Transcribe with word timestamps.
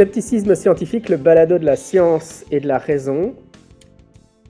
Scepticisme 0.00 0.54
scientifique, 0.54 1.10
le 1.10 1.18
balado 1.18 1.58
de 1.58 1.66
la 1.66 1.76
science 1.76 2.46
et 2.50 2.58
de 2.58 2.66
la 2.66 2.78
raison. 2.78 3.36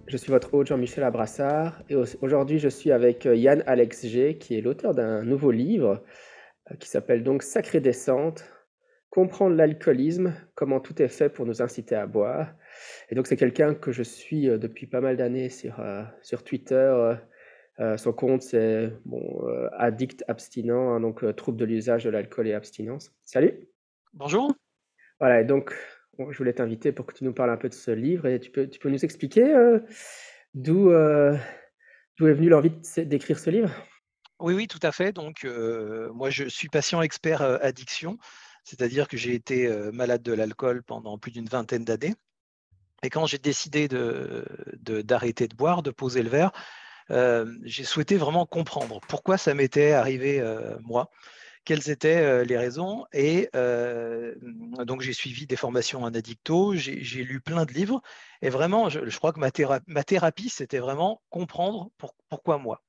Je 0.06 0.16
suis 0.16 0.30
votre 0.30 0.54
hôte 0.54 0.68
Jean-Michel 0.68 1.02
Abrassard 1.02 1.82
et 1.90 1.96
aujourd'hui 1.96 2.60
je 2.60 2.68
suis 2.68 2.92
avec 2.92 3.26
euh, 3.26 3.34
Yann 3.34 3.64
Alex 3.66 4.06
G 4.06 4.38
qui 4.38 4.56
est 4.56 4.60
l'auteur 4.60 4.94
d'un 4.94 5.24
nouveau 5.24 5.50
livre 5.50 6.04
euh, 6.70 6.76
qui 6.76 6.88
s'appelle 6.88 7.24
donc 7.24 7.42
Sacrée 7.42 7.80
descente, 7.80 8.44
comprendre 9.10 9.56
l'alcoolisme, 9.56 10.34
comment 10.54 10.78
tout 10.78 11.02
est 11.02 11.08
fait 11.08 11.28
pour 11.28 11.46
nous 11.46 11.62
inciter 11.62 11.96
à 11.96 12.06
boire. 12.06 12.54
Et 13.08 13.16
donc 13.16 13.26
c'est 13.26 13.36
quelqu'un 13.36 13.74
que 13.74 13.90
je 13.90 14.04
suis 14.04 14.48
euh, 14.48 14.56
depuis 14.56 14.86
pas 14.86 15.00
mal 15.00 15.16
d'années 15.16 15.48
sur, 15.48 15.84
sur 16.22 16.44
Twitter. 16.44 17.16
son 17.96 18.12
compte 18.12 18.42
c'est 18.42 18.92
bon, 19.04 19.44
addict 19.72 20.22
abstinent, 20.28 20.94
hein, 20.94 21.00
donc 21.00 21.34
trouble 21.34 21.58
de 21.58 21.64
l'usage 21.64 22.04
de 22.04 22.10
l'alcool 22.10 22.46
et 22.46 22.54
abstinence. 22.54 23.10
Salut. 23.24 23.66
Bonjour. 24.14 24.59
Voilà, 25.20 25.42
et 25.42 25.44
donc, 25.44 25.74
je 26.18 26.38
voulais 26.38 26.54
t'inviter 26.54 26.92
pour 26.92 27.06
que 27.06 27.14
tu 27.14 27.24
nous 27.24 27.34
parles 27.34 27.50
un 27.50 27.58
peu 27.58 27.68
de 27.68 27.74
ce 27.74 27.90
livre 27.90 28.26
et 28.26 28.40
tu 28.40 28.50
peux, 28.50 28.68
tu 28.68 28.78
peux 28.78 28.88
nous 28.88 29.04
expliquer 29.04 29.54
euh, 29.54 29.78
d'où 30.54 30.90
euh, 30.90 31.36
d'où 32.18 32.26
est 32.26 32.32
venue 32.32 32.48
l'envie 32.48 32.72
d'écrire 32.96 33.38
ce 33.38 33.50
livre? 33.50 33.70
Oui, 34.40 34.54
oui, 34.54 34.66
tout 34.66 34.80
à 34.82 34.92
fait. 34.92 35.12
Donc, 35.12 35.44
euh, 35.44 36.10
moi, 36.14 36.30
je 36.30 36.48
suis 36.48 36.68
patient 36.68 37.02
expert 37.02 37.42
addiction, 37.42 38.16
c'est-à-dire 38.64 39.08
que 39.08 39.18
j'ai 39.18 39.34
été 39.34 39.68
malade 39.92 40.22
de 40.22 40.32
l'alcool 40.32 40.82
pendant 40.82 41.18
plus 41.18 41.30
d'une 41.30 41.48
vingtaine 41.48 41.84
d'années. 41.84 42.14
Et 43.02 43.10
quand 43.10 43.26
j'ai 43.26 43.38
décidé 43.38 43.88
d'arrêter 43.88 44.78
de, 44.78 45.02
d'arrêter 45.02 45.48
de, 45.48 45.54
boire, 45.54 45.82
de 45.82 45.90
poser 45.90 46.22
le 46.22 46.30
verre, 46.30 46.52
j'ai 47.64 47.84
souhaité 47.84 48.16
vraiment 48.16 48.46
comprendre 48.46 49.00
pourquoi 49.08 49.36
ça 49.36 49.52
m'était 49.52 49.92
arrivé 49.92 50.42
moi 50.82 51.10
quelles 51.70 51.88
étaient 51.88 52.44
les 52.44 52.58
raisons. 52.58 53.06
Et 53.12 53.48
donc, 53.52 55.02
j'ai 55.02 55.12
suivi 55.12 55.46
des 55.46 55.54
formations 55.54 56.02
en 56.02 56.12
addicto, 56.12 56.74
j'ai 56.74 57.22
lu 57.22 57.40
plein 57.40 57.64
de 57.64 57.72
livres. 57.72 58.02
Et 58.42 58.50
vraiment, 58.50 58.88
je, 58.88 59.16
crois 59.18 59.32
que 59.32 59.38
ma, 59.38 60.02
thérapie, 60.02 60.48
c'était 60.48 60.80
vraiment 60.80 61.22
comprendre 61.30 61.92
pourquoi 62.28 62.58
moi. 62.58 62.82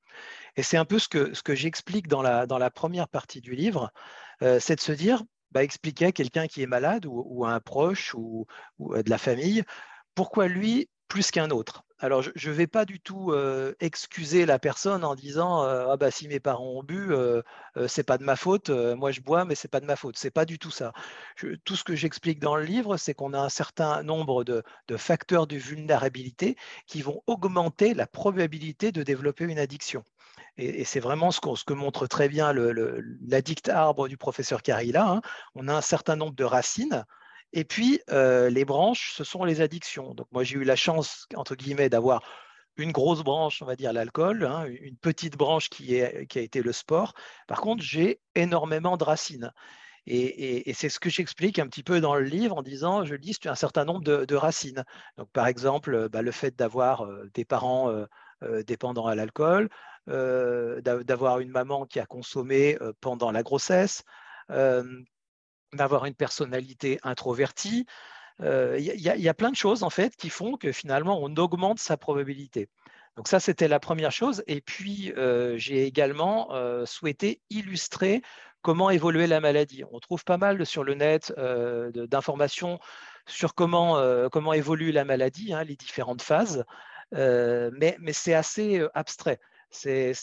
Et 0.56 0.64
c'est 0.64 0.76
un 0.76 0.84
peu 0.84 0.98
ce 0.98 1.08
que, 1.08 1.54
j'explique 1.54 2.08
dans 2.08 2.22
la, 2.22 2.70
première 2.70 3.06
partie 3.06 3.40
du 3.40 3.54
livre, 3.54 3.92
c'est 4.40 4.74
de 4.74 4.80
se 4.80 4.90
dire, 4.90 5.22
bah, 5.52 5.62
expliquer 5.62 6.06
à 6.06 6.12
quelqu'un 6.12 6.48
qui 6.48 6.60
est 6.62 6.66
malade 6.66 7.06
ou, 7.06 7.44
à 7.44 7.52
un 7.52 7.60
proche 7.60 8.14
ou, 8.14 8.46
ou 8.80 9.00
de 9.00 9.10
la 9.10 9.18
famille, 9.18 9.62
pourquoi 10.16 10.48
lui 10.48 10.88
plus 11.06 11.30
qu'un 11.30 11.50
autre? 11.50 11.84
Alors, 12.02 12.20
je 12.20 12.50
ne 12.50 12.54
vais 12.54 12.66
pas 12.66 12.84
du 12.84 12.98
tout 12.98 13.32
excuser 13.78 14.44
la 14.44 14.58
personne 14.58 15.04
en 15.04 15.14
disant 15.14 15.62
ah 15.62 15.96
bah 15.96 16.10
si 16.10 16.26
mes 16.26 16.40
parents 16.40 16.70
ont 16.70 16.82
bu, 16.82 17.14
c'est 17.86 18.02
pas 18.02 18.18
de 18.18 18.24
ma 18.24 18.34
faute. 18.34 18.70
moi, 18.70 19.12
je 19.12 19.20
bois, 19.20 19.44
mais 19.44 19.54
c'est 19.54 19.68
pas 19.68 19.78
de 19.78 19.86
ma 19.86 19.94
faute. 19.94 20.18
C'est 20.18 20.32
pas 20.32 20.44
du 20.44 20.58
tout 20.58 20.72
ça. 20.72 20.92
tout 21.64 21.76
ce 21.76 21.84
que 21.84 21.94
j'explique 21.94 22.40
dans 22.40 22.56
le 22.56 22.64
livre, 22.64 22.96
c'est 22.96 23.14
qu'on 23.14 23.32
a 23.34 23.38
un 23.38 23.48
certain 23.48 24.02
nombre 24.02 24.42
de, 24.42 24.64
facteurs 24.96 25.46
de 25.46 25.56
vulnérabilité 25.56 26.56
qui 26.88 27.02
vont 27.02 27.22
augmenter 27.28 27.94
la 27.94 28.08
probabilité 28.08 28.90
de 28.90 29.04
développer 29.04 29.44
une 29.44 29.60
addiction. 29.60 30.02
Et, 30.56 30.84
c'est 30.84 31.00
vraiment 31.00 31.30
ce, 31.30 31.38
ce, 31.54 31.64
que 31.64 31.72
montre 31.72 32.08
très 32.08 32.28
bien 32.28 32.52
l'addict 32.52 33.68
arbre 33.68 34.08
du 34.08 34.16
professeur 34.16 34.62
Carilla. 34.62 35.06
Hein. 35.08 35.20
On 35.54 35.68
a 35.68 35.74
un 35.74 35.80
certain 35.80 36.16
nombre 36.16 36.34
de 36.34 36.44
racines 36.44 37.04
et 37.52 37.64
puis, 37.64 38.00
les 38.08 38.64
branches, 38.64 39.12
ce 39.14 39.24
sont 39.24 39.44
les 39.44 39.60
addictions. 39.60 40.14
Donc, 40.14 40.26
moi, 40.32 40.44
j'ai 40.44 40.56
eu 40.56 40.64
la 40.64 40.76
chance, 40.76 41.26
entre 41.36 41.54
guillemets, 41.54 41.88
d'avoir 41.88 42.22
une 42.76 42.92
grosse 42.92 43.22
branche, 43.22 43.60
on 43.62 43.66
va 43.66 43.76
dire 43.76 43.92
l'alcool, 43.92 44.44
hein, 44.44 44.64
une 44.66 44.96
petite 44.96 45.36
branche 45.36 45.68
qui, 45.68 46.00
a 46.00 46.20
été 46.20 46.62
le 46.62 46.72
sport. 46.72 47.14
Par 47.46 47.60
contre, 47.60 47.82
j'ai 47.82 48.20
énormément 48.34 48.96
de 48.96 49.04
racines. 49.04 49.52
Et, 50.06 50.72
c'est 50.74 50.88
ce 50.88 50.98
que 50.98 51.10
j'explique 51.10 51.58
un 51.58 51.66
petit 51.68 51.84
peu 51.84 52.00
dans 52.00 52.16
le 52.16 52.24
livre 52.24 52.56
en 52.56 52.62
disant, 52.62 53.04
je 53.04 53.14
liste 53.14 53.46
un 53.46 53.54
certain 53.54 53.84
nombre 53.84 54.02
de, 54.02 54.34
racines. 54.34 54.84
Donc, 55.16 55.30
par 55.32 55.46
exemple, 55.46 56.08
bah, 56.08 56.22
le 56.22 56.32
fait 56.32 56.56
d'avoir 56.56 57.06
des 57.34 57.44
parents 57.44 57.92
dépendants 58.66 59.06
à 59.06 59.14
l'alcool, 59.14 59.68
d'avoir 60.06 61.40
une 61.40 61.50
maman 61.50 61.86
qui 61.86 62.00
a 62.00 62.06
consommé 62.06 62.78
pendant 63.00 63.30
la 63.30 63.42
grossesse, 63.42 64.02
d'avoir 65.72 66.04
une 66.04 66.14
personnalité 66.14 66.98
introvertie. 67.02 67.86
Il 68.40 68.80
y, 68.80 69.28
a 69.28 69.34
plein 69.34 69.50
de 69.50 69.56
choses 69.56 69.82
en 69.82 69.90
fait 69.90 70.16
qui 70.16 70.28
font 70.28 70.56
que 70.56 70.72
finalement 70.72 71.20
on 71.22 71.36
augmente 71.36 71.78
sa 71.78 71.96
probabilité. 71.96 72.68
Donc 73.16 73.28
ça, 73.28 73.40
c'était 73.40 73.68
la 73.68 73.78
première 73.78 74.10
chose. 74.10 74.42
Et 74.46 74.60
puis, 74.60 75.12
j'ai 75.56 75.86
également 75.86 76.50
souhaité 76.86 77.40
illustrer 77.50 78.22
comment 78.62 78.90
évoluer 78.90 79.26
la 79.26 79.40
maladie. 79.40 79.84
On 79.92 80.00
trouve 80.00 80.24
pas 80.24 80.38
mal 80.38 80.64
sur 80.66 80.82
le 80.82 80.94
net 80.94 81.32
d'informations 81.94 82.80
sur 83.26 83.54
comment, 83.54 84.28
comment 84.30 84.52
évolue 84.52 84.92
la 84.92 85.04
maladie, 85.04 85.52
hein, 85.52 85.62
les 85.64 85.76
différentes 85.76 86.22
phases, 86.22 86.64
mais, 87.12 87.96
c'est 88.12 88.34
assez 88.34 88.82
abstrait. 88.94 89.38
C'est 89.70 90.14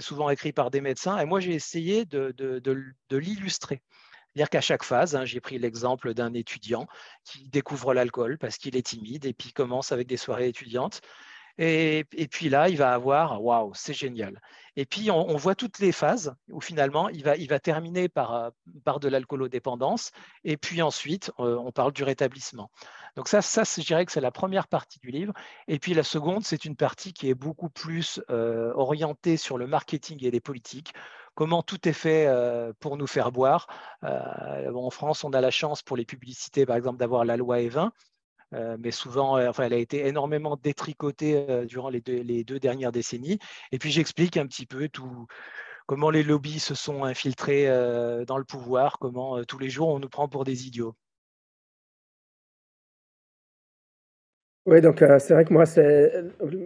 souvent 0.00 0.30
écrit 0.30 0.52
par 0.52 0.70
des 0.70 0.80
médecins. 0.80 1.18
Et 1.18 1.24
moi, 1.24 1.40
j'ai 1.40 1.54
essayé 1.54 2.04
de 2.04 3.16
l'illustrer. 3.16 3.82
C'est-à-dire 4.36 4.50
qu'à 4.50 4.60
chaque 4.60 4.82
phase, 4.82 5.16
hein, 5.16 5.24
j'ai 5.24 5.40
pris 5.40 5.58
l'exemple 5.58 6.12
d'un 6.12 6.34
étudiant 6.34 6.86
qui 7.24 7.48
découvre 7.48 7.94
l'alcool 7.94 8.36
parce 8.36 8.58
qu'il 8.58 8.76
est 8.76 8.86
timide 8.86 9.24
et 9.24 9.32
puis 9.32 9.50
commence 9.54 9.92
avec 9.92 10.06
des 10.06 10.18
soirées 10.18 10.48
étudiantes. 10.48 11.00
Et, 11.56 12.04
puis 12.30 12.50
là, 12.50 12.68
il 12.68 12.76
va 12.76 12.92
avoir, 12.92 13.42
waouh, 13.42 13.72
c'est 13.72 13.94
génial. 13.94 14.42
Et 14.76 14.84
puis, 14.84 15.10
on, 15.10 15.36
voit 15.36 15.54
toutes 15.54 15.78
les 15.78 15.90
phases 15.90 16.34
où 16.50 16.60
finalement, 16.60 17.08
il 17.08 17.24
va, 17.24 17.38
il 17.38 17.48
va 17.48 17.58
terminer 17.58 18.10
par, 18.10 18.34
euh, 18.34 18.50
par 18.84 19.00
de 19.00 19.08
l'alcoolodépendance. 19.08 20.10
Et 20.44 20.58
puis 20.58 20.82
ensuite, 20.82 21.32
euh, 21.40 21.56
on 21.56 21.72
parle 21.72 21.92
du 21.92 22.04
rétablissement. 22.04 22.70
Donc 23.16 23.28
ça, 23.28 23.40
ça 23.40 23.62
je 23.64 23.86
dirais 23.86 24.04
que 24.04 24.12
c'est 24.12 24.20
la 24.20 24.32
première 24.32 24.68
partie 24.68 24.98
du 24.98 25.10
livre. 25.10 25.32
Et 25.66 25.78
puis 25.78 25.94
la 25.94 26.02
seconde, 26.02 26.44
c'est 26.44 26.66
une 26.66 26.76
partie 26.76 27.14
qui 27.14 27.30
est 27.30 27.34
beaucoup 27.34 27.70
plus 27.70 28.20
euh, 28.28 28.74
orientée 28.74 29.38
sur 29.38 29.56
le 29.56 29.66
marketing 29.66 30.22
et 30.26 30.30
les 30.30 30.40
politiques 30.40 30.92
comment 31.36 31.62
tout 31.62 31.88
est 31.88 31.92
fait 31.92 32.28
pour 32.80 32.96
nous 32.96 33.06
faire 33.06 33.30
boire. 33.30 33.68
en 34.02 34.90
France, 34.90 35.22
on 35.22 35.30
a 35.30 35.40
la 35.40 35.52
chance 35.52 35.82
pour 35.82 35.96
les 35.96 36.04
publicités, 36.04 36.66
par 36.66 36.76
exemple, 36.76 36.98
d'avoir 36.98 37.24
la 37.24 37.36
loi 37.36 37.58
E20. 37.58 37.90
mais 38.78 38.90
souvent, 38.90 39.38
elle 39.38 39.72
a 39.72 39.76
été 39.76 40.06
énormément 40.06 40.56
détricotée 40.56 41.64
durant 41.66 41.90
les 41.90 42.00
deux, 42.00 42.58
dernières 42.58 42.90
décennies. 42.90 43.38
Et 43.70 43.78
puis, 43.78 43.92
j'explique 43.92 44.36
un 44.36 44.46
petit 44.46 44.66
peu 44.66 44.88
tout, 44.88 45.26
comment 45.86 46.10
les 46.10 46.24
lobbies 46.24 46.58
se 46.58 46.74
sont 46.74 47.04
infiltrés 47.04 47.66
dans 48.26 48.38
le 48.38 48.44
pouvoir, 48.44 48.98
comment 48.98 49.44
tous 49.44 49.58
les 49.58 49.70
jours 49.70 49.88
on 49.88 50.00
nous 50.00 50.08
prend 50.08 50.28
pour 50.28 50.44
des 50.44 50.66
idiots. 50.66 50.96
Oui, 54.66 54.80
donc 54.80 55.00
euh, 55.00 55.20
c'est 55.20 55.32
vrai 55.32 55.44
que 55.44 55.52
moi, 55.52 55.62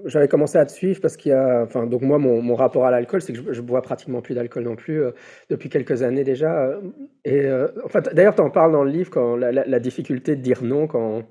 j'avais 0.06 0.26
commencé 0.26 0.56
à 0.56 0.64
te 0.64 0.72
suivre 0.72 1.02
parce 1.02 1.18
qu'il 1.18 1.32
y 1.32 1.34
a, 1.34 1.62
enfin, 1.62 1.86
donc 1.86 2.00
moi, 2.00 2.18
mon, 2.18 2.54
rapport 2.54 2.86
à 2.86 2.90
l'alcool, 2.90 3.20
c'est 3.20 3.34
que 3.34 3.52
je, 3.52 3.60
bois 3.60 3.82
pratiquement 3.82 4.22
plus 4.22 4.34
d'alcool 4.34 4.64
non 4.64 4.74
plus 4.74 5.02
euh, 5.02 5.10
depuis 5.50 5.68
quelques 5.68 6.02
années 6.02 6.24
déjà. 6.24 6.62
Euh, 6.64 6.80
et 7.26 7.46
en 7.84 7.88
fait, 7.88 8.08
d'ailleurs, 8.14 8.34
tu 8.34 8.40
en 8.40 8.48
parles 8.48 8.72
dans 8.72 8.84
le 8.84 8.90
livre 8.90 9.10
quand 9.10 9.36
la, 9.36 9.80
difficulté 9.80 10.34
de 10.34 10.40
dire 10.40 10.62
non 10.62 10.86
quand 10.86 11.24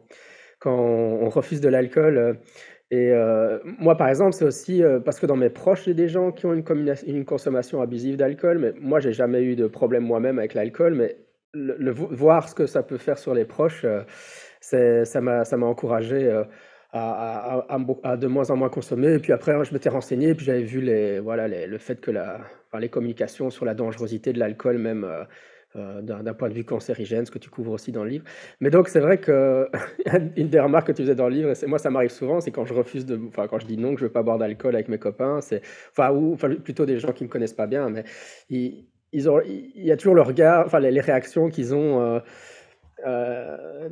quand 0.59 0.77
on 0.77 1.29
refuse 1.29 1.61
de 1.61 1.69
l'alcool. 1.69 2.37
et 2.91 3.13
moi, 3.79 3.95
par 3.97 4.09
exemple, 4.09 4.33
c'est 4.33 4.45
aussi 4.45 4.83
parce 5.05 5.19
que 5.19 5.25
dans 5.25 5.37
mes 5.37 5.49
proches, 5.49 5.85
j'ai 5.85 5.93
des 5.93 6.09
gens 6.09 6.31
qui 6.31 6.45
ont 6.45 6.53
une, 6.53 6.63
une 7.07 7.25
consommation 7.25 7.81
abusive 7.81 8.17
d'alcool, 8.17 8.59
mais 8.59 8.73
moi, 8.79 8.99
j'ai 8.99 9.13
jamais 9.13 9.41
eu 9.43 9.55
de 9.55 9.67
problème 9.67 10.03
moi-même 10.03 10.37
avec 10.37 10.53
l'alcool, 10.53 10.95
mais 10.95 11.17
le, 11.53 11.91
voir 11.91 12.49
ce 12.49 12.55
que 12.55 12.67
ça 12.67 12.83
peut 12.83 12.97
faire 12.97 13.17
sur 13.17 13.33
les 13.33 13.45
proches 13.45 13.85
ça 14.59 15.21
m'a 15.21 15.65
encouragé 15.65 16.25
euh, 16.25 16.43
à, 16.91 17.65
à, 18.03 18.17
de 18.17 18.27
moins 18.27 18.49
en 18.51 18.55
moins 18.55 18.69
consommer. 18.69 19.13
Et 19.13 19.19
puis 19.19 19.33
après, 19.33 19.63
je 19.63 19.73
m'étais 19.73 19.89
renseigné, 19.89 20.29
et 20.29 20.35
puis 20.35 20.45
j'avais 20.45 20.63
vu 20.63 20.81
les, 20.81 21.19
voilà, 21.19 21.47
les, 21.47 21.67
le 21.67 21.77
fait 21.77 22.01
que 22.01 22.11
la, 22.11 22.41
les 22.79 22.89
communications 22.89 23.49
sur 23.49 23.65
la 23.65 23.73
dangerosité 23.73 24.33
de 24.33 24.39
l'alcool, 24.39 24.77
même, 24.77 25.03
euh, 25.75 26.01
d'un 26.01 26.33
point 26.33 26.49
de 26.49 26.55
vue 26.55 26.63
cancérigène, 26.63 27.27
ce 27.27 27.31
que 27.31 27.37
tu 27.37 27.51
couvres 27.51 27.73
aussi 27.73 27.91
dans 27.91 28.03
le 28.03 28.09
livre. 28.09 28.25
Mais 28.59 28.71
donc, 28.71 28.87
c'est 28.87 28.99
vrai 28.99 29.19
que 29.19 29.69
une 30.35 30.49
des 30.49 30.59
remarques 30.59 30.87
que 30.87 30.91
tu 30.93 31.03
faisais 31.03 31.13
dans 31.13 31.29
le 31.29 31.35
livre, 31.35 31.51
et 31.51 31.67
moi, 31.67 31.77
ça 31.77 31.91
m'arrive 31.91 32.09
souvent, 32.09 32.39
c'est 32.41 32.49
quand 32.49 32.65
je 32.65 32.73
refuse 32.73 33.05
de, 33.05 33.19
enfin, 33.27 33.47
quand 33.47 33.59
je 33.59 33.67
dis 33.67 33.77
non, 33.77 33.93
que 33.93 33.99
je 33.99 34.05
veux 34.05 34.11
pas 34.11 34.23
boire 34.23 34.39
d'alcool 34.39 34.73
avec 34.73 34.87
mes 34.87 34.97
copains, 34.97 35.41
c'est, 35.41 35.61
enfin, 35.91 36.09
ou 36.09 36.33
enfin, 36.33 36.49
plutôt 36.55 36.87
des 36.87 36.97
gens 36.97 37.11
qui 37.11 37.23
me 37.23 37.29
connaissent 37.29 37.53
pas 37.53 37.67
bien, 37.67 37.87
mais 37.89 38.03
ils, 38.49 38.87
ils 39.11 39.29
ont, 39.29 39.41
il 39.45 39.85
y 39.85 39.91
a 39.91 39.97
toujours 39.97 40.15
le 40.15 40.23
regard, 40.23 40.65
enfin, 40.65 40.79
les, 40.79 41.01
réactions 41.01 41.49
qu'ils 41.49 41.75
ont. 41.75 42.01
Euh, 42.01 42.19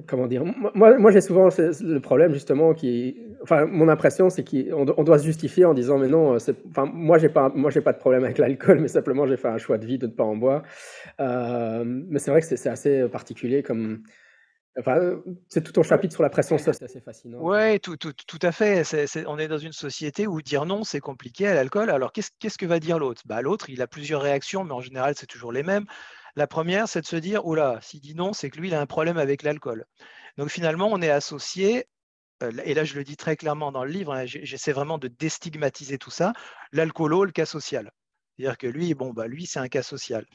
comment 0.07 0.27
dire 0.27 0.43
Moi, 0.73 0.97
moi 0.97 1.11
j'ai 1.11 1.21
souvent 1.21 1.49
le 1.57 1.99
problème 1.99 2.33
justement 2.33 2.73
qui, 2.73 3.17
enfin, 3.41 3.65
mon 3.65 3.87
impression 3.89 4.29
c'est 4.29 4.43
qu'on 4.43 4.85
on 4.97 5.03
doit 5.03 5.19
se 5.19 5.25
justifier 5.25 5.65
en 5.65 5.73
disant 5.73 5.97
mais 5.97 6.07
non, 6.07 6.37
enfin, 6.69 6.85
moi 6.85 7.17
j'ai 7.17 7.29
pas, 7.29 7.49
moi 7.55 7.71
j'ai 7.71 7.81
pas 7.81 7.93
de 7.93 7.99
problème 7.99 8.23
avec 8.23 8.37
l'alcool, 8.37 8.79
mais 8.79 8.87
simplement 8.87 9.25
j'ai 9.25 9.37
fait 9.37 9.47
un 9.47 9.57
choix 9.57 9.77
de 9.77 9.85
vie 9.85 9.97
de 9.97 10.07
ne 10.07 10.11
pas 10.11 10.23
en 10.23 10.35
boire. 10.35 10.63
Euh, 11.19 11.83
mais 11.85 12.19
c'est 12.19 12.31
vrai 12.31 12.41
que 12.41 12.47
c'est 12.47 12.69
assez 12.69 13.07
particulier 13.07 13.63
comme. 13.63 14.03
Enfin, 14.79 15.19
c'est 15.47 15.63
tout 15.63 15.71
ton 15.71 15.81
chapitre 15.81 16.13
sur 16.13 16.21
la 16.21 16.29
pression 16.29 16.59
sociale, 16.59 16.75
c'est 16.77 16.85
assez 16.85 17.01
fascinant. 17.01 17.39
Oui, 17.41 17.79
tout, 17.79 17.97
tout, 17.97 18.13
tout, 18.13 18.39
à 18.43 18.51
fait. 18.51 18.83
on 19.25 19.39
est 19.39 19.47
dans 19.47 19.57
une 19.57 19.71
société 19.71 20.27
où 20.27 20.39
dire 20.43 20.67
non, 20.67 20.83
c'est 20.83 20.99
compliqué 20.99 21.47
à 21.47 21.55
l'alcool. 21.55 21.89
Alors, 21.89 22.11
qu'est-ce, 22.11 22.29
qu'est-ce 22.39 22.59
que 22.59 22.67
va 22.67 22.79
dire 22.79 22.99
l'autre? 22.99 23.23
Bah, 23.25 23.41
L'autre, 23.41 23.71
il 23.71 23.81
a 23.81 23.87
plusieurs 23.87 24.21
réactions, 24.21 24.63
mais 24.63 24.73
en 24.73 24.79
général, 24.81 25.15
c'est 25.17 25.25
toujours 25.25 25.51
les 25.51 25.63
mêmes. 25.63 25.85
La 26.37 26.45
première, 26.45 26.87
c'est 26.87 27.01
de 27.01 27.07
se 27.07 27.15
dire, 27.15 27.47
oula, 27.47 27.79
s'il 27.81 27.99
dit 27.99 28.13
non, 28.13 28.31
c'est 28.31 28.51
que 28.51 28.59
lui, 28.59 28.67
il 28.67 28.75
a 28.75 28.79
un 28.79 28.85
problème 28.85 29.17
avec 29.17 29.41
l'alcool. 29.41 29.85
Donc 30.37 30.49
finalement, 30.49 30.87
on 30.91 31.01
est 31.01 31.09
associé, 31.09 31.87
euh, 32.43 32.51
et 32.63 32.75
là 32.75 32.83
je 32.83 32.93
le 32.93 33.03
dis 33.03 33.17
très 33.17 33.35
clairement 33.35 33.71
dans 33.71 33.83
le 33.83 33.89
livre, 33.89 34.13
hein, 34.13 34.27
j'essaie 34.27 34.71
vraiment 34.71 34.99
de 34.99 35.07
déstigmatiser 35.07 35.97
tout 35.97 36.11
ça, 36.11 36.33
l'alcoolo, 36.71 37.25
le 37.25 37.31
cas 37.31 37.47
social. 37.47 37.91
C'est-à-dire 38.37 38.59
que 38.59 38.67
lui, 38.67 38.93
bon, 38.93 39.13
bah, 39.13 39.25
lui, 39.25 39.47
c'est 39.47 39.57
un 39.57 39.67
cas 39.67 39.81
social. 39.81 40.27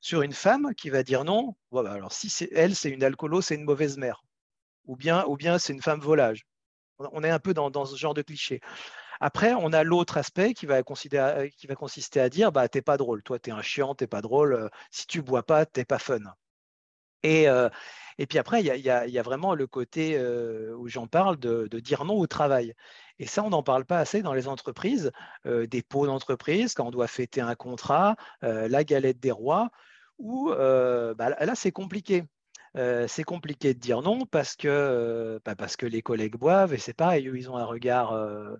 Sur 0.00 0.22
une 0.22 0.32
femme 0.32 0.74
qui 0.74 0.88
va 0.88 1.02
dire 1.02 1.24
non, 1.24 1.54
bah, 1.72 1.92
alors 1.92 2.14
si 2.14 2.30
c'est 2.30 2.48
elle, 2.52 2.74
c'est 2.74 2.88
une 2.88 3.04
alcoolo, 3.04 3.42
c'est 3.42 3.56
une 3.56 3.64
mauvaise 3.64 3.98
mère. 3.98 4.24
Ou 4.86 4.96
bien, 4.96 5.26
ou 5.26 5.36
bien 5.36 5.58
c'est 5.58 5.74
une 5.74 5.82
femme 5.82 6.00
volage. 6.00 6.46
On 6.98 7.22
est 7.22 7.28
un 7.28 7.38
peu 7.38 7.52
dans, 7.52 7.68
dans 7.70 7.84
ce 7.84 7.96
genre 7.96 8.14
de 8.14 8.22
cliché. 8.22 8.62
Après, 9.20 9.52
on 9.52 9.72
a 9.72 9.84
l'autre 9.84 10.16
aspect 10.16 10.54
qui 10.54 10.66
va, 10.66 10.82
qui 10.82 11.66
va 11.66 11.74
consister 11.74 12.20
à 12.20 12.28
dire 12.30 12.52
bah, 12.52 12.68
T'es 12.68 12.82
pas 12.82 12.96
drôle, 12.96 13.22
toi, 13.22 13.38
t'es 13.38 13.50
un 13.50 13.62
chiant, 13.62 13.94
t'es 13.94 14.06
pas 14.06 14.22
drôle, 14.22 14.54
euh, 14.54 14.68
si 14.90 15.06
tu 15.06 15.22
bois 15.22 15.42
pas, 15.42 15.66
t'es 15.66 15.84
pas 15.84 15.98
fun. 15.98 16.20
Et, 17.22 17.48
euh, 17.48 17.68
et 18.18 18.26
puis 18.26 18.38
après, 18.38 18.62
il 18.62 18.66
y, 18.66 18.80
y 18.80 19.18
a, 19.18 19.22
vraiment 19.22 19.54
le 19.54 19.66
côté 19.66 20.16
euh, 20.16 20.74
où 20.76 20.88
j'en 20.88 21.06
parle 21.06 21.38
de, 21.38 21.66
dire 21.80 22.04
non 22.06 22.14
au 22.14 22.26
travail. 22.26 22.74
Et 23.18 23.26
ça, 23.26 23.44
on 23.44 23.50
n'en 23.50 23.62
parle 23.62 23.84
pas 23.84 23.98
assez 23.98 24.22
dans 24.22 24.32
les 24.32 24.48
entreprises, 24.48 25.12
des 25.44 25.82
pots 25.82 26.06
d'entreprise, 26.06 26.72
quand 26.74 26.86
on 26.86 26.90
doit 26.90 27.06
fêter 27.06 27.42
un 27.42 27.54
contrat, 27.54 28.16
la 28.40 28.84
galette 28.84 29.20
des 29.20 29.30
rois, 29.30 29.70
où 30.18 30.50
bah, 30.50 31.14
là, 31.28 31.54
c'est 31.54 31.72
compliqué. 31.72 32.24
c'est 32.74 33.24
compliqué 33.24 33.74
de 33.74 33.78
dire 33.78 34.00
non 34.00 34.24
parce 34.24 34.56
que, 34.56 35.38
bah, 35.44 35.54
parce 35.54 35.76
que 35.76 35.84
les 35.84 36.00
collègues 36.00 36.36
boivent 36.36 36.72
et 36.72 36.78
c'est 36.78 36.94
pareil, 36.94 37.30
ils 37.34 37.50
ont 37.50 37.58
un 37.58 37.66
regard 37.66 38.12
euh, 38.12 38.56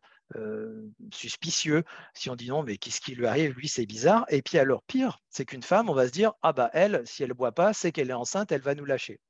suspicieux. 1.12 1.85
Si 2.15 2.31
on 2.31 2.37
dit 2.37 2.49
non, 2.49 2.62
mais 2.62 2.77
qu'est-ce 2.77 3.00
qui 3.00 3.15
lui 3.15 3.27
arrive? 3.27 3.53
Lui, 3.53 3.69
c'est 3.69 3.87
bizarre. 3.87 4.25
Et 4.29 4.43
puis 4.43 4.59
alors, 4.59 4.82
pire, 4.85 5.21
c'est 5.29 5.44
qu'une 5.44 5.62
femme, 5.62 5.91
on 5.91 5.94
va 5.94 6.06
se 6.06 6.12
dire, 6.12 6.32
ah 6.43 6.53
bah 6.53 6.71
elle, 6.73 7.03
si 7.06 7.23
elle 7.23 7.31
ne 7.31 7.35
boit 7.35 7.53
pas, 7.53 7.73
c'est 7.73 7.93
qu'elle 7.93 8.11
est 8.11 8.15
enceinte, 8.15 8.53
elle 8.53 8.62
va 8.62 8.75
nous 8.75 8.85
lâcher. 8.85 9.21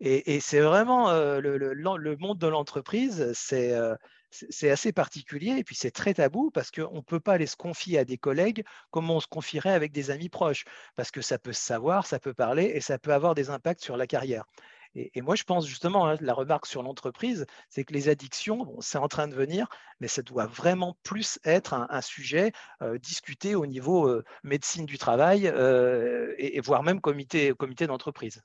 Et, 0.00 0.40
c'est 0.40 0.60
vraiment 0.60 1.08
euh, 1.08 1.40
le, 1.40 2.16
monde 2.18 2.38
de 2.38 2.46
l'entreprise, 2.46 3.32
euh, 3.52 3.96
c'est 4.30 4.70
assez 4.70 4.92
particulier 4.92 5.56
et 5.58 5.64
puis 5.64 5.74
c'est 5.74 5.90
très 5.90 6.12
tabou 6.12 6.50
parce 6.50 6.70
qu'on 6.70 6.96
ne 6.96 7.00
peut 7.00 7.20
pas 7.20 7.34
aller 7.34 7.46
se 7.46 7.56
confier 7.56 7.98
à 7.98 8.04
des 8.04 8.18
collègues 8.18 8.62
comme 8.90 9.10
on 9.10 9.20
se 9.20 9.26
confierait 9.26 9.72
avec 9.72 9.92
des 9.92 10.10
amis 10.10 10.28
proches 10.28 10.64
parce 10.96 11.10
que 11.10 11.22
ça 11.22 11.38
peut 11.38 11.54
se 11.54 11.62
savoir, 11.62 12.06
ça 12.06 12.18
peut 12.18 12.34
parler 12.34 12.64
et 12.74 12.82
ça 12.82 12.98
peut 12.98 13.14
avoir 13.14 13.34
des 13.34 13.48
impacts 13.48 13.82
sur 13.82 13.96
la 13.96 14.06
carrière. 14.06 14.44
Et, 14.96 15.20
moi, 15.20 15.34
je 15.34 15.44
pense 15.44 15.66
justement, 15.66 16.08
hein, 16.08 16.16
la 16.20 16.32
remarque 16.32 16.64
sur 16.64 16.82
l'entreprise, 16.82 17.44
c'est 17.68 17.84
que 17.84 17.92
les 17.92 18.08
addictions, 18.08 18.74
c'est 18.80 18.96
en 18.96 19.08
train 19.08 19.28
de 19.28 19.34
venir, 19.34 19.68
mais 20.00 20.08
ça 20.08 20.22
doit 20.22 20.46
vraiment 20.46 20.96
plus 21.02 21.38
être 21.44 21.74
un, 21.74 22.00
sujet 22.00 22.52
euh, 22.82 22.98
discuté 22.98 23.54
au 23.54 23.66
niveau 23.66 24.08
euh, 24.08 24.24
médecine 24.42 24.86
du 24.86 24.96
travail 24.96 25.48
euh, 25.48 26.34
et, 26.38 26.60
voire 26.60 26.82
même 26.82 27.02
comité, 27.02 27.52
comité 27.52 27.86
d'entreprise. 27.86 28.42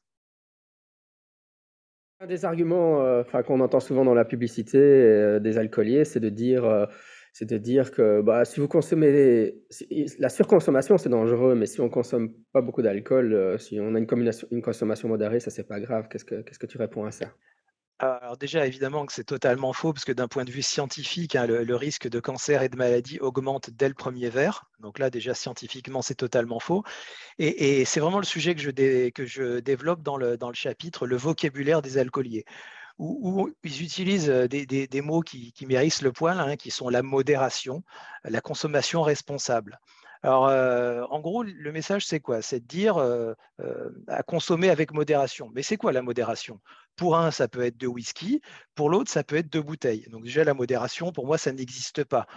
Un 2.19 2.27
des 2.27 2.43
arguments 2.45 3.23
qu'on 3.47 3.61
entend 3.61 3.79
souvent 3.79 4.05
dans 4.05 4.13
la 4.13 4.25
publicité 4.25 5.39
des 5.39 5.57
alcooliers, 5.57 6.05
c'est 6.05 6.19
de 6.19 6.29
dire 6.29 6.87
c'est 7.33 7.45
de 7.45 7.57
dire 7.57 7.91
que 7.91 8.21
bah, 8.21 8.43
si 8.45 8.59
vous 8.59 8.67
consommez, 8.67 9.55
la 10.19 10.29
surconsommation 10.29 10.97
c'est 10.97 11.09
dangereux, 11.09 11.55
mais 11.55 11.65
si 11.65 11.79
on 11.79 11.89
consomme 11.89 12.33
pas 12.51 12.61
beaucoup 12.61 12.81
d'alcool, 12.81 13.33
euh, 13.33 13.57
si 13.57 13.79
on 13.79 13.95
a 13.95 13.99
une, 13.99 14.61
consommation 14.61 15.07
modérée, 15.07 15.39
ça 15.39 15.49
c'est 15.49 15.67
pas 15.67 15.79
grave. 15.79 16.07
Qu'est-ce 16.09 16.25
que, 16.25 16.65
tu 16.65 16.77
réponds 16.77 17.05
à 17.05 17.11
ça? 17.11 17.27
Alors 17.99 18.35
déjà, 18.35 18.65
évidemment 18.65 19.05
que 19.05 19.13
c'est 19.13 19.23
totalement 19.23 19.73
faux, 19.73 19.93
parce 19.93 20.05
que 20.05 20.11
d'un 20.11 20.27
point 20.27 20.43
de 20.43 20.51
vue 20.51 20.63
scientifique, 20.63 21.35
hein, 21.35 21.45
le, 21.45 21.75
risque 21.75 22.09
de 22.09 22.19
cancer 22.19 22.63
et 22.63 22.69
de 22.69 22.75
maladie 22.75 23.19
augmente 23.19 23.69
dès 23.69 23.87
le 23.87 23.93
premier 23.93 24.29
verre. 24.29 24.65
Donc 24.79 24.97
là, 24.97 25.11
déjà, 25.11 25.35
scientifiquement, 25.35 26.01
c'est 26.01 26.15
totalement 26.15 26.59
faux. 26.59 26.83
Et, 27.37 27.85
c'est 27.85 27.99
vraiment 27.99 28.17
le 28.17 28.25
sujet 28.25 28.55
que 28.55 28.61
je, 28.61 29.09
que 29.11 29.25
je 29.25 29.59
développe 29.59 30.01
dans 30.01 30.17
le, 30.17 30.35
dans 30.35 30.49
le 30.49 30.55
chapitre, 30.55 31.05
le 31.05 31.15
vocabulaire 31.15 31.83
des 31.83 31.99
alcooliers 31.99 32.43
où, 33.01 33.49
ils 33.63 33.81
utilisent 33.81 34.27
des, 34.29 35.01
mots 35.01 35.21
qui, 35.21 35.51
qui, 35.53 35.65
mérissent 35.65 36.03
le 36.03 36.11
poil, 36.11 36.39
hein, 36.39 36.55
qui 36.55 36.69
sont 36.69 36.87
la 36.89 37.01
modération, 37.01 37.83
la 38.23 38.41
consommation 38.41 39.01
responsable. 39.01 39.79
Alors, 40.23 40.43
en 41.11 41.19
gros, 41.19 41.43
le 41.43 41.71
message, 41.71 42.05
c'est 42.05 42.19
quoi? 42.19 42.41
C'est 42.41 42.59
de 42.59 42.65
dire 42.65 42.97
à 44.07 44.23
consommer 44.23 44.69
avec 44.69 44.93
modération. 44.93 45.49
Mais 45.53 45.63
c'est 45.63 45.77
quoi 45.77 45.91
la 45.91 46.01
modération? 46.01 46.59
Pour 46.95 47.17
un, 47.17 47.31
ça 47.31 47.47
peut 47.47 47.63
être 47.63 47.77
deux 47.77 47.87
whisky. 47.87 48.41
Pour 48.75 48.89
l'autre, 48.89 49.09
ça 49.09 49.23
peut 49.23 49.37
être 49.37 49.51
deux 49.51 49.61
bouteilles. 49.61 50.07
Donc 50.11 50.23
déjà, 50.23 50.43
la 50.43 50.53
modération, 50.53 51.11
pour 51.11 51.25
moi, 51.25 51.37
ça 51.37 51.51
n'existe 51.51 52.03
pas. 52.03 52.27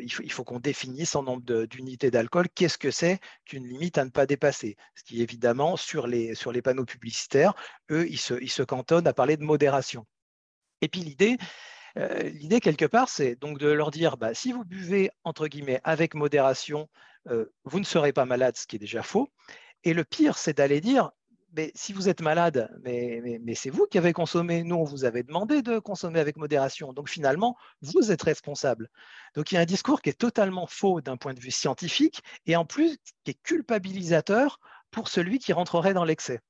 il 0.00 0.32
faut, 0.32 0.44
qu'on 0.44 0.58
définisse 0.58 1.14
en 1.14 1.22
nombre 1.22 1.64
d'unités 1.66 2.10
d'alcool. 2.10 2.48
Qu'est-ce 2.54 2.78
que 2.78 2.90
c'est 2.90 3.20
qu'une 3.44 3.66
limite 3.66 3.98
à 3.98 4.04
ne 4.04 4.10
pas 4.10 4.26
dépasser 4.26 4.76
Ce 4.96 5.04
qui, 5.04 5.22
évidemment, 5.22 5.76
sur 5.76 6.06
les, 6.06 6.34
sur 6.34 6.50
les 6.50 6.62
panneaux 6.62 6.84
publicitaires, 6.84 7.54
eux, 7.90 8.08
ils 8.08 8.18
se 8.18 8.62
cantonnent 8.62 9.06
à 9.06 9.12
parler 9.12 9.36
de 9.36 9.44
modération. 9.44 10.04
Et 10.80 10.88
puis 10.88 11.00
l'idée, 11.00 11.36
l'idée 11.96 12.60
quelque 12.60 12.84
part, 12.84 13.08
c'est 13.08 13.36
donc 13.36 13.58
de 13.58 13.68
leur 13.68 13.90
dire, 13.90 14.16
bah, 14.16 14.34
si 14.34 14.52
vous 14.52 14.64
buvez 14.64 15.10
entre 15.24 15.48
guillemets 15.48 15.80
avec 15.84 16.14
modération, 16.14 16.88
vous 17.26 17.78
ne 17.78 17.84
serez 17.84 18.12
pas 18.12 18.24
malade, 18.24 18.56
ce 18.56 18.66
qui 18.66 18.76
est 18.76 18.80
déjà 18.80 19.02
faux. 19.02 19.28
Et 19.84 19.94
le 19.94 20.04
pire, 20.04 20.36
c'est 20.36 20.56
d'aller 20.56 20.80
dire, 20.80 21.10
mais 21.56 21.72
si 21.74 21.92
vous 21.92 22.08
êtes 22.08 22.20
malade, 22.20 22.70
mais, 22.84 23.38
mais, 23.42 23.54
c'est 23.54 23.70
vous 23.70 23.86
qui 23.86 23.98
avez 23.98 24.12
consommé, 24.12 24.62
nous, 24.62 24.76
on 24.76 24.84
vous 24.84 25.04
avait 25.04 25.22
demandé 25.22 25.62
de 25.62 25.78
consommer 25.78 26.20
avec 26.20 26.36
modération. 26.36 26.92
Donc 26.92 27.08
finalement, 27.08 27.56
vous 27.82 28.12
êtes 28.12 28.22
responsable. 28.22 28.88
Donc 29.34 29.50
il 29.50 29.56
y 29.56 29.58
a 29.58 29.60
un 29.60 29.66
discours 29.66 30.00
qui 30.02 30.10
est 30.10 30.18
totalement 30.18 30.66
faux 30.66 31.00
d'un 31.00 31.16
point 31.16 31.34
de 31.34 31.40
vue 31.40 31.50
scientifique 31.50 32.22
et 32.46 32.56
en 32.56 32.64
plus 32.64 32.98
qui 33.24 33.32
est 33.32 33.42
culpabilisateur 33.42 34.60
pour 34.90 35.08
celui 35.08 35.38
qui 35.38 35.52
rentrerait 35.52 35.94
dans 35.94 36.04
l'excès. 36.04 36.40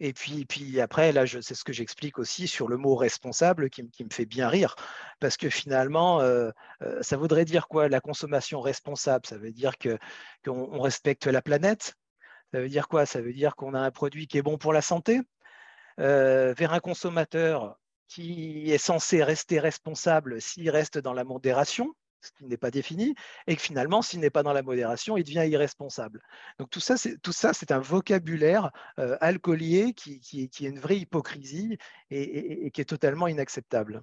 Et 0.00 0.12
puis, 0.12 0.80
après, 0.80 1.12
là, 1.12 1.24
c'est 1.26 1.54
ce 1.54 1.64
que 1.64 1.72
j'explique 1.72 2.18
aussi 2.18 2.48
sur 2.48 2.68
le 2.68 2.76
mot 2.76 2.96
responsable 2.96 3.70
qui, 3.70 3.82
me 3.82 4.10
fait 4.10 4.26
bien 4.26 4.48
rire, 4.48 4.74
parce 5.20 5.36
que 5.36 5.48
finalement, 5.48 6.20
euh, 6.20 6.50
euh, 6.82 7.00
ça 7.02 7.16
voudrait 7.16 7.44
dire 7.44 7.68
quoi 7.68 7.88
la 7.88 8.00
consommation 8.00 8.60
responsable? 8.60 9.26
Ça 9.26 9.38
veut 9.38 9.52
dire 9.52 9.74
qu'on 10.44 10.80
respecte 10.80 11.26
la 11.26 11.42
planète? 11.42 11.94
Ça 12.52 12.60
veut 12.60 12.68
dire 12.68 12.88
quoi? 12.88 13.06
Ça 13.06 13.20
veut 13.20 13.32
dire 13.32 13.56
qu'on 13.56 13.74
a 13.74 13.80
un 13.80 13.90
produit 13.90 14.26
qui 14.26 14.38
est 14.38 14.42
bon 14.42 14.58
pour 14.58 14.72
la 14.72 14.82
santé? 14.82 15.20
Euh, 16.00 16.54
vers 16.54 16.72
un 16.72 16.80
consommateur 16.80 17.78
qui 18.08 18.70
est 18.72 18.78
censé 18.78 19.22
rester 19.22 19.60
responsable 19.60 20.40
s'il 20.40 20.70
reste 20.70 20.98
dans 20.98 21.12
la 21.12 21.24
modération? 21.24 21.94
Ce 22.24 22.32
qui 22.32 22.44
n'est 22.46 22.56
pas 22.56 22.70
défini, 22.70 23.14
et 23.46 23.56
que 23.56 23.62
finalement, 23.62 24.02
s'il 24.02 24.20
n'est 24.20 24.30
pas 24.30 24.42
dans 24.42 24.52
la 24.52 24.62
modération, 24.62 25.16
il 25.16 25.24
devient 25.24 25.46
irresponsable. 25.48 26.20
Donc 26.58 26.70
tout 26.70 26.80
ça, 26.80 26.96
c'est, 26.96 27.18
tout 27.22 27.32
ça, 27.32 27.52
c'est 27.52 27.72
un 27.72 27.80
vocabulaire 27.80 28.70
euh, 28.98 29.16
alcoolier 29.20 29.92
qui, 29.94 30.20
qui, 30.20 30.42
est 30.42 30.60
une 30.60 30.78
vraie 30.78 30.98
hypocrisie 30.98 31.78
et, 32.10 32.70
qui 32.70 32.80
est 32.80 32.84
totalement 32.84 33.28
inacceptable. 33.28 34.02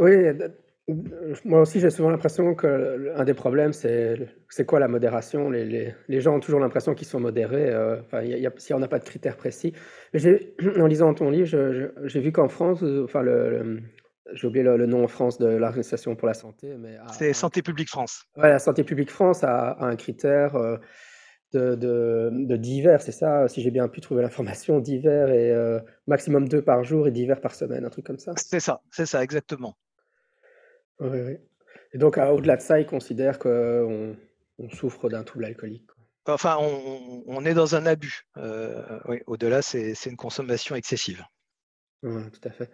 Oui, 0.00 0.12
moi 1.44 1.60
aussi 1.62 1.80
j'ai 1.80 1.88
souvent 1.88 2.10
l'impression 2.10 2.54
qu'un 2.54 3.24
des 3.24 3.34
problèmes, 3.34 3.72
c'est, 3.72 4.28
c'est 4.50 4.66
quoi 4.66 4.80
la 4.80 4.88
modération? 4.88 5.48
Les, 5.48 5.94
les, 6.08 6.20
gens 6.20 6.36
ont 6.36 6.40
toujours 6.40 6.60
l'impression 6.60 6.94
qu'ils 6.94 7.06
sont 7.06 7.20
modérés, 7.20 7.70
euh, 7.70 8.00
enfin, 8.02 8.22
y 8.22 8.46
a, 8.46 8.52
si 8.58 8.74
on 8.74 8.78
n'a 8.78 8.88
pas 8.88 8.98
de 8.98 9.04
critères 9.04 9.36
précis. 9.36 9.72
En 10.78 10.86
lisant 10.86 11.14
ton 11.14 11.30
livre, 11.30 11.46
j'ai 12.04 12.20
vu 12.20 12.32
qu'en 12.32 12.48
France, 12.48 12.82
enfin, 12.82 13.22
le 13.22 13.80
j'ai 14.32 14.46
oublié 14.46 14.64
le, 14.64 14.86
nom 14.86 15.04
en 15.04 15.08
France 15.08 15.38
de 15.38 15.46
l'Organisation 15.46 16.16
pour 16.16 16.26
la 16.26 16.34
santé. 16.34 16.74
mais 16.78 16.96
C'est 17.12 17.32
Santé 17.32 17.62
publique 17.62 17.88
France. 17.88 18.24
Ouais, 18.36 18.48
la 18.48 18.58
Santé 18.58 18.84
publique 18.84 19.10
France 19.10 19.44
a, 19.44 19.76
un 19.80 19.96
critère 19.96 20.56
euh, 20.56 20.78
de, 21.52 21.74
de, 21.74 22.56
divers, 22.56 23.02
c'est 23.02 23.12
ça, 23.12 23.46
si 23.48 23.62
j'ai 23.62 23.70
bien 23.70 23.86
pu 23.88 24.00
trouver 24.00 24.22
l'information, 24.22 24.80
divers 24.80 25.30
et 25.30 25.50
euh, 25.50 25.78
maximum 26.06 26.48
deux 26.48 26.62
par 26.62 26.82
jour 26.84 27.06
et 27.06 27.10
divers 27.10 27.40
par 27.40 27.54
semaine, 27.54 27.84
un 27.84 27.90
truc 27.90 28.06
comme 28.06 28.18
ça. 28.18 28.32
C'est 28.36 28.60
ça, 28.60 28.80
c'est 28.90 29.06
ça, 29.06 29.22
exactement. 29.22 29.76
Oui, 31.00 31.20
oui. 31.20 31.36
Et 31.92 31.98
donc, 31.98 32.18
au-delà 32.18 32.56
de 32.56 32.62
ça, 32.62 32.80
ils 32.80 32.86
considèrent 32.86 33.38
qu'on 33.38 34.16
on 34.58 34.70
souffre 34.70 35.08
d'un 35.08 35.22
trouble 35.22 35.44
alcoolique. 35.44 35.86
Enfin, 36.26 36.56
on, 36.58 37.44
est 37.44 37.54
dans 37.54 37.76
un 37.76 37.84
abus. 37.84 38.26
oui, 39.06 39.20
au-delà, 39.26 39.60
c'est 39.62 39.94
une 40.06 40.16
consommation 40.16 40.74
excessive. 40.74 41.22
Oui, 42.02 42.22
tout 42.32 42.48
à 42.48 42.50
fait. 42.50 42.70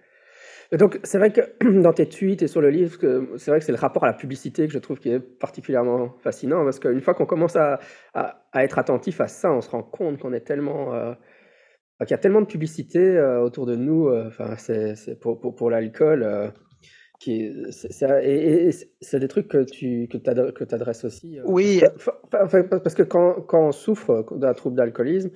Et 0.73 0.77
donc, 0.77 1.01
c'est 1.03 1.19
vrai 1.19 1.33
que 1.33 1.41
dans 1.81 1.93
tes 1.93 2.07
tweets 2.07 2.43
et 2.43 2.49
sur 2.49 2.61
le 2.61 2.71
livre, 2.71 2.97
c'est 3.37 3.51
vrai 3.51 3.61
que 3.61 3.65
c'est 3.65 3.73
le 3.73 3.79
rapport 3.79 4.05
à 4.05 4.07
la 4.07 4.13
publicité 4.13 4.67
que 4.67 4.73
je 4.73 4.79
trouve 4.79 4.99
qui 4.99 5.11
est 5.11 5.21
particulièrement 5.21 6.15
fascinant, 6.23 6.65
parce 6.65 6.79
qu'une 6.79 7.01
fois 7.01 7.15
qu'on 7.15 7.27
commence 7.27 7.57
à, 7.57 7.81
à, 8.15 8.65
être 8.65 8.79
attentif 8.79 9.21
à 9.21 9.29
ça, 9.29 9.53
on 9.53 9.61
se 9.61 9.71
rend 9.71 9.83
compte 9.83 10.19
qu'on 10.19 10.33
est 10.33 10.41
tellement... 10.41 10.95
Euh, 10.95 11.13
qu'il 12.01 12.13
y 12.13 12.15
a 12.15 12.19
tellement 12.19 12.41
de 12.41 12.47
publicité 12.47 12.99
euh, 12.99 13.43
autour 13.43 13.67
de 13.67 13.77
nous, 13.77 14.09
euh, 14.09 14.31
c'est 14.57 15.21
pour, 15.21 15.39
pour, 15.39 15.55
pour 15.55 15.69
l'alcool, 15.69 16.53
qui 17.19 17.53
et, 18.23 18.71
c'est 19.03 19.19
des 19.19 19.29
trucs 19.29 19.49
que 19.49 19.65
tu 19.65 20.09
que 20.09 20.75
adresses 20.75 21.05
aussi. 21.05 21.39
oui. 21.45 21.83
parce 22.31 22.95
que 22.95 23.03
quand, 23.03 23.43
quand 23.43 23.69
on 23.69 23.73
souffre 23.73 24.25
d'un 24.35 24.55
trouble 24.55 24.77
d'alcoolisme, 24.77 25.31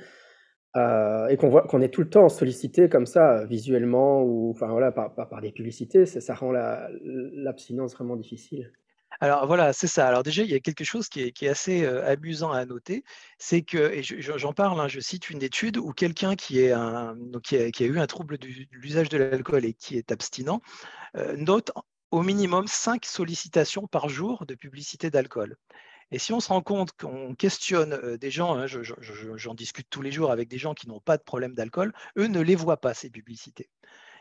euh, 0.76 1.28
et 1.28 1.36
qu'on 1.36 1.48
voit 1.48 1.62
qu'on 1.62 1.80
est 1.80 1.88
tout 1.88 2.00
le 2.00 2.10
temps 2.10 2.28
sollicité 2.28 2.88
comme 2.88 3.06
ça, 3.06 3.44
visuellement 3.44 4.22
ou 4.22 4.50
enfin 4.50 4.66
voilà, 4.66 4.90
par, 4.90 5.40
des 5.40 5.52
publicités, 5.52 6.04
ça, 6.06 6.34
rend 6.34 6.52
l'abstinence 6.52 7.94
vraiment 7.94 8.16
difficile. 8.16 8.72
Alors 9.20 9.46
voilà, 9.46 9.72
c'est 9.72 9.86
ça. 9.86 10.08
Alors 10.08 10.24
déjà, 10.24 10.42
il 10.42 10.50
y 10.50 10.54
a 10.54 10.60
quelque 10.60 10.84
chose 10.84 11.08
qui 11.08 11.20
est, 11.20 11.48
assez 11.48 11.84
euh, 11.84 12.04
amusant 12.06 12.50
à 12.50 12.64
noter, 12.64 13.04
c'est 13.38 13.62
que, 13.62 13.92
et 13.92 14.02
j'en 14.02 14.52
parle, 14.52 14.80
hein, 14.80 14.88
je 14.88 14.98
cite 15.00 15.30
une 15.30 15.42
étude 15.42 15.76
où 15.76 15.92
quelqu'un 15.92 16.34
qui, 16.34 16.68
a, 16.70 17.14
eu 17.80 17.98
un 17.98 18.06
trouble 18.06 18.38
de 18.38 18.48
l'usage 18.72 19.08
de 19.08 19.18
l'alcool 19.18 19.64
et 19.64 19.74
qui 19.74 19.96
est 19.96 20.10
abstinent 20.10 20.60
euh, 21.16 21.36
note 21.36 21.70
au 22.10 22.22
minimum 22.22 22.66
5 22.66 23.04
sollicitations 23.04 23.86
par 23.86 24.08
jour 24.08 24.46
de 24.46 24.54
publicité 24.54 25.10
d'alcool. 25.10 25.56
Et 26.10 26.18
si 26.18 26.32
on 26.32 26.40
se 26.40 26.48
rend 26.48 26.62
compte 26.62 26.92
qu'on 26.92 27.34
questionne 27.34 28.16
des 28.16 28.30
gens, 28.30 28.56
hein, 28.56 28.66
j'en 28.66 29.54
discute 29.54 29.88
tous 29.90 30.02
les 30.02 30.12
jours 30.12 30.30
avec 30.30 30.48
des 30.48 30.58
gens 30.58 30.74
qui 30.74 30.88
n'ont 30.88 31.00
pas 31.00 31.16
de 31.16 31.22
problème 31.22 31.54
d'alcool, 31.54 31.92
eux 32.16 32.26
ne 32.26 32.40
les 32.40 32.54
voient 32.54 32.80
pas, 32.80 32.94
ces 32.94 33.10
publicités. 33.10 33.70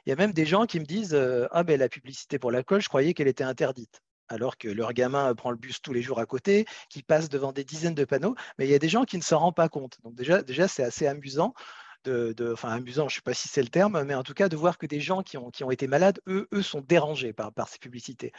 Il 0.06 0.10
y 0.10 0.14
a 0.14 0.16
même 0.16 0.34
des 0.34 0.46
gens 0.46 0.66
qui 0.66 0.80
me 0.80 0.86
disent 0.86 1.18
Ah, 1.52 1.64
ben 1.64 1.80
la 1.80 1.90
publicité 1.90 2.40
pour 2.40 2.52
l'alcool, 2.52 2.82
je 2.82 2.90
croyais 2.90 3.14
qu'elle 3.14 3.28
était 3.28 3.44
interdite. 3.44 4.02
Alors 4.30 4.58
que 4.58 4.68
leur 4.68 4.94
gamin 4.94 5.34
prend 5.36 5.52
le 5.52 5.58
bus 5.58 5.82
tous 5.82 5.94
les 5.94 6.02
jours 6.02 6.20
à 6.20 6.26
côté, 6.26 6.66
qui 6.90 7.04
passe 7.04 7.30
devant 7.30 7.52
des 7.52 7.64
dizaines 7.64 7.94
de 7.94 8.06
panneaux, 8.06 8.36
mais 8.58 8.66
il 8.66 8.72
y 8.72 8.76
a 8.76 8.80
des 8.80 8.90
gens 8.90 9.04
qui 9.04 9.18
ne 9.18 9.22
s'en 9.22 9.40
rendent 9.40 9.56
pas 9.56 9.70
compte. 9.70 9.98
Donc, 10.04 10.16
déjà, 10.16 10.42
déjà 10.42 10.68
c'est 10.68 10.84
assez 10.84 11.08
amusant 11.08 11.54
de, 12.04 12.52
enfin 12.54 12.70
amusant, 12.70 13.10
je 13.10 13.16
ne 13.16 13.18
sais 13.18 13.22
pas 13.22 13.34
si 13.34 13.48
c'est 13.48 13.62
le 13.62 13.70
terme, 13.70 14.04
mais 14.04 14.16
en 14.16 14.24
tout 14.24 14.34
cas 14.34 14.50
de 14.50 14.56
voir 14.56 14.78
que 14.78 14.86
des 14.86 15.00
gens 15.00 15.24
qui 15.24 15.38
ont, 15.38 15.72
été 15.72 15.88
malades, 15.88 16.20
eux, 16.28 16.48
eux 16.54 16.62
sont 16.62 16.82
dérangés 16.82 17.34
par, 17.34 17.52
ces 17.68 17.80
publicités. 17.80 18.32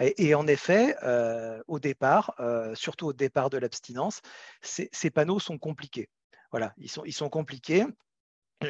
Et, 0.00 0.34
en 0.34 0.46
effet, 0.46 0.96
euh, 1.02 1.62
au 1.68 1.78
départ, 1.78 2.34
euh, 2.40 2.74
surtout 2.74 3.06
au 3.06 3.12
départ 3.12 3.50
de 3.50 3.58
l'abstinence, 3.58 4.20
ces, 4.60 5.10
panneaux 5.10 5.38
sont 5.40 5.58
compliqués. 5.58 6.08
Voilà, 6.50 6.74
ils 6.78 7.12
sont 7.12 7.28
compliqués. 7.28 7.86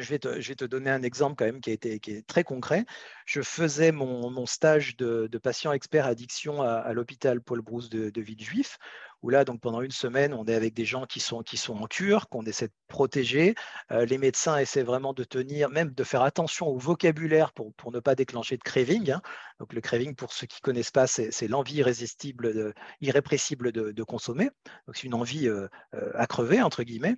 Je 0.01 0.09
vais, 0.09 0.19
te, 0.19 0.65
donner 0.65 0.89
un 0.89 1.03
exemple 1.03 1.35
quand 1.37 1.45
même 1.45 1.61
qui, 1.61 1.69
a 1.69 1.73
été, 1.73 1.99
qui 1.99 2.11
est 2.11 2.27
très 2.27 2.43
concret. 2.43 2.85
Je 3.25 3.41
faisais 3.41 3.91
mon, 3.91 4.45
stage 4.45 4.97
de, 4.97 5.27
patient 5.41 5.71
expert 5.71 6.05
addiction 6.05 6.61
à, 6.61 6.93
l'hôpital 6.93 7.41
Paul 7.41 7.61
Brousse 7.61 7.89
de, 7.89 8.09
de 8.09 8.21
Villejuif, 8.21 8.77
où 9.23 9.29
là, 9.29 9.45
donc 9.45 9.61
pendant 9.61 9.81
une 9.81 9.91
semaine, 9.91 10.33
on 10.33 10.45
est 10.45 10.53
avec 10.53 10.73
des 10.73 10.85
gens 10.85 11.05
qui 11.05 11.21
sont, 11.21 11.41
qui 11.41 11.55
sont 11.55 11.77
en 11.77 11.87
cure, 11.87 12.27
qu'on 12.27 12.43
essaie 12.43 12.67
de 12.67 12.73
protéger. 12.89 13.55
Euh, 13.91 14.05
les 14.05 14.17
médecins 14.17 14.57
essaient 14.57 14.83
vraiment 14.83 15.13
de 15.13 15.23
tenir, 15.23 15.69
même 15.69 15.91
de 15.91 16.03
faire 16.03 16.21
attention 16.21 16.67
au 16.67 16.77
vocabulaire 16.77 17.53
pour, 17.53 17.73
pour 17.75 17.91
ne 17.91 18.01
pas 18.01 18.15
déclencher 18.15 18.57
de 18.57 18.63
craving. 18.63 19.11
Hein. 19.11 19.21
Donc 19.59 19.73
le 19.73 19.79
craving, 19.79 20.13
pour 20.13 20.33
ceux 20.33 20.45
qui 20.45 20.57
ne 20.61 20.65
connaissent 20.65 20.91
pas, 20.91 21.07
c'est 21.07 21.47
l'envie 21.47 21.75
irrésistible, 21.75 22.73
irrépressible 22.99 23.71
de, 23.71 24.03
consommer. 24.03 24.49
Donc 24.85 24.97
c'est 24.97 25.07
une 25.07 25.13
envie 25.13 25.47
euh, 25.47 25.67
euh, 25.93 26.11
à 26.15 26.27
crever, 26.27 26.61
entre 26.61 26.83
guillemets. 26.83 27.15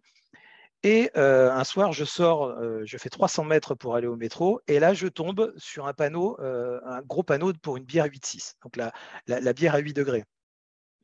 Et 0.84 1.10
un 1.16 1.64
soir, 1.64 1.94
je 1.94 2.06
sors, 2.06 2.56
je 2.86 2.98
fais 2.98 3.10
300 3.10 3.44
mètres 3.46 3.74
pour 3.74 3.96
aller 3.96 4.06
au 4.06 4.16
métro, 4.16 4.62
et 4.68 4.80
là, 4.80 4.94
je 4.94 5.08
tombe 5.08 5.52
sur 5.58 5.88
un 5.88 5.94
panneau, 5.94 6.38
un 6.40 7.02
gros 7.02 7.24
panneau 7.24 7.54
pour 7.54 7.78
une 7.78 7.86
bière 7.86 8.06
8,6, 8.06 8.54
donc 8.64 8.76
la, 8.76 8.94
la, 9.28 9.54
bière 9.54 9.74
à 9.74 9.80
8 9.80 9.94
degrés. 9.94 10.26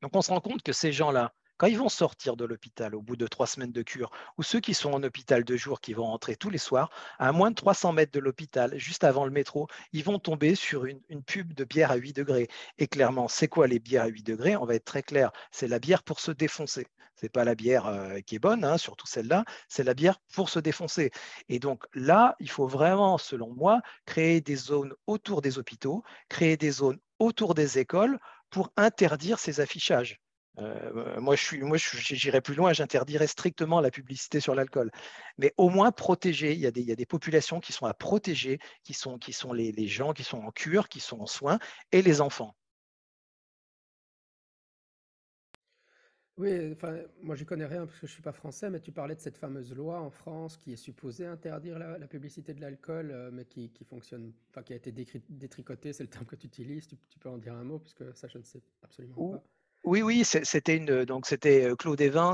Donc 0.02 0.16
on 0.16 0.22
se 0.22 0.30
rend 0.30 0.40
compte 0.40 0.62
que 0.62 0.74
ces 0.74 0.92
gens-là, 0.92 1.34
quand 1.62 1.68
ils 1.68 1.78
vont 1.78 1.90
sortir 1.90 2.36
de 2.38 2.44
l'hôpital 2.44 2.96
au 2.96 3.04
bout 3.04 3.16
de 3.16 3.28
trois 3.28 3.46
semaines 3.46 3.72
de 3.72 3.84
cure, 3.84 4.10
ou 4.40 4.42
ceux 4.42 4.60
qui 4.60 4.74
sont 4.74 4.94
en 4.94 5.04
hôpital 5.04 5.44
de 5.44 5.56
jour, 5.56 5.80
qui 5.80 5.94
vont 5.94 6.08
rentrer 6.08 6.36
tous 6.36 6.50
les 6.50 6.58
soirs, 6.58 6.90
à 7.20 7.32
moins 7.32 7.52
de 7.52 7.56
300 7.56 7.94
mètres 7.94 8.12
de 8.12 8.20
l'hôpital, 8.20 8.80
juste 8.80 9.04
avant 9.04 9.26
le 9.26 9.32
métro, 9.32 9.68
ils 9.94 10.04
vont 10.04 10.18
tomber 10.18 10.56
sur 10.56 10.86
une, 10.86 11.00
pub 11.24 11.54
de 11.54 11.64
bière 11.64 11.92
à 11.92 11.98
8 11.98 12.14
degrés. 12.14 12.48
Et 12.80 12.88
clairement, 12.88 13.28
c'est 13.28 13.48
quoi 13.48 13.68
les 13.68 13.78
bières 13.78 14.06
à 14.06 14.08
8 14.08 14.24
degrés? 14.24 14.56
On 14.56 14.66
va 14.66 14.74
être 14.74 14.86
très 14.86 15.04
clair, 15.04 15.32
c'est 15.52 15.68
la 15.68 15.78
bière 15.78 16.02
pour 16.02 16.20
se 16.20 16.32
défoncer. 16.32 16.88
Ce 17.14 17.28
n'est 17.28 17.30
pas 17.30 17.44
la 17.44 17.54
bière 17.54 17.86
euh, 17.86 18.22
qui 18.22 18.38
est 18.38 18.40
bonne, 18.40 18.66
hein, 18.66 18.80
surtout 18.80 19.06
celle-là, 19.06 19.46
c'est 19.68 19.84
la 19.84 19.94
bière 19.94 20.18
pour 20.34 20.50
se 20.50 20.58
défoncer. 20.58 21.12
Et 21.48 21.60
donc 21.60 21.84
là, 21.94 22.36
il 22.40 22.50
faut 22.50 22.66
vraiment, 22.66 23.20
selon 23.20 23.54
moi, 23.54 23.82
créer 24.08 24.42
des 24.42 24.56
zones 24.56 24.96
autour 25.06 25.44
des 25.44 25.60
hôpitaux, 25.60 26.04
créer 26.28 26.58
des 26.58 26.72
zones 26.72 26.98
autour 27.20 27.54
des 27.54 27.78
écoles 27.78 28.18
pour 28.50 28.74
interdire 28.78 29.38
ces 29.38 29.60
affichages. 29.60 30.20
Euh, 30.60 31.20
moi, 31.20 31.36
je 31.36 31.44
suis, 31.44 31.62
moi, 31.62 31.78
j'irai 31.78 32.42
plus 32.42 32.56
loin, 32.56 32.74
j'interdirais 32.74 33.28
strictement 33.28 33.80
la 33.80 33.92
publicité 33.92 34.40
sur 34.40 34.56
l'alcool. 34.56 34.92
Mais 35.38 35.54
au 35.58 35.70
moins 35.70 35.92
protéger. 35.92 36.54
Il 36.54 36.60
y, 36.60 36.68
a 36.68 36.72
des, 36.72 36.82
il 36.82 36.88
y, 36.88 36.92
a 36.92 36.96
des, 36.96 37.06
populations 37.06 37.60
qui 37.60 37.72
sont 37.74 37.86
à 37.86 37.94
protéger, 37.94 38.60
qui 38.84 38.94
sont, 38.94 39.18
qui 39.18 39.34
sont 39.34 39.54
les, 39.54 39.72
les, 39.72 39.88
gens 39.88 40.14
qui 40.14 40.24
sont 40.24 40.40
en 40.40 40.52
cure, 40.52 40.90
qui 40.90 41.00
sont 41.00 41.20
en 41.22 41.28
soins, 41.28 41.60
et 41.92 42.02
les 42.02 42.22
enfants. 42.22 42.56
Oui, 46.38 46.72
enfin, 46.72 46.98
moi 47.22 47.36
je 47.36 47.44
connais 47.44 47.66
rien 47.66 47.86
parce 47.86 48.00
que 48.00 48.08
je 48.08 48.14
suis 48.14 48.22
pas 48.22 48.32
français, 48.32 48.70
mais 48.70 48.80
tu 48.80 48.92
parlais 48.92 49.16
de 49.16 49.20
cette 49.20 49.38
fameuse 49.38 49.76
loi 49.76 50.00
en 50.00 50.10
France 50.10 50.58
qui 50.58 50.74
est 50.74 50.78
supposée 50.78 51.26
interdire 51.28 51.78
la, 51.78 52.08
publicité 52.08 52.54
de 52.54 52.62
l'alcool, 52.62 53.12
euh, 53.12 53.30
mais 53.32 53.46
qui, 53.46 53.70
qui, 53.70 53.84
fonctionne, 53.84 54.34
enfin 54.50 54.64
qui 54.64 54.74
a 54.74 54.78
été 54.78 54.92
détricotée, 54.92 55.94
c'est 55.94 56.04
le 56.04 56.10
terme 56.10 56.26
que 56.26 56.36
tu 56.36 56.48
utilises. 56.48 56.88
Tu, 56.88 56.98
tu, 57.10 57.20
peux 57.20 57.30
en 57.30 57.38
dire 57.38 57.54
un 57.54 57.64
mot 57.64 57.80
parce 57.80 57.94
que 57.94 58.12
ça 58.14 58.28
je 58.28 58.40
ne 58.40 58.44
sais 58.44 58.62
absolument 58.82 59.34
pas. 59.34 59.44
Oui, 59.92 60.02
oui, 60.04 60.24
c'était 60.24 60.78
une 60.78 61.04
donc 61.04 61.26
c'était 61.26 61.66
euh, 61.66 61.76
Claude 61.76 62.00
Evin, 62.00 62.32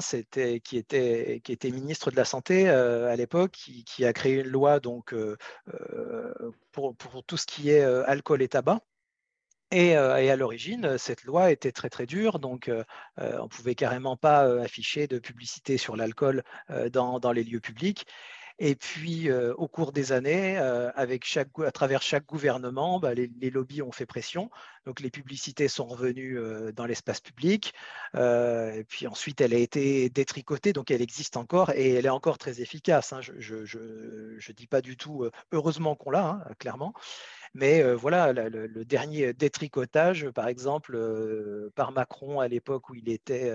qui 0.64 0.78
était 0.78 1.72
ministre 1.72 2.12
de 2.12 2.16
la 2.16 2.24
santé 2.24 2.70
euh, 2.70 3.12
à 3.12 3.16
l'époque, 3.16 3.54
qui, 3.84 4.06
a 4.06 4.14
créé 4.14 4.42
une 4.42 4.48
loi 4.48 4.80
donc 4.80 5.12
euh, 5.12 5.36
pour, 6.72 6.96
tout 7.26 7.36
ce 7.36 7.48
qui 7.48 7.72
est 7.72 7.82
alcool 7.82 8.44
et 8.44 8.48
tabac. 8.48 8.82
Et, 9.72 9.96
à 9.96 10.36
l'origine, 10.36 11.00
cette 11.00 11.24
loi 11.24 11.50
était 11.50 11.72
très 11.72 11.90
très 11.90 12.06
dure, 12.06 12.38
donc 12.38 12.70
on 13.18 13.44
ne 13.44 13.48
pouvait 13.48 13.74
carrément 13.74 14.18
pas 14.18 14.42
afficher 14.62 15.08
de 15.08 15.18
publicité 15.18 15.80
sur 15.80 15.96
l'alcool 15.96 16.44
dans, 16.92 17.32
les 17.32 17.44
lieux 17.44 17.60
publics. 17.60 18.06
Et 18.60 18.76
puis, 18.76 19.32
au 19.32 19.68
cours 19.68 19.92
des 19.92 20.12
années, 20.12 20.58
avec 20.58 21.26
chaque, 21.26 21.50
à 21.60 21.72
travers 21.72 22.02
chaque 22.02 22.26
gouvernement, 22.26 23.00
bah, 23.00 23.14
les, 23.14 23.50
lobbies 23.52 23.82
ont 23.82 23.92
fait 23.92 24.06
pression. 24.06 24.50
Donc, 24.86 25.00
les 25.00 25.12
publicités 25.12 25.68
sont 25.68 25.86
revenues 25.86 26.40
dans 26.76 26.86
l'espace 26.86 27.20
public. 27.22 27.74
et 28.16 28.84
puis 28.88 29.08
ensuite, 29.08 29.42
elle 29.42 29.54
a 29.54 29.58
été 29.58 30.10
détricotée, 30.10 30.74
donc 30.74 30.90
elle 30.92 31.02
existe 31.02 31.38
encore 31.38 31.72
et 31.72 31.94
elle 31.94 32.06
est 32.06 32.10
encore 32.10 32.38
très 32.38 32.62
efficace. 32.62 33.14
Hein. 33.14 33.22
Je 33.22 33.56
ne 33.56 34.54
dis 34.54 34.68
pas 34.68 34.82
du 34.82 34.98
tout, 34.98 35.30
heureusement 35.52 35.96
qu'on 35.96 36.12
l'a, 36.12 36.28
hein, 36.28 36.54
clairement. 36.58 36.94
Mais 37.54 37.84
voilà, 37.94 38.34
le, 38.34 38.86
dernier 38.86 39.34
détricotage, 39.34 40.30
par 40.32 40.48
exemple, 40.48 40.98
par 41.76 41.92
Macron 41.92 42.40
à 42.40 42.48
l'époque 42.48 42.90
où 42.90 42.96
il 42.96 43.10
était 43.10 43.52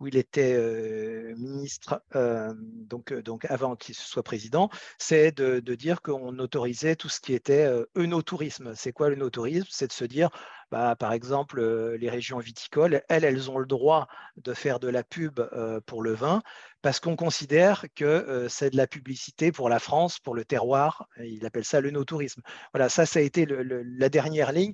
où 0.00 0.06
il 0.06 0.16
était 0.16 0.54
euh, 0.54 1.34
ministre, 1.36 2.02
euh, 2.14 2.52
donc, 2.56 3.12
euh, 3.12 3.22
avant 3.48 3.76
qu'il 3.76 3.94
soit 3.94 4.22
président, 4.22 4.70
c'est 4.98 5.36
de, 5.36 5.74
dire 5.74 6.02
qu'on 6.02 6.38
autorisait 6.38 6.96
tout 6.96 7.08
ce 7.08 7.20
qui 7.20 7.34
était 7.34 7.70
œnotourisme. 7.96 8.72
C'est 8.74 8.92
quoi 8.92 9.10
l'œnotourisme 9.10 9.68
C'est 9.70 9.86
de 9.86 9.92
se 9.92 10.04
dire, 10.04 10.30
bah, 10.72 10.96
par 10.96 11.12
exemple, 11.12 11.62
les 11.96 12.10
régions 12.10 12.38
viticoles, 12.38 13.02
elles, 13.08 13.24
elles 13.24 13.50
ont 13.50 13.58
le 13.58 13.66
droit 13.66 14.08
de 14.36 14.54
faire 14.54 14.80
de 14.80 14.88
la 14.88 15.04
pub 15.04 15.40
pour 15.86 16.02
le 16.02 16.14
vin 16.14 16.42
parce 16.82 16.98
qu'on 16.98 17.14
considère 17.14 17.84
que 17.94 18.46
c'est 18.48 18.70
de 18.70 18.76
la 18.76 18.88
publicité 18.88 19.52
pour 19.52 19.68
la 19.68 19.78
France, 19.78 20.18
pour 20.18 20.34
le 20.34 20.44
terroir. 20.44 21.06
Il 21.22 21.46
appelle 21.46 21.64
ça 21.64 21.80
l'œnotourisme. 21.80 22.42
Voilà, 22.72 22.88
ça, 22.88 23.06
ça 23.06 23.20
a 23.20 23.22
été 23.22 23.46
la 23.46 24.08
dernière 24.08 24.50
ligne. 24.50 24.72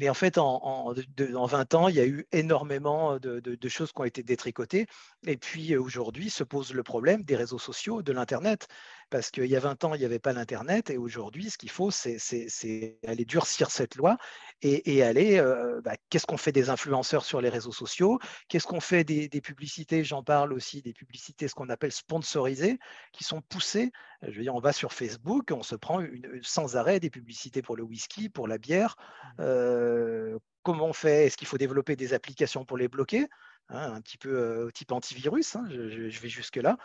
Mais 0.00 0.08
en 0.08 0.14
fait, 0.14 0.38
en, 0.38 0.94
20 1.28 1.74
ans, 1.74 1.88
il 1.88 1.94
y 1.94 2.00
a 2.00 2.06
eu 2.06 2.26
énormément 2.32 3.18
de, 3.18 3.68
choses 3.68 3.92
qui 3.92 4.00
ont 4.00 4.04
été 4.04 4.22
détricotées. 4.22 4.86
Et 5.26 5.36
puis 5.36 5.76
aujourd'hui 5.76 6.30
se 6.30 6.42
pose 6.42 6.72
le 6.72 6.82
problème 6.82 7.22
des 7.22 7.36
réseaux 7.36 7.58
sociaux, 7.58 8.00
de 8.00 8.10
l'Internet. 8.10 8.66
Parce 9.10 9.30
qu'il 9.30 9.46
y 9.46 9.56
a 9.56 9.60
20 9.60 9.84
ans, 9.84 9.94
il 9.94 9.98
n'y 9.98 10.04
avait 10.04 10.18
pas 10.18 10.32
l'Internet. 10.32 10.90
Et 10.90 10.96
aujourd'hui, 10.96 11.50
ce 11.50 11.58
qu'il 11.58 11.70
faut, 11.70 11.90
c'est 11.90 12.98
aller 13.06 13.24
durcir 13.24 13.70
cette 13.70 13.96
loi 13.96 14.16
et, 14.62 15.02
aller. 15.02 15.42
Bah, 15.84 15.96
qu'est-ce 16.08 16.26
qu'on 16.26 16.36
fait 16.36 16.52
des 16.52 16.70
influenceurs 16.70 17.24
sur 17.24 17.40
les 17.40 17.48
réseaux 17.48 17.72
sociaux? 17.72 18.18
Qu'est-ce 18.48 18.66
qu'on 18.66 18.80
fait 18.80 19.04
des, 19.04 19.28
publicités? 19.40 20.04
J'en 20.04 20.22
parle 20.22 20.52
aussi, 20.52 20.80
des 20.80 20.92
publicités, 20.92 21.48
ce 21.48 21.54
qu'on 21.54 21.68
appelle 21.68 21.92
sponsorisées, 21.92 22.78
qui 23.12 23.24
sont 23.24 23.40
poussées. 23.40 23.90
Je 24.22 24.36
veux 24.36 24.42
dire, 24.42 24.54
on 24.54 24.60
va 24.60 24.72
sur 24.72 24.92
Facebook, 24.92 25.50
on 25.50 25.62
se 25.62 25.74
prend 25.74 26.02
sans 26.42 26.76
arrêt 26.76 27.00
des 27.00 27.10
publicités 27.10 27.62
pour 27.62 27.76
le 27.76 27.82
whisky, 27.82 28.28
pour 28.28 28.46
la 28.46 28.58
bière. 28.58 28.96
Mmh. 28.98 29.40
Euh, 29.40 30.38
comment 30.62 30.86
on 30.86 30.92
fait? 30.92 31.26
Est-ce 31.26 31.36
qu'il 31.36 31.48
faut 31.48 31.58
développer 31.58 31.96
des 31.96 32.12
applications 32.12 32.64
pour 32.64 32.76
les 32.76 32.88
bloquer? 32.88 33.26
Hein, 33.70 33.92
un 33.94 34.00
petit 34.00 34.18
peu 34.18 34.70
type 34.74 34.92
antivirus, 34.92 35.56
hein, 35.56 35.64
je, 35.70 36.20
vais 36.20 36.28
jusque-là. 36.28 36.76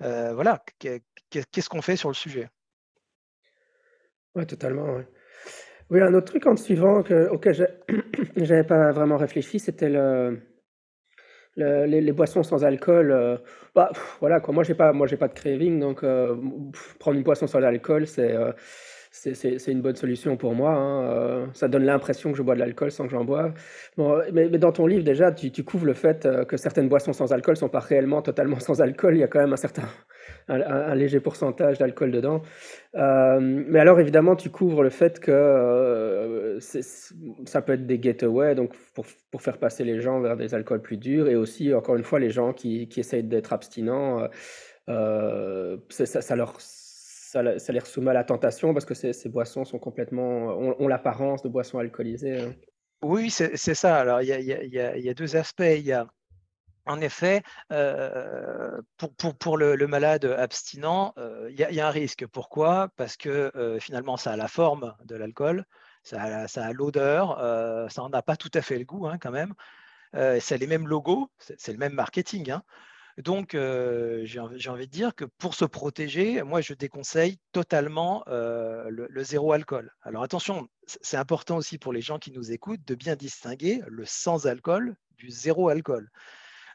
voilà, 0.00 0.62
qu'est-ce 1.30 1.68
qu'on 1.68 1.82
fait 1.82 1.96
sur 1.96 2.08
le 2.08 2.14
sujet? 2.14 2.48
Oui, 4.34 4.46
totalement. 4.46 4.98
Oui, 5.90 6.00
un 6.00 6.14
autre 6.14 6.26
truc 6.26 6.46
en 6.46 6.56
suivant 6.56 7.02
que, 7.02 7.28
auquel 7.28 7.54
je 7.54 7.64
n'avais 8.36 8.64
pas 8.64 8.92
vraiment 8.92 9.18
réfléchi, 9.18 9.58
c'était 9.58 9.90
le, 9.90 10.40
les, 11.56 12.12
boissons 12.12 12.42
sans 12.42 12.64
alcool. 12.64 13.40
bah, 13.74 13.92
voilà, 14.20 14.40
quoi. 14.40 14.54
Moi, 14.54 14.64
j'ai 14.64 14.74
pas, 14.74 14.92
moi, 14.92 15.06
j'ai 15.06 15.18
pas 15.18 15.28
de 15.28 15.34
craving, 15.34 15.80
donc 15.80 16.04
prendre 16.98 17.16
une 17.16 17.22
boisson 17.22 17.46
sans 17.46 17.62
alcool, 17.62 18.06
c'est 18.06 18.34
c'est 19.12 19.68
une 19.68 19.82
bonne 19.82 19.94
solution 19.94 20.38
pour 20.38 20.54
moi. 20.54 20.70
Hein, 20.72 21.04
euh, 21.04 21.46
ça 21.52 21.68
donne 21.68 21.84
l'impression 21.84 22.32
que 22.32 22.38
je 22.38 22.42
bois 22.42 22.54
de 22.54 22.60
l'alcool 22.60 22.90
sans 22.90 23.04
que 23.04 23.10
j'en. 23.10 23.24
Bon, 23.24 23.42
mais, 24.32 24.48
dans 24.48 24.72
ton 24.72 24.86
livre, 24.86 25.04
déjà, 25.04 25.30
tu, 25.30 25.64
couvres 25.64 25.84
le 25.84 25.92
fait 25.92 26.24
euh, 26.24 26.46
que 26.46 26.56
certaines 26.56 26.88
boissons 26.88 27.12
sans 27.12 27.30
alcool 27.30 27.52
ne 27.52 27.58
sont 27.58 27.68
pas 27.68 27.80
réellement 27.80 28.22
totalement 28.22 28.58
sans 28.60 28.80
alcool. 28.80 29.14
Il 29.14 29.20
y 29.20 29.22
a 29.22 29.28
quand 29.28 29.40
même 29.40 29.52
un 29.52 29.56
certain, 29.56 29.82
un, 30.48 30.94
léger 30.94 31.20
pourcentage 31.20 31.76
d'alcool 31.78 32.10
dedans. 32.10 32.40
Euh, 32.94 33.38
mais 33.40 33.80
alors, 33.80 34.00
évidemment, 34.00 34.34
tu 34.34 34.48
couvres 34.48 34.82
le 34.82 34.90
fait 34.90 35.20
que 35.20 36.58
ça 36.60 37.60
peut 37.60 37.74
être 37.74 37.86
des 37.86 38.00
getaways, 38.02 38.54
donc 38.54 38.72
pour, 38.94 39.04
pour, 39.30 39.42
faire 39.42 39.58
passer 39.58 39.84
les 39.84 40.00
gens 40.00 40.20
vers 40.20 40.38
des 40.38 40.54
alcools 40.54 40.80
plus 40.80 40.96
durs, 40.96 41.28
et 41.28 41.36
aussi, 41.36 41.74
encore 41.74 41.96
une 41.96 42.04
fois, 42.04 42.18
les 42.18 42.30
gens 42.30 42.54
qui, 42.54 42.88
qui 42.88 43.00
essayent 43.00 43.24
d'être 43.24 43.52
abstinents. 43.52 44.26
ça, 44.88 46.06
ça 46.06 46.36
leur 46.36 46.58
ça, 47.32 47.58
ça, 47.58 47.72
les 47.72 47.80
soumet 47.80 48.10
à 48.10 48.14
la 48.14 48.24
tentation 48.24 48.74
parce 48.74 48.84
que 48.84 48.92
ces, 48.92 49.28
boissons 49.30 49.64
sont 49.64 49.78
complètement, 49.78 50.48
ont, 50.48 50.86
l'apparence 50.86 51.42
de 51.42 51.48
boissons 51.48 51.78
alcoolisées. 51.78 52.40
Hein. 52.40 52.52
Oui, 53.02 53.30
c'est 53.30 53.56
ça. 53.56 53.96
Alors, 53.96 54.20
il 54.20 54.28
y 54.28 55.08
a, 55.08 55.14
deux 55.14 55.34
aspects. 55.36 55.62
Il 55.62 55.82
y 55.82 55.92
a, 55.92 56.06
en 56.84 57.00
effet, 57.00 57.42
euh, 57.72 58.78
pour, 59.38 59.56
le, 59.56 59.86
malade 59.86 60.26
abstinent, 60.26 61.14
euh, 61.16 61.48
il, 61.50 61.58
y 61.58 61.80
a, 61.80 61.86
un 61.86 61.90
risque. 61.90 62.26
Pourquoi? 62.26 62.90
Parce 62.96 63.16
que 63.16 63.50
euh, 63.56 63.80
finalement, 63.80 64.18
ça 64.18 64.32
a 64.32 64.36
la 64.36 64.48
forme 64.48 64.94
de 65.06 65.16
l'alcool, 65.16 65.64
ça 66.02 66.22
a, 66.22 66.48
ça 66.48 66.66
a 66.66 66.72
l'odeur, 66.72 67.38
ça 67.90 68.02
n'en 68.02 68.10
a 68.10 68.20
pas 68.20 68.36
tout 68.36 68.50
à 68.52 68.60
fait 68.60 68.78
le 68.78 68.84
goût 68.84 69.06
hein, 69.06 69.16
quand 69.18 69.30
même. 69.30 69.54
c'est 70.12 70.58
les 70.58 70.66
mêmes 70.66 70.86
logos, 70.86 71.30
c'est 71.38 71.72
le 71.72 71.78
même 71.78 71.94
marketing. 71.94 72.50
Hein. 72.50 72.62
Donc, 73.18 73.52
j'ai 73.52 74.38
envie 74.38 74.86
de 74.86 74.92
dire 74.92 75.14
que 75.14 75.24
pour 75.24 75.54
se 75.54 75.64
protéger, 75.64 76.42
moi, 76.42 76.60
je 76.60 76.74
déconseille 76.74 77.38
totalement 77.52 78.24
le, 78.26 79.22
zéro 79.22 79.52
alcool. 79.52 79.92
Alors 80.02 80.22
attention, 80.22 80.68
c'est 80.86 81.16
important 81.16 81.56
aussi 81.56 81.78
pour 81.78 81.92
les 81.92 82.00
gens 82.00 82.18
qui 82.18 82.32
nous 82.32 82.52
écoutent 82.52 82.84
de 82.86 82.94
bien 82.94 83.16
distinguer 83.16 83.82
le 83.86 84.04
sans 84.04 84.46
alcool 84.46 84.96
du 85.16 85.30
zéro 85.30 85.68
alcool. 85.68 86.10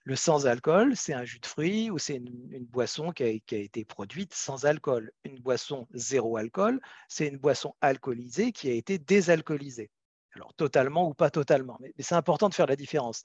Le 0.04 0.16
sans 0.16 0.48
alcool, 0.48 0.96
c'est 0.96 1.14
un 1.14 1.26
jus 1.26 1.40
de 1.40 1.46
fruits 1.46 1.92
ou 1.92 1.98
c'est 1.98 2.16
une, 2.16 2.66
boisson 2.70 3.12
qui 3.12 3.24
a, 3.24 3.28
été 3.28 3.84
produite 3.84 4.34
sans 4.34 4.66
alcool. 4.66 5.12
Une 5.26 5.40
boisson 5.40 5.86
zéro 5.94 6.38
alcool, 6.38 6.80
c'est 7.10 7.28
une 7.28 7.38
boisson 7.38 7.76
alcoolisée 7.82 8.54
qui 8.54 8.70
a 8.70 8.74
été 8.74 9.00
désalcoolisée. 9.00 9.92
Alors 10.34 10.54
totalement 10.54 11.10
ou 11.10 11.14
pas 11.14 11.30
totalement, 11.30 11.78
mais, 11.82 11.94
c'est 12.00 12.16
important 12.16 12.48
de 12.48 12.54
faire 12.54 12.68
la 12.68 12.78
différence. 12.78 13.24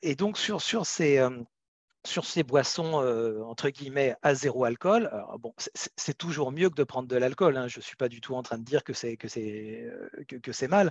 et 0.00 0.14
donc 0.14 0.38
sur 0.38 0.86
ces, 0.86 1.18
sur 2.06 2.24
ces 2.24 2.42
boissons 2.42 2.94
entre 3.46 3.70
guillemets 3.70 4.14
à 4.22 4.34
zéro 4.34 4.64
alcool, 4.64 5.10
bon, 5.40 5.52
c'est 5.74 6.16
toujours 6.16 6.52
mieux 6.52 6.70
que 6.70 6.76
de 6.76 6.84
prendre 6.84 7.08
de 7.08 7.16
l'alcool. 7.16 7.56
Hein. 7.56 7.68
Je 7.68 7.78
ne 7.78 7.82
suis 7.82 7.96
pas 7.96 8.08
du 8.08 8.20
tout 8.20 8.34
en 8.34 8.42
train 8.42 8.58
de 8.58 8.64
dire 8.64 8.84
que 8.84 8.92
c'est 8.92 9.16
que 9.16 9.28
c'est 9.28 9.90
que, 10.26 10.52
c'est 10.52 10.68
mal, 10.68 10.90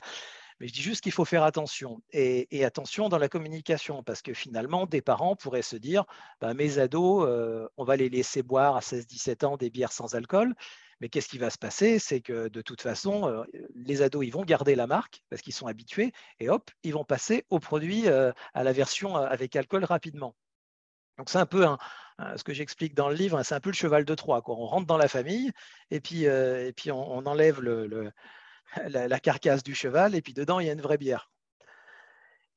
mais 0.59 0.67
je 0.67 0.73
dis 0.73 0.81
juste 0.81 1.01
qu'il 1.01 1.11
faut 1.11 1.25
faire 1.25 1.43
attention 1.43 2.01
et, 2.11 2.65
attention 2.65 3.09
dans 3.09 3.17
la 3.17 3.29
communication 3.29 4.03
parce 4.03 4.21
que 4.21 4.33
finalement 4.33 4.85
des 4.85 5.01
parents 5.01 5.35
pourraient 5.35 5.61
se 5.61 5.77
dire 5.77 6.05
bah, 6.41 6.53
mes 6.53 6.77
ados, 6.79 7.27
on 7.77 7.83
va 7.83 7.95
les 7.95 8.09
laisser 8.09 8.43
boire 8.43 8.75
à 8.75 8.81
16-17 8.81 9.45
ans 9.45 9.57
des 9.57 9.69
bières 9.69 9.91
sans 9.93 10.15
alcool. 10.15 10.53
Mais 10.99 11.09
qu'est-ce 11.09 11.27
qui 11.27 11.37
va 11.37 11.51
se 11.51 11.59
passer? 11.59 11.99
C'est 11.99 12.21
que 12.21 12.47
de 12.47 12.61
toute 12.61 12.81
façon, 12.81 13.45
les 13.75 14.01
ados, 14.01 14.25
ils 14.25 14.31
vont 14.31 14.43
garder 14.43 14.75
la 14.75 14.87
marque 14.87 15.21
parce 15.29 15.43
qu'ils 15.43 15.53
sont 15.53 15.67
habitués 15.67 16.11
et 16.39 16.49
hop, 16.49 16.71
ils 16.83 16.93
vont 16.93 17.03
passer 17.03 17.45
au 17.49 17.59
produit, 17.59 18.07
à 18.07 18.63
la 18.63 18.73
version 18.73 19.15
avec 19.15 19.55
alcool 19.55 19.85
rapidement. 19.85 20.35
Donc 21.17 21.29
c'est 21.29 21.39
un 21.39 21.45
peu 21.45 21.65
ce 22.35 22.43
que 22.43 22.53
j'explique 22.53 22.95
dans 22.95 23.09
le 23.09 23.15
livre, 23.15 23.37
hein, 23.37 23.43
c'est 23.43 23.55
un 23.55 23.59
peu 23.59 23.69
le 23.69 23.75
cheval 23.75 24.05
de 24.05 24.15
Troie. 24.15 24.41
On 24.47 24.65
rentre 24.65 24.87
dans 24.87 24.97
la 24.97 25.07
famille 25.07 25.51
et 25.91 25.99
puis, 25.99 26.27
euh, 26.27 26.67
et 26.67 26.73
puis 26.73 26.91
on, 26.91 27.25
enlève 27.25 27.61
la, 28.87 29.19
carcasse 29.19 29.63
du 29.63 29.75
cheval 29.75 30.15
et 30.15 30.21
puis 30.21 30.33
dedans 30.33 30.59
il 30.59 30.67
y 30.67 30.69
a 30.69 30.73
une 30.73 30.81
vraie 30.81 30.97
bière. 30.97 31.29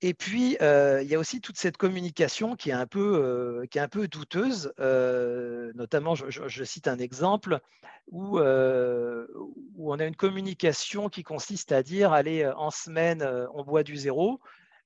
Et 0.03 0.14
puis 0.14 0.57
euh, 0.62 1.03
il 1.03 1.09
y 1.11 1.14
a 1.14 1.18
aussi 1.18 1.42
toute 1.42 1.59
cette 1.59 1.77
communication 1.77 2.57
qui 2.57 2.70
est 2.70 2.75
un 2.75 2.87
peu, 2.87 3.20
euh, 3.23 3.66
qui 3.66 3.77
est 3.77 3.83
un 3.83 3.88
peu 3.88 4.09
douteuse. 4.09 4.73
notamment, 4.79 6.14
je, 6.14 6.64
cite 6.64 6.88
un 6.88 6.99
exemple 6.99 7.61
où, 8.11 8.38
où 8.40 9.92
on 9.92 9.99
a 9.99 10.05
une 10.05 10.16
communication 10.16 11.09
qui 11.11 11.23
consiste 11.23 11.73
à 11.73 11.83
dire 11.83 12.12
allez 12.12 12.46
en 12.46 12.70
semaine 12.70 13.23
on 13.55 13.62
boit 13.62 13.83
du 13.83 13.96
zéro 13.96 14.40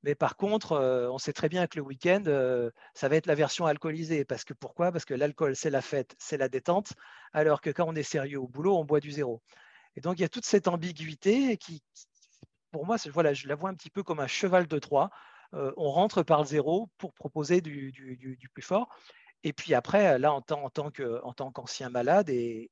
mais 0.05 0.15
par 0.15 0.37
contre, 0.37 0.73
euh, 0.73 1.11
on 1.11 1.17
sait 1.17 1.33
très 1.33 1.49
bien 1.49 1.67
que 1.67 1.77
le 1.79 1.83
week-end, 1.83 2.23
euh, 2.27 2.71
ça 2.93 3.09
va 3.09 3.17
être 3.17 3.27
la 3.27 3.35
version 3.35 3.65
alcoolisée. 3.65 4.27
Parce 4.27 4.45
que 4.45 4.53
pourquoi? 4.53 4.93
Parce 4.93 5.07
que 5.07 5.15
l'alcool, 5.15 5.57
c'est 5.57 5.71
la 5.71 5.81
fête, 5.81 6.15
c'est 6.19 6.37
la 6.37 6.51
détente, 6.51 6.93
alors 7.33 7.63
que 7.63 7.71
quand 7.71 7.87
on 7.89 7.95
est 7.95 8.03
sérieux 8.03 8.39
au 8.39 8.47
boulot, 8.47 8.77
on 8.77 8.85
boit 8.85 9.01
du 9.01 9.11
zéro. 9.11 9.41
Et 9.97 10.03
donc, 10.03 10.19
il 10.19 10.23
y 10.23 10.25
a 10.25 10.29
toute 10.29 10.45
cette 10.45 10.69
ambiguïté 10.69 11.57
qui, 11.57 11.83
pour 12.71 12.85
moi, 12.85 12.97
voilà, 13.15 13.33
je 13.33 13.49
la 13.49 13.55
vois 13.55 13.71
un 13.71 13.75
petit 13.75 13.89
peu 13.89 14.03
comme 14.03 14.21
un 14.21 14.27
cheval 14.27 14.67
de 14.67 14.79
Troie. 14.79 15.09
Euh, 15.55 15.73
on 15.79 15.91
rentre 15.91 16.23
par 16.23 16.41
le 16.41 16.47
zéro 16.47 16.91
pour 16.99 17.15
proposer 17.15 17.63
du, 17.63 18.51
plus 18.53 18.63
fort. 18.63 18.91
Et 19.43 19.55
puis 19.55 19.73
après, 19.73 20.19
là, 20.19 20.35
en 20.35 20.43
tant, 20.43 20.65
en 20.67 21.51
qu'ancien 21.51 21.89
malade, 21.89 22.29
et, 22.29 22.71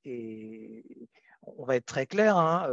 on 1.45 1.65
va 1.65 1.77
être 1.77 1.87
très 1.87 2.07
clair, 2.07 2.37
hein, 2.37 2.69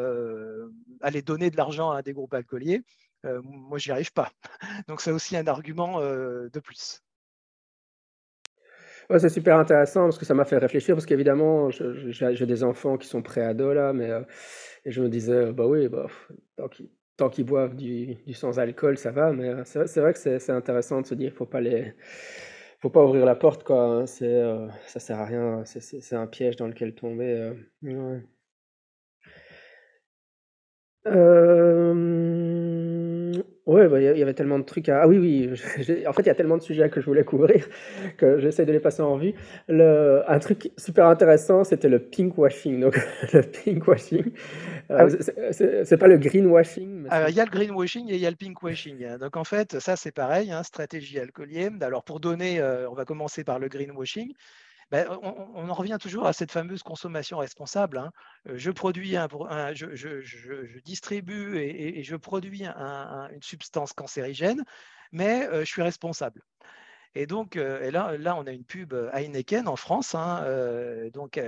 aller 1.02 1.22
donner 1.22 1.50
de 1.50 1.58
l'argent 1.58 1.92
à 1.92 2.02
des 2.02 2.14
groupes 2.14 2.34
alcooliers, 2.34 2.84
euh, 3.26 3.42
moi, 3.44 3.78
j'y 3.78 3.92
arrive 3.92 4.14
pas. 4.14 4.32
Donc, 4.88 5.02
c'est 5.02 5.12
aussi 5.12 5.36
un 5.36 5.48
argument 5.48 6.02
euh, 6.02 6.50
de 6.50 6.60
plus. 6.60 7.02
C'est 9.18 9.30
super 9.30 9.58
intéressant 9.58 10.04
parce 10.04 10.20
que 10.20 10.26
ça 10.26 10.36
m'a 10.36 10.46
fait 10.46 10.60
réfléchir 10.60 10.94
parce 10.94 11.08
qu'évidemment, 11.08 11.72
j'ai 11.72 12.46
des 12.46 12.64
enfants 12.64 12.96
qui 12.96 13.08
sont 13.08 13.24
pré-ados 13.24 13.74
là, 13.74 13.92
mais 13.92 14.12
euh, 14.12 14.22
je 14.86 15.02
me 15.02 15.10
disais, 15.10 15.52
bah 15.52 15.66
oui, 15.66 15.88
bah, 15.88 16.06
tant 17.18 17.30
qu'ils 17.30 17.46
boivent 17.46 17.76
du, 17.76 18.18
sans-alcool, 18.34 19.00
ça 19.00 19.10
va, 19.10 19.34
mais 19.34 19.64
c'est 19.66 20.00
vrai 20.00 20.14
que 20.14 20.20
c'est 20.20 20.52
intéressant 20.52 21.02
de 21.02 21.08
se 21.08 21.16
dire, 21.16 21.34
faut 21.34 21.48
pas 21.48 21.60
faut 22.78 22.92
pas 22.92 23.04
ouvrir 23.04 23.26
la 23.26 23.36
porte 23.36 23.64
quoi, 23.64 23.82
hein, 23.84 24.06
c'est 24.06 24.44
ça 24.86 25.00
sert 25.00 25.20
à 25.20 25.26
rien, 25.26 25.64
c'est 25.66 26.16
un 26.16 26.28
piège 26.28 26.56
dans 26.56 26.68
lequel 26.68 26.94
tomber. 26.94 27.52
Bah, 33.74 34.00
il 34.00 34.18
y 34.18 34.22
avait 34.22 34.34
tellement 34.34 34.60
de 34.60 34.64
trucs 34.64 34.90
à... 34.90 35.02
Ah 35.02 35.08
oui, 35.08 35.18
oui, 35.18 35.50
en 36.08 36.14
fait, 36.14 36.22
il 36.24 36.28
y 36.28 36.30
a 36.30 36.36
tellement 36.36 36.58
de 36.58 36.62
sujets 36.62 36.90
que 36.90 37.02
je 37.02 37.06
voulais 37.06 37.24
couvrir 37.24 37.68
que 38.18 38.40
j'essaie 38.40 38.66
de 38.66 38.72
les 38.72 38.80
passer 38.80 39.02
en 39.02 39.18
vue. 39.18 39.34
Le... 39.68 40.24
Un 40.28 40.40
truc 40.40 40.72
super 40.78 41.06
intéressant, 41.08 41.64
c'était 41.64 41.90
le 41.90 42.00
pinkwashing. 42.00 42.80
Donc, 42.80 43.00
le 43.34 43.42
pinkwashing, 43.42 44.32
euh, 44.92 45.10
ah 45.10 45.52
c'est 45.52 45.98
pas 45.98 46.08
le 46.08 46.18
greenwashing. 46.18 47.08
il 47.28 47.36
y 47.36 47.40
a 47.40 47.46
le 47.46 47.52
greenwashing 47.52 48.10
et 48.10 48.16
il 48.16 48.22
y 48.22 48.26
a 48.26 48.30
le 48.30 48.36
pinkwashing. 48.36 49.18
Donc, 49.18 49.38
en 49.38 49.44
fait, 49.44 49.80
ça, 49.80 49.96
c'est 49.96 50.12
pareil, 50.12 50.52
hein, 50.52 50.64
stratégie 50.64 51.20
alcoolienne. 51.20 51.82
Alors, 51.84 52.04
pour 52.04 52.20
donner, 52.20 52.60
euh, 52.60 52.90
on 52.90 52.94
va 52.94 53.06
commencer 53.06 53.44
par 53.44 53.60
le 53.60 53.68
greenwashing. 53.68 54.34
Ben, 54.92 55.08
on, 55.22 55.70
en 55.70 55.74
revient 55.74 55.98
toujours 56.02 56.26
à 56.26 56.34
cette 56.34 56.52
fameuse 56.52 56.82
consommation 56.82 57.38
responsable. 57.38 58.00
Hein. 58.00 58.12
Euh, 58.48 58.58
je 58.58 58.72
produis 58.72 59.12
je, 59.12 60.80
distribue 60.80 61.58
et, 61.60 62.02
je 62.04 62.16
produis 62.16 62.66
une 62.66 63.42
substance 63.42 63.94
cancérigène, 63.94 64.64
mais 65.12 65.48
euh, 65.48 65.60
je 65.60 65.66
suis 65.66 65.84
responsable. 65.84 66.42
Et 67.16 67.28
donc, 67.28 67.56
euh, 67.56 67.90
là, 67.92 68.18
là, 68.18 68.36
on 68.36 68.46
a 68.46 68.52
une 68.52 68.64
pub 68.64 68.94
Heineken 69.14 69.68
en 69.68 69.76
France. 69.76 70.16
Hein, 70.16 70.44
donc, 71.14 71.40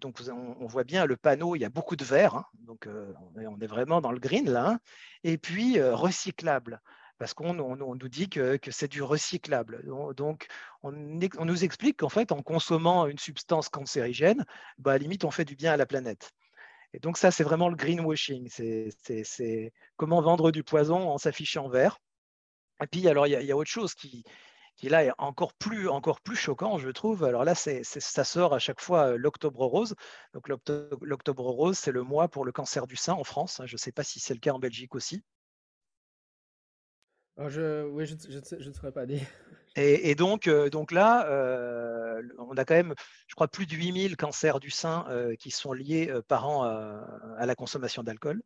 donc 0.00 0.18
on, 0.30 0.66
voit 0.66 0.84
bien 0.84 1.06
le 1.06 1.16
panneau, 1.16 1.56
il 1.56 1.60
y 1.60 1.66
a 1.66 1.70
beaucoup 1.70 1.96
de 1.96 2.04
verre. 2.04 2.34
Hein. 2.34 2.44
donc, 2.60 2.88
on 3.36 3.60
est, 3.60 3.66
vraiment 3.66 4.02
dans 4.02 4.12
le 4.12 4.18
green 4.18 4.50
là. 4.50 4.78
et 5.24 5.38
puis, 5.38 5.80
recyclable 5.80 6.80
parce 7.18 7.34
qu'on 7.34 7.54
nous 7.54 8.08
dit 8.08 8.28
que, 8.28 8.58
c'est 8.70 8.88
du 8.88 9.02
recyclable. 9.02 9.84
Donc, 10.14 10.46
on, 10.82 10.92
nous 10.92 11.64
explique 11.64 11.98
qu'en 11.98 12.08
fait, 12.08 12.32
en 12.32 12.42
consommant 12.42 13.06
une 13.06 13.18
substance 13.18 13.68
cancérigène, 13.68 14.44
bah, 14.78 14.92
à 14.92 14.98
limite, 14.98 15.24
on 15.24 15.30
fait 15.30 15.44
du 15.44 15.56
bien 15.56 15.72
à 15.72 15.76
la 15.76 15.86
planète. 15.86 16.32
Et 16.92 16.98
donc, 16.98 17.18
ça, 17.18 17.30
c'est 17.30 17.44
vraiment 17.44 17.68
le 17.68 17.76
greenwashing. 17.76 18.48
C'est 18.50 19.72
comment 19.96 20.20
vendre 20.20 20.50
du 20.50 20.62
poison 20.62 21.10
en 21.10 21.18
s'affichant 21.18 21.68
vert. 21.68 21.98
Et 22.82 22.86
puis, 22.86 23.08
alors, 23.08 23.26
il 23.26 23.32
y, 23.32 23.52
a 23.52 23.56
autre 23.56 23.70
chose 23.70 23.94
qui, 23.94 24.24
qui 24.76 24.88
là 24.90 25.04
est 25.04 25.12
encore 25.18 25.54
plus, 25.54 25.88
encore 25.88 26.20
plus 26.20 26.36
choquant, 26.36 26.78
je 26.78 26.90
trouve. 26.90 27.24
Alors 27.24 27.44
là, 27.44 27.54
ça 27.54 28.24
sort 28.24 28.54
à 28.54 28.58
chaque 28.58 28.80
fois 28.80 29.12
euh, 29.12 29.16
l'octobre 29.16 29.64
rose. 29.64 29.94
Donc 30.34 30.48
l'octobre 30.48 31.44
rose, 31.44 31.78
c'est 31.78 31.92
le 31.92 32.02
mois 32.02 32.28
pour 32.28 32.44
le 32.44 32.52
cancer 32.52 32.86
du 32.86 32.96
sein 32.96 33.14
en 33.14 33.24
France. 33.24 33.62
Je 33.64 33.74
ne 33.74 33.78
sais 33.78 33.92
pas 33.92 34.04
si 34.04 34.20
c'est 34.20 34.34
le 34.34 34.40
cas 34.40 34.52
en 34.52 34.58
Belgique 34.58 34.94
aussi. 34.94 35.24
Oui, 37.38 37.50
je, 37.50 38.68
ne 38.68 38.72
saurais 38.72 38.92
pas 38.92 39.06
dire. 39.06 39.20
Et, 39.78 40.14
donc, 40.14 40.48
donc 40.48 40.90
là, 40.90 41.28
on 42.38 42.56
a 42.56 42.64
quand 42.64 42.74
même, 42.74 42.94
je 43.26 43.34
crois, 43.34 43.46
plus 43.46 43.66
de 43.66 43.74
8000 43.74 44.16
cancers 44.16 44.58
du 44.58 44.70
sein 44.70 45.04
qui 45.38 45.50
sont 45.50 45.74
liés 45.74 46.10
par 46.28 46.48
an 46.48 46.64
à 46.64 47.44
la 47.44 47.54
consommation 47.54 48.02
d'alcool. 48.02 48.42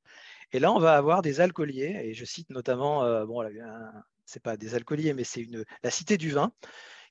Et 0.53 0.59
là, 0.59 0.73
on 0.73 0.81
va 0.81 0.97
avoir 0.97 1.23
des 1.23 1.41
alcooliers, 1.41 2.01
et 2.03 2.15
je 2.15 2.25
cite 2.25 2.51
notamment, 2.51 3.25
bon, 3.27 3.49
c'est 4.25 4.43
pas 4.43 4.57
des 4.57 4.75
alcooliers, 4.75 5.15
mais 5.15 5.23
c'est 5.23 5.47
la 5.85 5.91
Cité 5.93 6.19
du 6.19 6.31
Vin, 6.31 6.53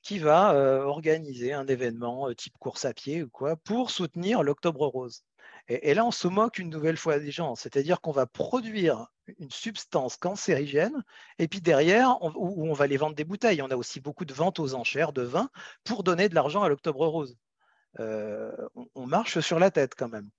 qui 0.01 0.19
va 0.19 0.53
organiser 0.85 1.53
un 1.53 1.65
événement 1.65 2.33
type 2.33 2.57
course 2.59 2.83
à 2.83 2.93
pied 2.93 3.23
ou 3.23 3.29
quoi 3.29 3.55
pour 3.55 3.89
soutenir 3.89 4.43
l'Octobre 4.43 4.85
Rose. 4.85 5.23
Et, 5.69 5.93
là, 5.93 6.03
on 6.03 6.11
se 6.11 6.27
moque 6.27 6.57
une 6.57 6.69
nouvelle 6.69 6.97
fois 6.97 7.19
des 7.19 7.31
gens, 7.31 7.55
c'est-à-dire 7.55 8.01
qu'on 8.01 8.11
va 8.11 8.25
produire 8.25 9.07
une 9.39 9.51
substance 9.51 10.17
cancérigène, 10.17 11.03
et 11.37 11.47
puis 11.47 11.61
derrière, 11.61 12.17
on, 12.21 12.31
où 12.35 12.67
on 12.67 12.73
va 12.73 12.87
les 12.87 12.97
vendre 12.97 13.15
des 13.15 13.23
bouteilles. 13.23 13.61
On 13.61 13.69
a 13.69 13.75
aussi 13.75 13.99
beaucoup 13.99 14.25
de 14.25 14.33
ventes 14.33 14.59
aux 14.59 14.73
enchères 14.73 15.13
de 15.13 15.21
vin 15.21 15.49
pour 15.83 16.03
donner 16.03 16.27
de 16.27 16.35
l'argent 16.35 16.63
à 16.63 16.69
l'Octobre 16.69 17.05
Rose. 17.07 17.37
on, 17.99 19.05
marche 19.05 19.39
sur 19.39 19.59
la 19.59 19.69
tête 19.69 19.93
quand 19.95 20.09
même. 20.09 20.29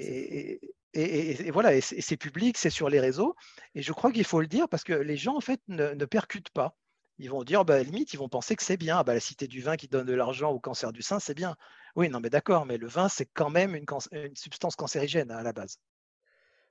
et, 0.00 0.60
et, 0.94 1.50
voilà, 1.50 1.74
et 1.74 1.80
c'est 1.80 2.16
public, 2.16 2.56
c'est 2.56 2.70
sur 2.70 2.88
les 2.88 3.00
réseaux. 3.00 3.34
Et 3.74 3.82
je 3.82 3.92
crois 3.92 4.12
qu'il 4.12 4.24
faut 4.24 4.40
le 4.40 4.46
dire 4.46 4.68
parce 4.68 4.84
que 4.84 4.92
les 4.92 5.16
gens, 5.16 5.36
en 5.36 5.40
fait, 5.40 5.60
ne, 5.68 6.04
percutent 6.04 6.50
pas. 6.50 6.76
Ils 7.18 7.30
vont 7.30 7.44
dire, 7.44 7.64
bah, 7.64 7.82
limite, 7.82 8.12
ils 8.12 8.18
vont 8.18 8.28
penser 8.28 8.56
que 8.56 8.62
c'est 8.62 8.76
bien. 8.76 8.98
Ah, 8.98 9.04
bah, 9.04 9.14
la 9.14 9.20
cité 9.20 9.46
du 9.46 9.60
vin 9.60 9.76
qui 9.76 9.88
donne 9.88 10.06
de 10.06 10.14
l'argent 10.14 10.50
au 10.50 10.58
cancer 10.58 10.92
du 10.92 11.02
sein, 11.02 11.20
c'est 11.20 11.34
bien. 11.34 11.56
Oui, 11.96 12.08
non, 12.08 12.20
mais 12.20 12.30
d'accord, 12.30 12.66
mais 12.66 12.76
le 12.76 12.88
vin, 12.88 13.08
c'est 13.08 13.26
quand 13.26 13.50
même 13.50 13.76
une, 13.76 13.86
substance 14.34 14.74
cancérigène 14.74 15.30
à 15.30 15.42
la 15.42 15.52
base. 15.52 15.78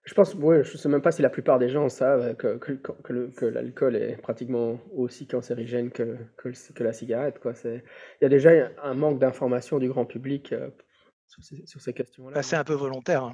Je 0.03 0.13
pense, 0.13 0.33
ouais, 0.35 0.65
je 0.65 0.73
ne 0.73 0.77
sais 0.77 0.89
même 0.89 1.01
pas 1.01 1.13
si 1.13 1.21
la 1.21 1.29
plupart 1.29 1.59
des 1.59 1.69
gens 1.69 1.87
savent 1.87 2.35
que, 2.35 2.57
que, 2.57 3.45
l'alcool 3.45 3.95
est 3.95 4.17
pratiquement 4.17 4.77
aussi 4.93 5.27
cancérigène 5.27 5.91
que, 5.91 6.17
que, 6.35 6.83
la 6.83 6.91
cigarette. 6.91 7.39
Quoi. 7.39 7.53
Il 7.63 7.81
y 8.21 8.25
a 8.25 8.29
déjà 8.29 8.51
un 8.83 8.93
manque 8.95 9.19
d'information 9.19 9.79
du 9.79 9.87
grand 9.87 10.05
public 10.05 10.51
euh, 10.51 10.69
sur, 11.27 11.79
ces, 11.79 11.93
questions-là. 11.93 12.35
Bah, 12.35 12.43
c'est 12.43 12.57
un 12.57 12.65
peu 12.65 12.73
volontaire. 12.73 13.23
Hein. 13.23 13.33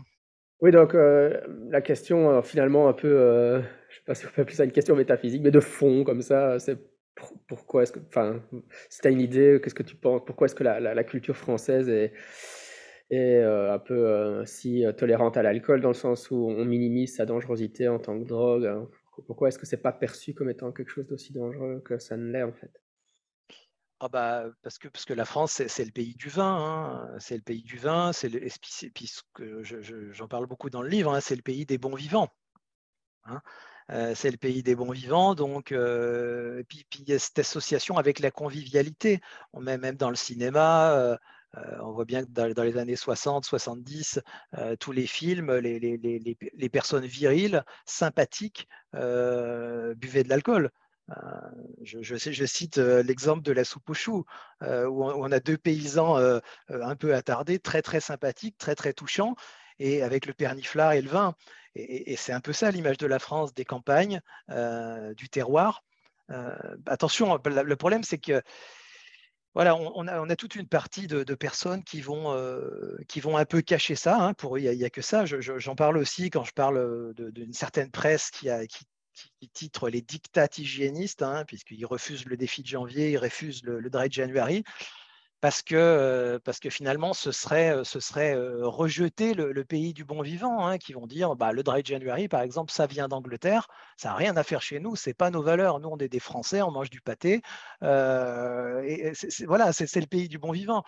Oui, 0.62 0.72
donc 0.72 0.94
euh, 0.94 1.40
la 1.70 1.82
question, 1.82 2.32
euh, 2.32 2.42
finalement, 2.42 2.90
un 2.90 2.94
peu, 2.94 3.08
euh, 3.08 3.62
je 3.62 3.66
ne 3.66 3.96
sais 3.96 4.04
pas 4.06 4.16
si 4.16 4.26
on 4.26 4.30
peut 4.30 4.42
appeler 4.42 4.56
ça 4.56 4.66
une 4.66 4.74
question 4.74 4.96
métaphysique, 4.96 5.42
mais 5.42 5.52
de 5.52 5.62
fond, 5.62 6.04
comme 6.04 6.22
ça, 6.22 6.60
c'est 6.60 6.78
pourquoi 7.48 7.84
est-ce 7.84 7.92
que, 7.92 8.00
enfin, 8.08 8.42
si 8.90 9.02
tu 9.02 9.08
as 9.08 9.12
une 9.12 9.22
idée, 9.22 9.60
qu'est-ce 9.64 9.76
que 9.76 9.84
tu 9.84 9.96
penses, 9.96 10.22
pourquoi 10.26 10.46
est-ce 10.46 10.56
que 10.56 10.64
la, 10.64 10.80
la, 10.80 11.04
culture 11.04 11.36
française 11.36 11.90
est, 11.90 12.14
est 13.10 13.42
un 13.44 13.80
peu 13.80 14.44
si 14.46 14.84
tolérante 14.98 15.38
à 15.38 15.44
l'alcool, 15.44 15.82
dans 15.82 15.90
le 15.90 15.94
sens 15.94 16.32
où 16.32 16.48
on 16.50 16.66
minimise 16.66 17.16
sa 17.16 17.26
dangerosité 17.26 17.88
en 17.88 18.00
tant 18.00 18.20
que 18.20 18.26
drogue 18.26 18.66
hein? 18.66 18.88
Pourquoi 19.26 19.50
est-ce 19.50 19.60
que 19.60 19.66
c'est 19.66 19.82
pas 19.82 19.92
perçu 19.92 20.34
comme 20.34 20.50
étant 20.50 20.72
quelque 20.72 20.90
chose 20.90 21.08
d'aussi 21.08 21.34
dangereux 21.34 21.82
que 21.84 22.00
ça 22.00 22.18
ne 22.18 22.32
l'est, 22.32 22.44
en 22.44 22.54
fait? 22.54 22.72
Ah 24.00 24.08
bah, 24.08 24.46
parce, 24.62 24.78
que, 24.78 24.88
parce 24.88 25.04
que 25.06 25.14
la 25.14 25.26
France, 25.26 25.62
c'est 25.68 25.86
le 25.86 25.92
pays 25.92 26.16
du 26.16 26.30
vin. 26.30 26.56
Hein. 26.56 27.20
C'est 27.20 27.36
le 27.36 27.42
pays 27.42 27.64
du 27.64 27.78
vin. 27.78 28.14
C'est 28.14 28.30
le, 28.30 30.12
j'en 30.14 30.28
parle 30.28 30.48
beaucoup 30.48 30.70
dans 30.70 30.82
le 30.82 30.90
livre, 30.90 31.14
hein, 31.14 31.20
c'est 31.20 31.36
le 31.36 31.42
pays 31.42 31.66
des 31.66 31.78
bons 31.78 31.96
vivants. 31.96 32.30
Euh, 33.92 34.14
c'est 34.16 34.32
le 34.32 34.38
pays 34.38 34.64
des 34.64 34.76
bons 34.76 34.92
vivants. 34.92 35.36
Donc, 35.36 35.72
euh, 35.72 36.64
puis, 36.68 36.86
puis, 36.90 37.02
il 37.02 37.10
y 37.10 37.14
a 37.14 37.20
cette 37.20 37.40
association 37.40 37.98
avec 37.98 38.20
la 38.20 38.32
convivialité. 38.32 39.20
On 39.54 39.62
met 39.62 39.78
même 39.78 39.96
dans 39.96 40.10
le 40.10 40.16
cinéma. 40.16 40.94
Euh, 40.94 41.18
on 41.82 41.92
voit 41.92 42.06
bien 42.06 42.24
que 42.24 42.30
dans, 42.30 42.64
les 42.64 42.78
années 42.78 42.96
60, 42.96 43.44
70, 43.44 44.20
tous 44.80 44.92
les 44.92 45.08
films, 45.08 45.52
les, 45.58 45.80
les, 45.80 45.98
les, 45.98 46.38
les 46.54 46.70
personnes 46.70 47.08
viriles, 47.08 47.64
sympathiques, 47.86 48.68
buvaient 48.94 50.24
de 50.24 50.30
l'alcool. 50.30 50.70
Je, 51.82 52.04
je, 52.04 52.46
cite 52.46 52.78
l'exemple 52.78 53.42
de 53.42 53.52
la 53.52 53.64
soupe 53.64 53.90
aux 53.90 53.96
choux, 53.96 54.26
où 54.62 55.04
on, 55.04 55.32
a 55.32 55.40
deux 55.40 55.58
paysans 55.58 56.18
un 56.70 56.96
peu 56.96 57.16
attardés, 57.16 57.58
très 57.58 57.82
très 57.82 58.00
sympathiques, 58.00 58.60
très 58.60 58.76
très 58.76 58.94
touchants, 58.94 59.36
et 59.80 60.04
avec 60.04 60.28
le 60.28 60.34
perniflard 60.34 60.94
et 60.94 61.02
le 61.02 61.10
vin. 61.10 61.34
Et, 61.76 62.16
c'est 62.16 62.34
un 62.34 62.40
peu 62.42 62.54
ça 62.54 62.72
l'image 62.72 62.98
de 62.98 63.08
la 63.08 63.20
France, 63.20 63.54
des 63.54 63.66
campagnes, 63.66 64.22
du 65.16 65.30
terroir. 65.30 65.84
attention, 66.86 67.40
le 67.46 67.76
problème 67.76 68.04
c'est 68.04 68.18
que 68.18 68.42
voilà, 69.56 69.76
on, 69.76 70.08
a, 70.08 70.36
toute 70.36 70.56
une 70.56 70.68
partie 70.68 71.08
de, 71.08 71.36
personnes 71.36 71.84
qui 71.84 72.02
vont, 72.02 72.36
qui 73.08 73.20
vont 73.20 73.36
un 73.36 73.46
peu 73.46 73.62
cacher 73.62 73.96
ça. 73.96 74.18
Hein, 74.18 74.34
pour 74.34 74.56
eux, 74.56 74.60
il 74.60 74.78
n'y 74.78 74.86
a, 74.86 74.90
que 74.90 75.02
ça. 75.02 75.26
J'en 75.26 75.76
parle 75.76 75.98
aussi 75.98 76.30
quand 76.30 76.44
je 76.44 76.54
parle 76.54 77.14
d'une 77.16 77.54
certaine 77.54 77.92
presse 77.92 78.30
qui, 78.30 78.48
titre 79.54 79.90
les 79.90 80.02
dictats 80.02 80.48
hygiénistes, 80.58 81.24
hein, 81.24 81.44
puisqu'ils 81.46 81.86
refusent 81.86 82.26
le 82.26 82.38
défi 82.38 82.62
de 82.62 82.68
janvier, 82.68 83.12
ils 83.12 83.18
refusent 83.18 83.64
le, 83.64 83.90
dry 83.90 84.08
January, 84.10 84.64
parce 85.42 85.62
que, 85.62 86.40
finalement, 86.70 87.14
ce 87.14 87.32
serait, 87.32 87.74
rejeter 88.62 89.34
le, 89.34 89.64
pays 89.64 89.94
du 89.94 90.04
bon 90.04 90.22
vivant, 90.22 90.66
hein, 90.66 90.78
qui 90.78 90.94
vont 90.94 91.08
dire 91.08 91.36
bah, 91.36 91.52
le 91.52 91.64
dry 91.64 91.82
January, 91.84 92.28
par 92.28 92.42
exemple, 92.42 92.72
ça 92.72 92.88
vient 92.88 93.08
d'Angleterre, 93.08 93.68
ça 93.98 94.10
n'a 94.10 94.16
rien 94.16 94.36
à 94.38 94.44
faire 94.44 94.62
chez 94.62 94.80
nous, 94.80 94.96
ce 94.96 95.10
n'est 95.10 95.14
pas 95.14 95.30
nos 95.30 95.42
valeurs. 95.42 95.80
Nous, 95.80 95.90
on 95.90 95.98
est 95.98 96.10
des 96.10 96.20
Français, 96.20 96.62
on 96.62 96.72
mange 96.72 96.90
du 96.90 97.02
pâté. 97.02 97.42
voilà, 97.82 99.74
c'est 99.74 99.96
le 99.96 100.08
pays 100.08 100.28
du 100.28 100.40
bon 100.40 100.52
vivant. 100.52 100.84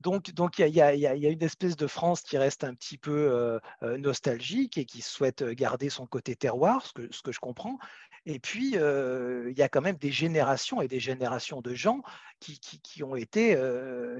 Donc, 0.00 0.30
il 0.58 0.68
y, 0.68 0.80
a, 0.80 1.14
une 1.14 1.42
espèce 1.42 1.76
de 1.76 1.86
France 1.86 2.22
qui 2.22 2.38
reste 2.38 2.64
un 2.64 2.74
petit 2.74 2.96
peu 2.96 3.60
nostalgique 3.82 4.78
et 4.78 4.84
qui 4.84 5.02
souhaite 5.02 5.44
garder 5.44 5.90
son 5.90 6.06
côté 6.06 6.36
terroir, 6.36 6.86
ce 6.86 7.22
que 7.22 7.32
je 7.32 7.40
comprends. 7.40 7.78
Et 8.26 8.38
puis, 8.38 8.74
il 8.74 9.54
y 9.56 9.62
a 9.62 9.68
quand 9.68 9.80
même 9.80 9.96
des 9.96 10.12
générations 10.12 10.80
et 10.80 10.88
des 10.88 11.00
générations 11.00 11.60
de 11.60 11.74
gens 11.74 12.02
qui, 12.40 13.02
ont 13.02 13.16
été, 13.16 13.56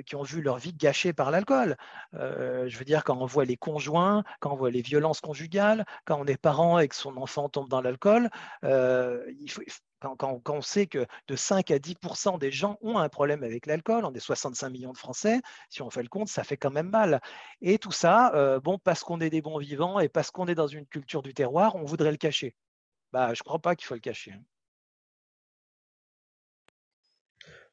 qui 0.06 0.16
ont 0.16 0.22
vu 0.22 0.42
leur 0.42 0.58
vie 0.58 0.72
gâchée 0.72 1.12
par 1.12 1.30
l'alcool. 1.30 1.76
je 2.12 2.78
veux 2.78 2.84
dire, 2.84 3.04
quand 3.04 3.18
on 3.18 3.26
voit 3.26 3.44
les 3.44 3.56
conjoints, 3.56 4.24
quand 4.40 4.52
on 4.52 4.56
voit 4.56 4.70
les 4.70 4.82
violences 4.82 5.20
conjugales, 5.20 5.84
quand 6.04 6.18
on 6.20 6.26
est 6.26 6.36
parent 6.36 6.78
et 6.78 6.88
que 6.88 6.94
son 6.94 7.16
enfant 7.16 7.48
tombe 7.48 7.68
dans 7.68 7.80
l'alcool, 7.80 8.30
quand, 10.00 10.42
on 10.48 10.62
sait 10.62 10.86
que 10.86 11.06
de 11.28 11.36
5 11.36 11.70
à 11.70 11.78
10% 11.78 12.38
des 12.38 12.50
gens 12.50 12.78
ont 12.80 12.98
un 12.98 13.08
problème 13.08 13.42
avec 13.42 13.66
l'alcool, 13.66 14.04
on 14.04 14.12
est 14.14 14.20
65 14.20 14.70
millions 14.70 14.92
de 14.92 14.98
Français, 14.98 15.40
si 15.68 15.82
on 15.82 15.90
fait 15.90 16.02
le 16.02 16.08
compte, 16.08 16.28
ça 16.28 16.44
fait 16.44 16.56
quand 16.56 16.70
même 16.70 16.88
mal. 16.88 17.20
Et 17.60 17.78
tout 17.78 17.92
ça, 17.92 18.60
bon, 18.60 18.78
parce 18.78 19.02
qu'on 19.02 19.20
est 19.20 19.30
des 19.30 19.42
bons 19.42 19.58
vivants 19.58 20.00
et 20.00 20.08
parce 20.08 20.30
qu'on 20.30 20.46
est 20.46 20.54
dans 20.54 20.66
une 20.66 20.86
culture 20.86 21.22
du 21.22 21.34
terroir, 21.34 21.76
on 21.76 21.84
voudrait 21.84 22.10
le 22.10 22.16
cacher. 22.16 22.56
Bah, 23.12 23.34
je 23.34 23.40
ne 23.40 23.44
crois 23.44 23.58
pas 23.58 23.74
qu'il 23.76 23.86
faut 23.86 23.94
le 23.94 24.00
cacher. 24.00 24.32
Hein. 24.32 24.42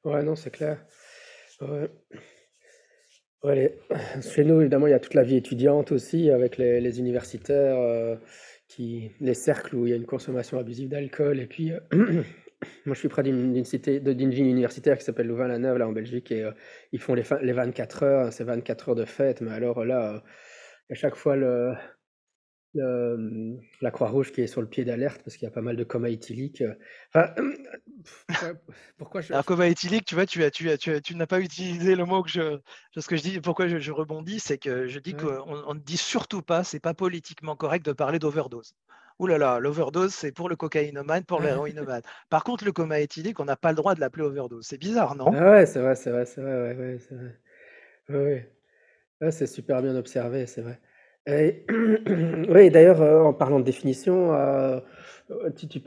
Ouais, 0.04 0.24
non, 0.24 0.36
c'est 0.36 0.52
clair. 0.52 0.86
Chez 4.22 4.44
nous, 4.44 4.62
évidemment, 4.62 4.88
il 4.88 4.92
y 4.92 4.94
a 4.94 5.00
toute 5.00 5.14
la 5.14 5.24
vie 5.24 5.36
étudiante 5.36 5.92
aussi, 5.92 6.30
avec 6.30 6.58
les, 6.58 7.00
universitaires, 7.00 7.78
euh, 7.78 8.16
qui, 8.68 9.12
les 9.20 9.34
cercles 9.34 9.76
où 9.76 9.86
il 9.86 9.90
y 9.92 9.94
a 9.94 9.96
une 9.96 10.06
consommation 10.06 10.60
abusive 10.60 10.90
d'alcool. 10.90 11.40
Et 11.40 11.46
puis, 11.46 11.72
euh, 11.72 11.80
moi, 12.86 12.94
je 12.94 13.00
suis 13.00 13.10
près 13.10 13.24
d'une 13.24 13.64
cité, 13.66 14.00
d'une 14.00 14.32
ville 14.32 14.48
universitaire 14.48 14.98
qui 14.98 15.04
s'appelle 15.04 15.28
Louvain-la-Neuve, 15.28 15.78
là, 15.78 15.88
en 15.88 15.92
Belgique, 15.92 16.32
et 16.32 16.44
euh, 16.44 16.52
ils 16.92 17.00
font 17.00 17.14
les, 17.14 17.24
les 17.42 17.54
24 17.54 18.04
heures, 18.04 18.34
c'est 18.34 18.44
24 18.44 18.90
heures 18.90 18.96
de 18.96 19.06
fête, 19.06 19.42
mais 19.42 19.52
alors 19.52 19.86
là, 19.86 20.24
à 20.90 20.94
chaque 20.96 21.16
fois, 21.16 21.36
le, 21.36 21.74
la 22.78 23.92
Croix-Rouge 23.92 24.32
qui 24.32 24.42
est 24.42 24.48
sur 24.48 24.62
le 24.62 24.68
pied 24.68 24.86
d'alerte 24.86 25.22
parce 25.24 25.38
qu'il 25.38 25.46
y 25.46 25.52
a 25.52 25.54
pas 25.54 25.62
mal 25.62 25.76
de 25.76 25.84
coma 25.84 26.10
éthylique. 26.10 26.64
Enfin, 27.14 27.34
pourquoi 28.98 29.22
je... 29.22 29.34
Alors, 29.34 29.46
coma 29.46 29.68
éthylique, 29.68 30.06
tu 30.06 30.16
vois, 30.16 30.26
tu, 30.26 30.44
as, 30.44 30.52
tu, 30.52 30.70
as, 30.70 30.78
tu, 30.78 31.16
n'as 31.16 31.28
pas 31.28 31.40
utilisé 31.40 31.96
le 31.96 32.06
mot 32.06 32.24
que 32.24 32.30
je. 32.30 32.60
Ce 32.96 33.08
que 33.08 33.16
je 33.16 33.22
dis, 33.22 33.40
pourquoi 33.40 33.68
je, 33.68 33.92
rebondis, 33.92 34.40
c'est 34.40 34.58
que 34.58 34.88
je 34.88 35.00
dis 35.00 35.14
qu'on 35.14 35.74
ne 35.74 35.80
dit 35.80 35.98
surtout 35.98 36.42
pas, 36.42 36.64
c'est 36.64 36.80
pas 36.80 36.94
politiquement 36.94 37.56
correct 37.56 37.86
de 37.86 37.94
parler 37.94 38.20
d'overdose. 38.20 38.74
Ouh 39.20 39.26
là 39.26 39.40
là, 39.40 39.60
l'overdose, 39.60 40.14
c'est 40.14 40.32
pour 40.32 40.48
le 40.48 40.56
cocaïnomane, 40.56 41.24
pour 41.24 41.42
l'héroïnomane. 41.42 42.04
Par 42.30 42.44
contre, 42.44 42.66
le 42.66 42.72
coma 42.72 43.00
éthylique, 43.00 43.40
on 43.40 43.46
n'a 43.46 43.56
pas 43.56 43.70
le 43.70 43.76
droit 43.76 43.96
de 43.96 44.00
l'appeler 44.00 44.24
overdose. 44.24 44.68
C'est 44.68 44.78
bizarre, 44.78 45.16
non? 45.16 45.32
Ah 45.34 45.52
Ouais, 45.52 45.66
c'est 45.66 45.80
vrai, 45.80 45.96
c'est 45.96 46.12
vrai, 46.12 46.26
c'est 46.26 46.42
vrai. 46.42 46.76
Ouais, 46.76 47.00
c'est 47.00 47.16
vrai. 47.16 47.40
Ouais, 48.10 48.52
ouais. 49.22 49.32
c'est 49.32 49.48
super 49.48 49.82
bien 49.82 49.96
observé, 49.96 50.46
c'est 50.46 50.62
vrai. 50.62 50.80
oui, 51.28 52.70
d'ailleurs, 52.70 53.02
euh, 53.02 53.22
en 53.22 53.34
parlant 53.34 53.60
de 53.60 53.66
définition, 53.66 54.34
euh, 54.34 54.80
tu, 55.58 55.82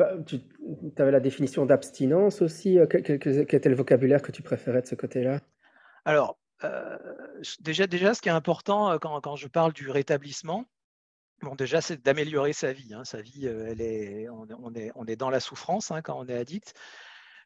avais 0.98 1.10
la 1.10 1.20
définition 1.20 1.64
d'abstinence 1.64 2.42
aussi. 2.42 2.78
Euh, 2.78 2.86
quel, 2.86 3.02
était 3.10 3.68
le 3.70 3.74
vocabulaire 3.74 4.20
que 4.20 4.32
tu 4.32 4.42
préférais 4.42 4.82
de 4.82 4.86
ce 4.86 4.94
côté-là? 4.94 5.40
Alors, 6.04 6.38
déjà, 7.60 7.86
déjà, 7.86 8.12
ce 8.12 8.20
qui 8.20 8.28
est 8.28 8.32
important 8.32 8.98
quand, 8.98 9.18
quand 9.22 9.36
je 9.36 9.48
parle 9.48 9.72
du 9.72 9.90
rétablissement, 9.90 10.66
Bon, 11.42 11.54
déjà, 11.54 11.80
c'est 11.80 12.02
d'améliorer 12.02 12.52
sa 12.52 12.74
vie. 12.74 12.92
Hein. 12.92 13.02
Sa 13.06 13.22
vie, 13.22 13.46
elle 13.46 13.80
est, 13.80 14.28
on, 14.28 14.74
est, 14.74 14.92
on 14.94 15.06
est 15.06 15.16
dans 15.16 15.30
la 15.30 15.40
souffrance 15.40 15.90
hein, 15.90 16.02
quand 16.02 16.18
on 16.18 16.26
est 16.26 16.36
addict. 16.36 16.74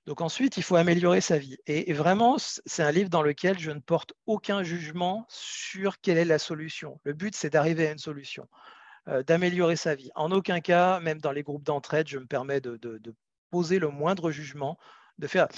Donc 0.07 0.21
ensuite, 0.21 0.59
il 0.59 0.63
faut 0.63 0.77
améliorer 0.77 1.21
sa 1.21 1.39
vie. 1.39 1.57
Et, 1.67 1.93
vraiment, 1.95 2.37
c'est 2.39 2.83
un 2.83 2.91
livre 2.91 3.09
dans 3.09 3.23
lequel 3.23 3.59
je 3.59 3.71
ne 3.71 3.81
porte 3.81 4.13
aucun 4.27 4.63
jugement 4.63 5.25
sur 5.29 6.01
quelle 6.01 6.19
est 6.19 6.27
la 6.27 6.39
solution. 6.39 7.01
Le 7.05 7.15
but, 7.15 7.35
c'est 7.35 7.51
d'arriver 7.51 7.89
à 7.89 7.93
une 7.93 7.99
solution, 7.99 8.47
euh, 9.09 9.23
d'améliorer 9.23 9.77
sa 9.77 9.95
vie. 9.95 10.11
En 10.15 10.31
aucun 10.31 10.61
cas, 10.61 11.01
même 11.01 11.21
dans 11.21 11.33
les 11.33 11.43
groupes 11.43 11.63
d'entraide, 11.63 12.07
je 12.09 12.19
me 12.19 12.27
permets 12.27 12.61
de, 12.61 12.79
poser 13.51 13.79
le 13.79 13.89
moindre 13.89 14.31
jugement, 14.31 14.79
de 15.19 15.27
faire. 15.27 15.49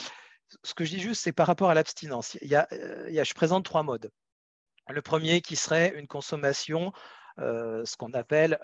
Ce 0.63 0.75
que 0.75 0.85
je 0.85 0.91
dis 0.91 1.01
juste, 1.01 1.23
c'est 1.25 1.33
par 1.33 1.49
rapport 1.49 1.71
à 1.71 1.75
l'abstinence. 1.75 2.39
Il, 2.41 2.49
y 2.49 2.55
a, 2.55 2.69
je 2.71 3.35
présente 3.35 3.65
trois 3.65 3.83
modes. 3.83 4.13
Le 4.89 5.03
premier 5.03 5.41
qui 5.41 5.57
serait 5.57 5.93
une 5.97 6.07
consommation 6.07 6.93
ce 7.39 7.97
qu'on 7.97 8.13
appelle, 8.13 8.59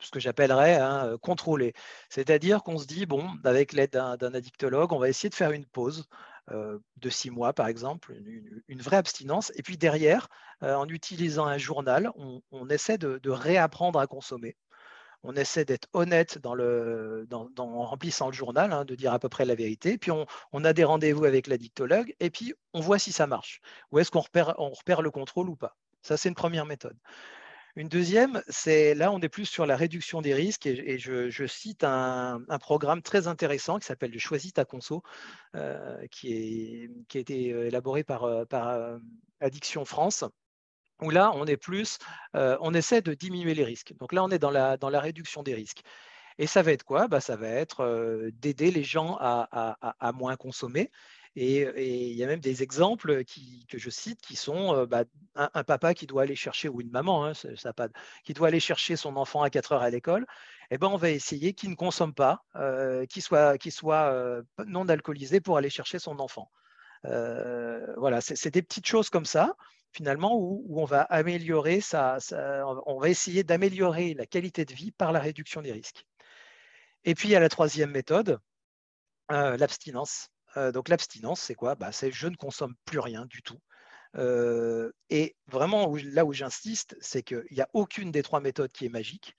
ce 0.00 0.10
que 0.10 0.20
j'appellerais 0.20 0.76
hein, 0.76 1.16
contrôlée. 1.20 1.72
C'est-à-dire 2.08 2.62
qu'on 2.62 2.78
se 2.78 2.86
dit, 2.86 3.06
bon, 3.06 3.28
avec 3.44 3.72
l'aide 3.72 3.90
d'un 3.90 4.34
addictologue, 4.34 4.92
on 4.92 4.98
va 4.98 5.08
essayer 5.08 5.30
de 5.30 5.34
faire 5.34 5.52
une 5.52 5.66
pause 5.66 6.08
de 6.50 7.10
six 7.10 7.30
mois, 7.30 7.52
par 7.52 7.66
exemple, 7.66 8.14
une, 8.68 8.80
vraie 8.80 8.96
abstinence. 8.96 9.52
Et 9.56 9.62
puis 9.62 9.76
derrière, 9.76 10.28
en 10.60 10.88
utilisant 10.88 11.46
un 11.46 11.58
journal, 11.58 12.10
on, 12.16 12.68
essaie 12.68 12.98
de, 12.98 13.30
réapprendre 13.30 13.98
à 13.98 14.06
consommer. 14.06 14.56
On 15.22 15.34
essaie 15.34 15.64
d'être 15.64 15.88
honnête 15.92 16.38
en 16.44 17.84
remplissant 17.84 18.26
le 18.26 18.32
journal, 18.32 18.72
hein, 18.72 18.84
de 18.84 18.94
dire 18.94 19.12
à 19.12 19.18
peu 19.18 19.28
près 19.28 19.44
la 19.44 19.56
vérité. 19.56 19.98
Puis 19.98 20.12
on, 20.12 20.64
a 20.64 20.72
des 20.72 20.84
rendez-vous 20.84 21.24
avec 21.24 21.48
l'addictologue 21.48 22.14
et 22.20 22.30
puis 22.30 22.54
on 22.72 22.80
voit 22.80 22.98
si 22.98 23.12
ça 23.12 23.26
marche. 23.26 23.60
Ou 23.90 23.98
est-ce 23.98 24.10
qu'on 24.10 24.20
repère, 24.20 24.54
repère 24.56 25.02
le 25.02 25.10
contrôle 25.10 25.48
ou 25.48 25.56
pas. 25.56 25.76
Ça, 26.02 26.16
c'est 26.16 26.28
une 26.28 26.36
première 26.36 26.66
méthode. 26.66 26.96
Une 27.76 27.88
deuxième, 27.88 28.42
c'est 28.48 28.94
là, 28.94 29.12
on 29.12 29.20
est 29.20 29.28
plus 29.28 29.44
sur 29.44 29.66
la 29.66 29.76
réduction 29.76 30.22
des 30.22 30.32
risques 30.32 30.66
et, 30.66 30.98
je, 30.98 31.46
cite 31.46 31.84
un, 31.84 32.40
programme 32.58 33.02
très 33.02 33.26
intéressant 33.26 33.78
qui 33.78 33.84
s'appelle 33.84 34.12
le 34.12 34.18
Choisis 34.18 34.54
ta 34.54 34.64
conso, 34.64 35.02
euh, 35.54 36.06
qui, 36.10 36.88
a 37.14 37.18
été 37.18 37.52
euh, 37.52 37.66
élaboré 37.66 38.02
par, 38.02 38.24
euh, 38.24 38.98
Addiction 39.40 39.84
France 39.84 40.24
où 41.02 41.10
là, 41.10 41.30
on 41.34 41.44
est 41.44 41.58
plus, 41.58 41.98
on 42.32 42.72
essaie 42.72 43.02
de 43.02 43.12
diminuer 43.12 43.52
les 43.52 43.64
risques. 43.64 43.92
Donc 43.98 44.14
là, 44.14 44.24
on 44.24 44.30
est 44.30 44.38
dans 44.38 44.50
la, 44.50 44.78
dans 44.78 44.88
la 44.88 44.98
réduction 44.98 45.42
des 45.42 45.52
risques. 45.52 45.82
Et 46.38 46.46
ça 46.46 46.62
va 46.62 46.72
être 46.72 46.84
quoi? 46.84 47.06
Bah, 47.06 47.20
Ça 47.20 47.36
va 47.36 47.48
être 47.48 48.30
d'aider 48.40 48.70
les 48.70 48.82
gens 48.84 49.18
à, 49.20 49.76
à, 50.00 50.12
moins 50.12 50.36
consommer 50.36 50.90
et, 51.36 52.10
il 52.10 52.16
y 52.16 52.24
a 52.24 52.26
même 52.26 52.40
des 52.40 52.62
exemples 52.62 53.22
que 53.68 53.78
je 53.78 53.90
cite 53.90 54.20
qui 54.22 54.36
sont 54.36 54.86
bah, 54.86 55.04
un, 55.34 55.64
papa 55.64 55.92
qui 55.92 56.06
doit 56.06 56.22
aller 56.22 56.34
chercher, 56.34 56.68
ou 56.68 56.80
une 56.80 56.90
maman, 56.90 57.26
hein, 57.26 57.32
qui 58.24 58.32
doit 58.32 58.48
aller 58.48 58.60
chercher 58.60 58.96
son 58.96 59.16
enfant 59.16 59.42
à 59.42 59.50
4 59.50 59.72
heures 59.72 59.82
à 59.82 59.90
l'école. 59.90 60.26
Eh 60.70 60.78
ben, 60.78 60.88
on 60.88 60.96
va 60.96 61.10
essayer 61.10 61.52
qu'il 61.52 61.70
ne 61.70 61.74
consomme 61.74 62.14
pas, 62.14 62.42
qu'il 63.10 63.22
soit, 63.22 63.56
soit 63.70 64.42
non 64.66 64.88
alcoolisé 64.88 65.40
pour 65.40 65.58
aller 65.58 65.70
chercher 65.70 65.98
son 65.98 66.18
enfant. 66.20 66.50
voilà, 67.04 68.20
c'est 68.22 68.50
des 68.50 68.62
petites 68.62 68.86
choses 68.86 69.10
comme 69.10 69.26
ça, 69.26 69.56
finalement, 69.92 70.36
où, 70.36 70.80
on 70.80 70.86
va 70.86 71.02
améliorer 71.02 71.82
ça, 71.82 72.16
on 72.86 72.98
va 72.98 73.10
essayer 73.10 73.44
d'améliorer 73.44 74.14
la 74.14 74.24
qualité 74.24 74.64
de 74.64 74.72
vie 74.72 74.90
par 74.90 75.12
la 75.12 75.20
réduction 75.20 75.60
des 75.60 75.72
risques. 75.72 76.06
Et 77.04 77.14
puis, 77.14 77.28
il 77.28 77.32
y 77.32 77.36
a 77.36 77.40
la 77.40 77.50
troisième 77.50 77.90
méthode, 77.90 78.40
l'abstinence. 79.28 80.30
Euh, 80.56 80.72
donc 80.72 80.88
l'abstinence, 80.88 81.40
c'est 81.40 81.54
quoi? 81.54 81.74
Bah, 81.74 81.92
C'est 81.92 82.10
je 82.10 82.28
ne 82.28 82.36
consomme 82.36 82.74
plus 82.84 82.98
rien 82.98 83.26
du 83.26 83.42
tout. 83.42 83.60
Euh, 84.16 84.90
et 85.10 85.36
vraiment, 85.46 85.94
là 85.96 86.24
où 86.24 86.32
j'insiste, 86.32 86.96
c'est 87.00 87.22
qu'il 87.22 87.44
n'y 87.50 87.60
a 87.60 87.68
aucune 87.74 88.10
des 88.10 88.22
trois 88.22 88.40
méthodes 88.40 88.72
qui 88.72 88.86
est 88.86 88.90
magique. 88.90 89.34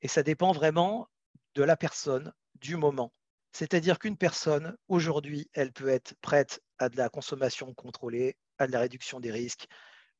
Et 0.00 0.08
ça 0.08 0.22
dépend 0.22 0.52
vraiment 0.52 1.08
de 1.54 1.62
la 1.62 1.76
personne, 1.76 2.32
du 2.60 2.76
moment. 2.76 3.12
C'est-à-dire 3.52 3.98
qu'une 3.98 4.16
personne, 4.16 4.76
aujourd'hui, 4.88 5.48
elle 5.52 5.72
peut 5.72 5.88
être 5.88 6.14
prête 6.20 6.60
à 6.78 6.88
de 6.88 6.96
la 6.96 7.08
consommation 7.08 7.72
contrôlée, 7.74 8.36
à 8.58 8.66
de 8.66 8.72
la 8.72 8.80
réduction 8.80 9.20
des 9.20 9.30
risques, 9.30 9.66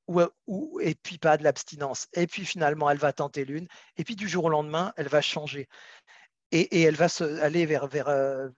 ou, 0.07 0.81
et 0.81 0.95
puis 0.95 1.19
pas 1.19 1.37
de 1.37 1.43
l'abstinence. 1.43 2.07
Et 2.13 2.27
puis 2.27 2.45
finalement, 2.45 2.91
elle 2.91 2.99
va 2.99 3.13
tenter 3.13 3.45
l'une, 3.45 3.67
et 3.97 4.05
puis 4.05 4.17
du 4.17 4.29
jour 4.29 4.45
au 4.45 4.51
lendemain, 4.51 4.93
elle 4.97 5.09
va 5.09 5.21
changer 5.21 5.69
et, 6.53 6.83
elle 6.83 6.95
va 6.95 7.09
se, 7.09 7.25
aller 7.41 7.67
vers, 7.67 7.89
euh, 8.09 8.49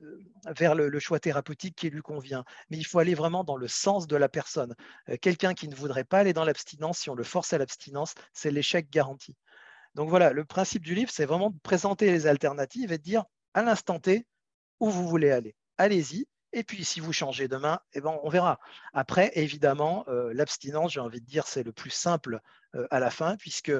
le, 0.46 0.99
choix 0.99 1.18
thérapeutique 1.18 1.77
qui 1.77 1.90
lui 1.90 2.03
convient. 2.03 2.44
Mais 2.70 2.77
il 2.77 2.85
faut 2.85 2.99
aller 2.99 3.14
vraiment 3.14 3.44
dans 3.44 3.57
le 3.57 3.68
sens 3.68 4.07
de 4.07 4.16
la 4.16 4.29
personne. 4.29 4.75
Euh, 5.09 5.16
quelqu'un 5.20 5.55
qui 5.55 5.68
ne 5.68 5.75
voudrait 5.75 6.05
pas 6.05 6.18
aller 6.18 6.33
dans 6.33 6.44
l'abstinence, 6.44 6.99
si 6.99 7.11
on 7.11 7.14
le 7.14 7.25
force 7.25 7.53
à 7.53 7.59
l'abstinence, 7.59 8.14
c'est 8.33 8.51
l'échec 8.51 8.90
garanti. 8.90 9.35
Donc 9.94 10.11
voilà, 10.11 10.33
le 10.33 10.44
principe 10.44 10.83
du 10.83 10.94
livre, 10.94 11.11
c'est 11.11 11.25
vraiment 11.25 11.51
de 11.51 11.59
présenter 11.62 12.11
les 12.11 12.27
alternatives 12.27 12.92
et 12.92 12.99
de 12.99 13.03
dire 13.03 13.25
à 13.55 13.62
l'instant 13.62 13.99
T 13.99 14.27
où 14.81 14.90
vous 14.90 15.09
voulez 15.09 15.31
aller. 15.31 15.57
Allez-y. 15.79 16.27
Et 16.53 16.64
puis, 16.64 16.85
si 16.85 17.01
vous 17.01 17.12
changez 17.12 17.49
demain, 17.49 17.81
eh 17.92 18.01
ben, 18.01 18.18
on 18.22 18.29
verra. 18.29 18.59
Après, 18.92 19.31
évidemment, 19.35 20.05
euh, 20.09 20.33
l'abstinence, 20.33 20.92
j'ai 20.92 21.01
envie 21.01 21.20
de 21.20 21.27
dire, 21.27 21.46
c'est 21.46 21.62
le 21.62 21.72
plus 21.72 21.90
simple 21.90 22.40
à 22.90 23.01
la 23.01 23.11
fin, 23.11 23.37
puisque 23.37 23.72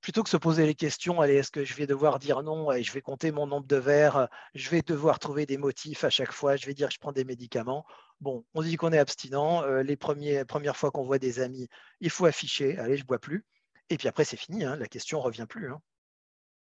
plutôt 0.00 0.22
que 0.22 0.30
se 0.30 0.36
poser 0.36 0.66
les 0.66 0.74
questions, 0.74 1.20
allez, 1.20 1.34
est-ce 1.34 1.50
que 1.50 1.64
je 1.64 1.74
vais 1.74 1.86
devoir 1.86 2.18
dire 2.18 2.42
non 2.42 2.72
et 2.72 2.82
je 2.82 2.92
vais 2.92 3.02
compter 3.02 3.32
mon 3.32 3.46
nombre 3.46 3.66
de 3.66 3.76
verres, 3.76 4.28
je 4.54 4.70
vais 4.70 4.82
devoir 4.82 5.18
trouver 5.18 5.46
des 5.46 5.58
motifs 5.58 6.04
à 6.04 6.10
chaque 6.10 6.32
fois, 6.32 6.56
je 6.56 6.66
vais 6.66 6.74
dire 6.74 6.90
je 6.90 6.98
prends 6.98 7.12
des 7.12 7.24
médicaments. 7.24 7.84
Bon, 8.20 8.44
on 8.54 8.62
dit 8.62 8.76
qu'on 8.76 8.92
est 8.92 8.98
abstinent. 8.98 9.62
Euh, 9.64 9.82
les 9.82 9.96
premières 9.96 10.76
fois 10.76 10.90
qu'on 10.90 11.04
voit 11.04 11.18
des 11.18 11.40
amis, 11.40 11.68
il 12.00 12.10
faut 12.10 12.26
afficher, 12.26 12.78
allez, 12.78 12.96
je 12.96 13.04
bois 13.04 13.18
plus. 13.18 13.44
Et 13.90 13.98
puis 13.98 14.08
après, 14.08 14.24
c'est 14.24 14.36
fini, 14.36 14.64
hein, 14.64 14.76
la 14.76 14.86
question 14.86 15.18
ne 15.18 15.24
revient 15.24 15.46
plus. 15.48 15.70
Hein. 15.70 15.80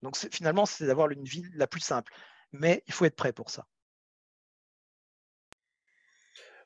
Donc 0.02 0.16
finalement, 0.16 0.66
c'est 0.66 0.86
d'avoir 0.86 1.10
une 1.10 1.24
vie 1.24 1.44
la 1.54 1.66
plus 1.66 1.80
simple. 1.80 2.12
Mais 2.52 2.82
il 2.86 2.94
faut 2.94 3.04
être 3.04 3.16
prêt 3.16 3.32
pour 3.32 3.50
ça. 3.50 3.66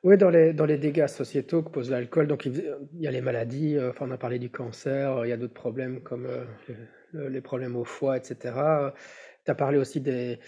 Oui, 0.05 0.17
dans 0.19 0.31
les, 0.31 0.53
dans 0.53 0.67
les 0.67 0.79
dégâts 0.79 1.07
sociétaux 1.07 1.63
que 1.63 1.71
pose 1.71 1.89
l'alcool, 1.89 2.27
donc 2.27 2.45
il, 2.45 2.77
y 2.99 3.07
a 3.07 3.11
les 3.13 3.21
maladies, 3.21 3.77
euh, 3.77 3.91
enfin 3.91 4.07
on 4.09 4.11
a 4.11 4.19
parlé 4.19 4.41
du 4.41 4.51
cancer, 4.51 5.25
il 5.25 5.29
y 5.29 5.33
a 5.33 5.37
d'autres 5.37 5.55
problèmes 5.55 6.03
comme 6.03 6.27
euh, 6.27 7.29
les, 7.29 7.41
problèmes 7.41 7.77
au 7.77 7.85
foie, 7.85 8.17
etc. 8.17 8.93
Tu 9.45 9.51
as 9.51 9.55
parlé 9.55 9.79
aussi 9.79 10.01
des, 10.01 10.41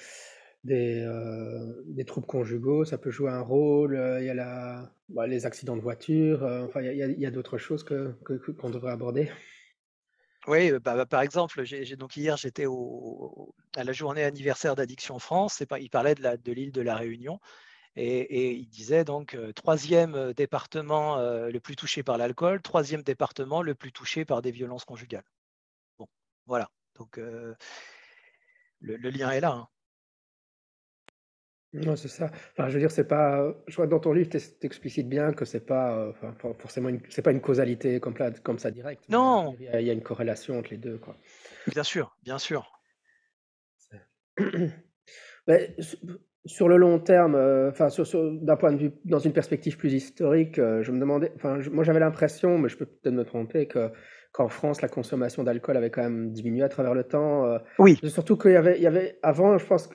des, 0.65 1.05
euh, 1.05 1.85
des, 1.87 2.05
troubles 2.05 2.27
conjugaux, 2.27 2.85
ça 2.85 2.99
peut 2.99 3.11
jouer 3.11 3.31
un 3.31 3.43
rôle, 3.43 3.95
il 4.21 4.27
y 4.27 4.31
a 4.31 4.91
bah, 5.11 5.27
les 5.29 5.47
accidents 5.47 5.77
de 5.77 5.83
voiture, 5.83 6.43
enfin 6.65 6.83
il 6.83 6.97
y 6.97 7.27
a, 7.27 7.31
d'autres 7.31 7.59
choses 7.59 7.85
que, 7.85 8.13
qu'on 8.59 8.71
devrait 8.71 8.93
aborder. 8.93 9.31
Oui, 10.49 10.73
bah, 10.73 10.97
bah, 10.97 11.07
par 11.07 11.23
exemple, 11.23 11.63
donc 11.97 12.17
hier 12.17 12.37
j'étais 12.37 12.67
à 13.77 13.85
la 13.85 13.93
journée 13.93 14.25
anniversaire 14.25 14.75
d'Addiction 14.75 15.21
France, 15.21 15.63
il 15.79 15.91
parlait 15.91 16.17
de, 16.17 16.37
de 16.43 16.53
l'île 16.53 16.73
de 16.73 16.83
la 16.83 16.97
Réunion. 16.97 17.39
Et, 17.97 18.55
il 18.55 18.69
disait 18.69 19.05
donc 19.05 19.37
troisième 19.55 20.33
département 20.33 21.19
le 21.19 21.59
plus 21.61 21.77
touché 21.77 22.03
par 22.03 22.19
l'alcool, 22.19 22.61
troisième 22.61 23.03
département 23.03 23.63
le 23.63 23.75
plus 23.75 23.93
touché 23.93 24.25
par 24.25 24.43
des 24.43 24.51
violences 24.51 24.85
conjugales. 24.85 25.25
Bon, 25.99 26.09
voilà. 26.47 26.71
Donc 26.97 27.19
le, 28.81 29.11
lien 29.11 29.31
est 29.31 29.41
là. 29.41 29.53
Hein. 29.53 29.69
Non, 31.75 31.97
c'est 31.97 32.09
ça. 32.09 32.31
Enfin, 32.53 32.69
je 32.69 32.75
veux 32.75 32.79
dire, 32.79 32.91
c'est 32.91 33.09
pas. 33.09 33.53
Je 33.67 33.75
vois 33.75 33.89
dans 33.89 33.99
ton 33.99 34.13
livre, 34.13 34.31
tu 34.31 34.39
explicites 34.65 35.09
bien 35.09 35.33
que 35.33 35.45
c'est 35.45 35.67
pas, 35.67 36.09
enfin, 36.09 36.33
forcément, 36.59 36.91
c'est 37.09 37.23
pas 37.23 37.33
une 37.33 37.41
causalité 37.41 37.99
comme, 37.99 38.15
comme 38.45 38.61
ça 38.61 38.71
directe. 38.71 39.09
Non. 39.09 39.57
Il 39.59 39.65
y, 39.65 39.91
a, 39.91 39.93
une 39.93 40.03
corrélation 40.03 40.59
entre 40.59 40.71
les 40.71 40.77
deux, 40.77 40.99
quoi. 40.99 41.17
Bien 41.67 41.83
sûr, 41.83 42.17
bien 42.23 42.39
sûr. 42.39 42.71
Mais, 45.47 45.77
sur 46.47 46.69
le 46.69 46.77
long 46.77 46.99
terme, 46.99 47.35
euh, 47.35 47.71
enfin, 47.71 47.89
d'un 48.43 48.57
point 48.57 48.73
de 48.73 48.77
vue, 48.77 48.93
dans 49.05 49.19
une 49.19 49.33
perspective 49.33 49.79
plus 49.79 49.95
historique, 49.95 50.59
euh, 50.59 50.83
je 50.83 50.93
me 50.93 51.01
demandais, 51.01 51.33
enfin, 51.37 51.59
moi 51.73 51.85
j'avais 51.85 52.01
l'impression, 52.01 52.59
mais 52.59 52.69
je 52.69 52.77
peux 52.77 52.85
peut-être 52.85 53.15
me 53.15 53.25
tromper, 53.25 53.67
que 53.67 53.91
qu'en 54.33 54.49
France, 54.49 54.83
la 54.83 54.89
consommation 54.89 55.45
d'alcool 55.45 55.77
avait 55.77 55.91
quand 55.91 56.03
même 56.03 56.33
diminué 56.33 56.65
à 56.65 56.69
travers 56.69 56.93
le 56.93 57.05
temps. 57.05 57.47
Euh, 57.47 57.59
oui. 57.79 58.01
Surtout 58.03 58.37
qu'il 58.37 58.51
y 58.51 58.57
avait, 58.57 58.77
il 58.77 58.83
y 58.83 58.87
avait 58.89 59.17
avant, 59.23 59.57
je 59.59 59.65
pense, 59.65 59.89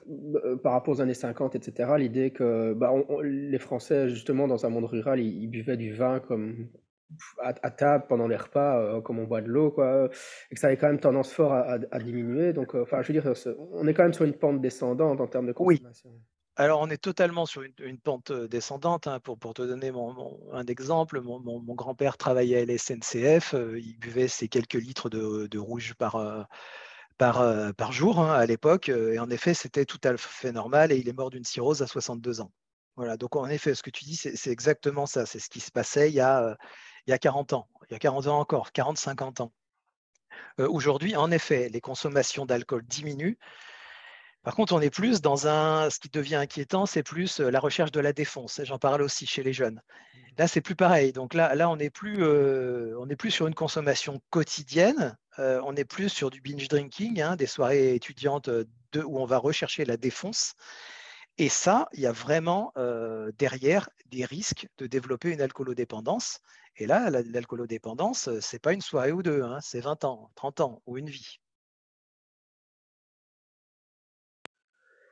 par 0.64 0.72
rapport 0.72 0.94
aux 0.94 1.02
années 1.02 1.14
50, 1.14 1.56
etc., 1.56 1.92
l'idée 1.98 2.32
que 2.32 2.74
bah, 2.74 2.94
les 3.22 3.60
Français, 3.60 4.08
justement, 4.08 4.48
dans 4.48 4.66
un 4.66 4.70
monde 4.70 4.86
rural, 4.86 5.20
ils, 5.20 5.48
buvaient 5.48 5.76
du 5.76 5.94
vin 5.94 6.22
comme 6.22 6.70
à, 7.44 7.70
table 7.70 8.06
pendant 8.08 8.30
les 8.30 8.38
repas, 8.38 9.02
comme 9.02 9.20
on 9.20 9.26
boit 9.26 9.42
de 9.42 9.50
l'eau, 9.50 9.72
quoi, 9.72 10.10
et 10.50 10.56
que 10.56 10.60
ça 10.62 10.68
avait 10.68 10.78
quand 10.78 10.88
même 10.88 11.02
tendance 11.02 11.34
fort 11.34 11.52
à, 11.52 12.00
diminuer. 12.00 12.54
Donc, 12.54 12.76
enfin, 12.76 13.02
je 13.02 13.12
veux 13.12 13.20
dire, 13.20 13.34
on 13.74 13.88
est 13.88 13.94
quand 13.94 14.04
même 14.04 14.14
sur 14.14 14.24
une 14.24 14.36
pente 14.36 14.62
descendante 14.62 15.20
en 15.20 15.28
termes 15.28 15.48
de 15.48 15.52
consommation. 15.52 16.12
Oui. 16.12 16.22
Alors, 16.60 16.82
on 16.82 16.90
est 16.90 16.98
totalement 16.98 17.46
sur 17.46 17.62
une, 17.62 17.98
pente 17.98 18.34
descendante. 18.34 19.08
Hein, 19.08 19.22
pour, 19.22 19.54
te 19.54 19.62
donner 19.62 19.94
un 20.52 20.66
exemple, 20.66 21.22
mon, 21.22 21.40
grand-père 21.74 22.18
travaillait 22.18 22.64
à 22.64 22.66
la 22.66 22.78
SNCF. 22.78 23.56
il 23.78 23.98
buvait 23.98 24.28
ses 24.28 24.50
quelques 24.50 24.74
litres 24.74 25.10
de, 25.10 25.58
rouge 25.58 25.94
par, 25.94 26.48
par, 27.18 27.92
jour 27.94 28.20
hein, 28.20 28.34
à 28.34 28.46
l'époque. 28.46 28.90
Et 28.90 29.20
en 29.20 29.30
effet, 29.30 29.54
c'était 29.54 29.86
tout 29.86 30.02
à 30.04 30.18
fait 30.18 30.52
normal. 30.52 30.92
Et 30.92 30.98
il 30.98 31.08
est 31.08 31.14
mort 31.14 31.30
d'une 31.30 31.46
cirrhose 31.46 31.82
à 31.82 31.88
62 31.88 32.42
ans. 32.42 32.52
Voilà. 32.98 33.16
Donc, 33.16 33.38
en 33.38 33.48
effet, 33.48 33.74
ce 33.74 33.82
que 33.82 33.90
tu 33.90 34.04
dis, 34.04 34.18
c'est 34.18 34.52
exactement 34.52 35.06
ça. 35.06 35.26
C'est 35.26 35.40
ce 35.40 35.50
qui 35.50 35.62
se 35.62 35.72
passait 35.72 36.10
il 36.10 36.16
y, 36.16 36.20
a, 36.20 36.58
il 37.08 37.12
y 37.12 37.14
a 37.14 37.18
40 37.18 37.54
ans. 37.54 37.70
Il 37.90 37.94
y 37.94 37.96
a 37.96 38.00
40 38.00 38.28
ans 38.28 38.38
encore, 38.38 38.72
40-50 38.76 39.44
ans. 39.44 39.54
Aujourd'hui, 40.58 41.16
en 41.16 41.32
effet, 41.32 41.70
les 41.70 41.80
consommations 41.80 42.46
d'alcool 42.46 42.84
diminuent. 42.86 43.38
Par 44.44 44.56
contre, 44.56 44.74
on 44.74 44.80
est 44.80 44.90
plus 44.90 45.22
dans 45.22 45.48
un, 45.48 45.90
ce 45.90 46.00
qui 46.00 46.10
devient 46.10 46.36
inquiétant, 46.36 46.86
c'est 46.86 47.04
plus 47.04 47.40
la 47.40 47.60
recherche 47.60 47.92
de 47.92 48.00
la 48.00 48.14
défense. 48.14 48.62
J'en 48.64 48.80
parle 48.80 49.02
aussi 49.02 49.26
chez 49.26 49.44
les 49.44 49.54
jeunes. 49.54 49.82
Là, 50.38 50.48
c'est 50.48 50.62
plus 50.62 50.76
pareil. 50.76 51.12
Donc 51.12 51.34
là, 51.34 51.54
là 51.56 51.70
on 51.70 51.76
n'est 51.76 51.90
plus, 51.90 52.24
on 52.24 53.08
plus 53.18 53.32
sur 53.32 53.48
une 53.48 53.56
consommation 53.56 54.22
quotidienne. 54.30 55.18
on 55.38 55.76
est 55.76 55.86
plus 55.86 56.08
sur 56.08 56.30
du 56.30 56.40
binge 56.40 56.70
drinking, 56.70 57.22
hein, 57.22 57.36
des 57.36 57.48
soirées 57.48 57.96
étudiantes 57.96 58.50
de, 58.50 59.04
où 59.04 59.20
on 59.20 59.26
va 59.26 59.38
rechercher 59.38 59.84
la 59.84 59.98
défense. 59.98 60.54
Et 61.38 61.50
ça, 61.50 61.90
il 61.94 62.00
y 62.00 62.08
a 62.08 62.14
vraiment 62.14 62.74
derrière 63.38 63.90
des 64.08 64.24
risques 64.24 64.68
de 64.78 64.88
développer 64.88 65.32
une 65.32 65.42
alcoolodépendance. 65.42 66.40
Et 66.78 66.88
là, 66.88 67.10
l'alcoolodépendance, 67.10 68.40
ce 68.40 68.56
n'est 68.56 68.60
pas 68.60 68.72
une 68.72 68.82
soirée 68.82 69.12
ou 69.12 69.22
deux, 69.22 69.44
hein, 69.44 69.60
c'est 69.62 69.82
20 69.82 70.06
ans, 70.06 70.32
30 70.36 70.62
ans 70.62 70.82
ou 70.86 70.98
une 70.98 71.10
vie. 71.10 71.40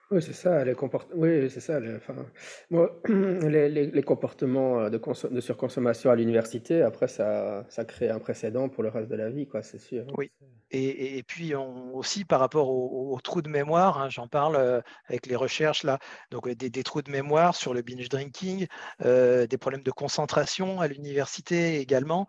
Oui, 0.10 0.22
c'est 0.22 0.32
ça, 0.32 0.64
les 0.64 0.74
oui, 1.16 1.50
c'est 1.50 1.60
ça, 1.60 1.80
enfin, 1.98 2.16
moi, 2.70 3.02
les 3.10 3.68
les 3.70 4.04
comportements, 4.04 4.80
euh, 4.80 4.90
de 4.90 4.98
de 5.30 5.42
surconsommation 5.42 6.10
à 6.12 6.16
l'université, 6.16 6.82
après 6.82 7.10
ça 7.10 7.66
ça 7.68 7.84
crée 7.84 8.10
un 8.10 8.20
précédent 8.20 8.70
pour 8.70 8.84
le 8.84 8.90
reste 8.90 9.10
de 9.10 9.16
la 9.18 9.30
vie, 9.30 9.48
quoi, 9.48 9.62
c'est 9.64 9.80
sûr, 9.80 10.08
hein, 10.08 10.18
Oui 10.18 10.32
et 10.72 11.18
et 11.18 11.24
puis 11.24 11.56
aussi 11.56 12.24
par 12.26 12.40
rapport 12.40 12.70
aux 12.70 13.20
trous 13.22 13.42
de 13.42 13.50
mémoire, 13.50 13.98
hein, 14.00 14.10
j'en 14.10 14.28
parle, 14.30 14.56
euh, 14.56 14.82
avec 15.10 15.26
les 15.26 15.36
recherches 15.36 15.84
là, 15.84 16.00
donc 16.32 16.48
des 16.50 16.70
des 16.70 16.84
trous 16.84 17.02
de 17.02 17.12
mémoire 17.12 17.54
sur 17.56 17.74
le 17.74 17.82
binge 17.82 18.08
drinking, 18.10 18.68
euh, 19.04 19.46
des 19.48 19.58
problèmes 19.58 19.84
de 19.84 19.92
concentration 19.92 20.80
à 20.80 20.88
l'université 20.88 21.80
également, 21.80 22.28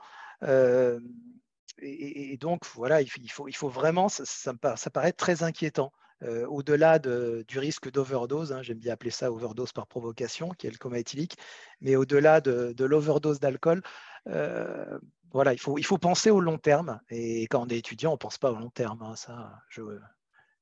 et 1.80 2.36
donc 2.38 2.64
voilà, 2.74 3.02
il 3.02 3.08
faut 3.30 3.48
il 3.48 3.56
faut 3.56 3.68
vraiment 3.68 4.08
ça 4.08 4.24
ça 4.26 4.52
ça 4.76 4.90
paraît 4.90 5.12
très 5.12 5.42
inquiétant. 5.42 5.92
Euh, 6.22 6.46
au-delà 6.46 6.98
du 6.98 7.58
risque 7.58 7.90
d'overdose, 7.90 8.52
hein, 8.52 8.62
j'aime 8.62 8.78
bien 8.78 8.92
appeler 8.92 9.10
ça 9.10 9.30
overdose 9.30 9.72
par 9.72 9.86
provocation, 9.86 10.50
qui 10.50 10.66
est 10.66 10.70
le 10.70 10.76
coma 10.76 10.98
éthylique, 10.98 11.36
mais 11.80 11.96
au-delà 11.96 12.40
de, 12.40 12.74
l'overdose 12.84 13.38
d'alcool, 13.38 13.82
euh, 14.26 14.98
voilà, 15.30 15.52
il 15.52 15.60
faut, 15.60 15.78
il 15.78 15.84
faut 15.84 15.98
penser 15.98 16.30
au 16.30 16.40
long 16.40 16.58
terme. 16.58 17.00
Et 17.10 17.42
quand 17.48 17.62
on 17.62 17.68
est 17.68 17.78
étudiant, 17.78 18.10
on 18.10 18.14
ne 18.14 18.18
pense 18.18 18.38
pas 18.38 18.50
au 18.50 18.56
long 18.56 18.70
terme. 18.70 19.02
Hein, 19.02 19.14
ça, 19.14 19.60
je, 19.68 19.82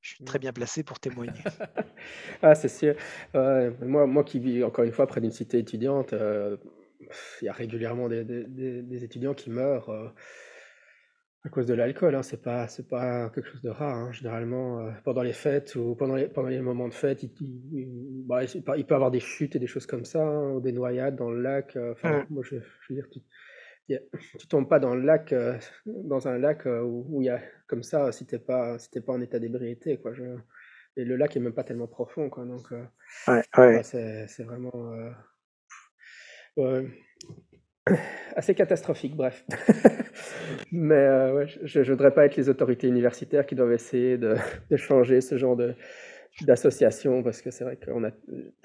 suis 0.02 0.24
très 0.24 0.38
bien 0.38 0.52
placé 0.52 0.82
pour 0.82 1.00
témoigner. 1.00 1.40
ah, 2.42 2.54
c'est 2.54 2.68
sûr. 2.68 2.94
moi, 3.34 4.06
moi 4.06 4.24
qui 4.24 4.38
vis 4.38 4.62
encore 4.62 4.84
une 4.84 4.92
fois 4.92 5.06
près 5.06 5.20
d'une 5.20 5.32
cité 5.32 5.58
étudiante, 5.58 6.12
euh, 6.12 6.56
il 7.40 7.46
y 7.46 7.48
a 7.48 7.52
régulièrement 7.52 8.08
des, 8.08 8.24
des 8.24 9.04
étudiants 9.04 9.34
qui 9.34 9.50
meurent 9.50 10.12
à 11.46 11.48
cause 11.48 11.66
de 11.66 11.74
l'alcool, 11.74 12.16
hein, 12.16 12.22
c'est 12.24 12.42
pas 12.42 12.66
c'est 12.66 12.88
pas 12.88 13.30
quelque 13.30 13.48
chose 13.48 13.62
de 13.62 13.70
rare, 13.70 13.94
hein. 13.94 14.12
Généralement, 14.12 14.80
euh, 14.80 14.90
pendant 15.04 15.22
les 15.22 15.32
fêtes 15.32 15.76
ou 15.76 15.94
pendant 15.94 16.16
les 16.16 16.26
pendant 16.28 16.48
les 16.48 16.60
moments 16.60 16.88
de 16.88 16.94
fête, 16.94 17.22
il 17.22 17.30
il 17.40 18.24
bah, 18.26 18.42
il 18.44 18.84
peut 18.84 18.94
avoir 18.94 19.12
des 19.12 19.20
chutes 19.20 19.54
et 19.54 19.60
des 19.60 19.68
choses 19.68 19.86
comme 19.86 20.04
ça, 20.04 20.22
hein, 20.26 20.50
ou 20.54 20.60
des 20.60 20.72
noyades 20.72 21.14
dans 21.14 21.30
le 21.30 21.40
lac, 21.40 21.76
euh, 21.76 21.92
enfin, 21.92 22.26
moi 22.30 22.42
je 22.44 22.56
je 22.58 22.92
veux 22.92 22.96
dire, 23.00 23.08
tu 23.10 23.20
tu 24.38 24.48
tombes 24.48 24.68
pas 24.68 24.80
dans 24.80 24.96
le 24.96 25.02
lac, 25.02 25.32
euh, 25.32 25.56
dans 25.86 26.26
un 26.26 26.36
lac, 26.38 26.66
où 26.66 27.22
il 27.22 27.26
y 27.26 27.30
a 27.30 27.40
comme 27.68 27.84
ça, 27.84 28.10
si 28.10 28.26
tu 28.26 28.36
pas 28.40 28.76
si 28.80 29.00
pas 29.00 29.12
en 29.12 29.20
état 29.20 29.38
d'ébriété, 29.38 29.98
quoi, 29.98 30.12
je 30.14 30.24
et 30.96 31.04
le 31.04 31.16
lac 31.16 31.36
est 31.36 31.40
même 31.40 31.52
pas 31.54 31.62
tellement 31.64 31.86
profond, 31.86 32.28
quoi, 32.28 32.44
donc 32.44 32.72
Ouais, 33.28 33.42
ouais. 33.56 33.82
c'est 33.84 34.26
c'est 34.26 34.42
vraiment, 34.42 34.72
assez 38.36 38.54
catastrophique, 38.54 39.16
bref. 39.16 39.44
Mais 40.72 40.94
euh, 40.94 41.46
je 41.62 41.80
ne 41.80 41.84
voudrais 41.84 42.12
pas 42.12 42.26
être 42.26 42.36
les 42.36 42.48
autorités 42.48 42.88
universitaires 42.88 43.46
qui 43.46 43.54
doivent 43.54 43.72
essayer 43.72 44.18
de, 44.18 44.36
changer 44.76 45.20
ce 45.20 45.36
genre 45.38 45.56
de, 45.56 45.74
d'association 46.42 47.22
parce 47.22 47.42
que 47.42 47.50
c'est 47.50 47.64
vrai 47.64 47.76
que 47.76 47.90
a, 47.90 48.10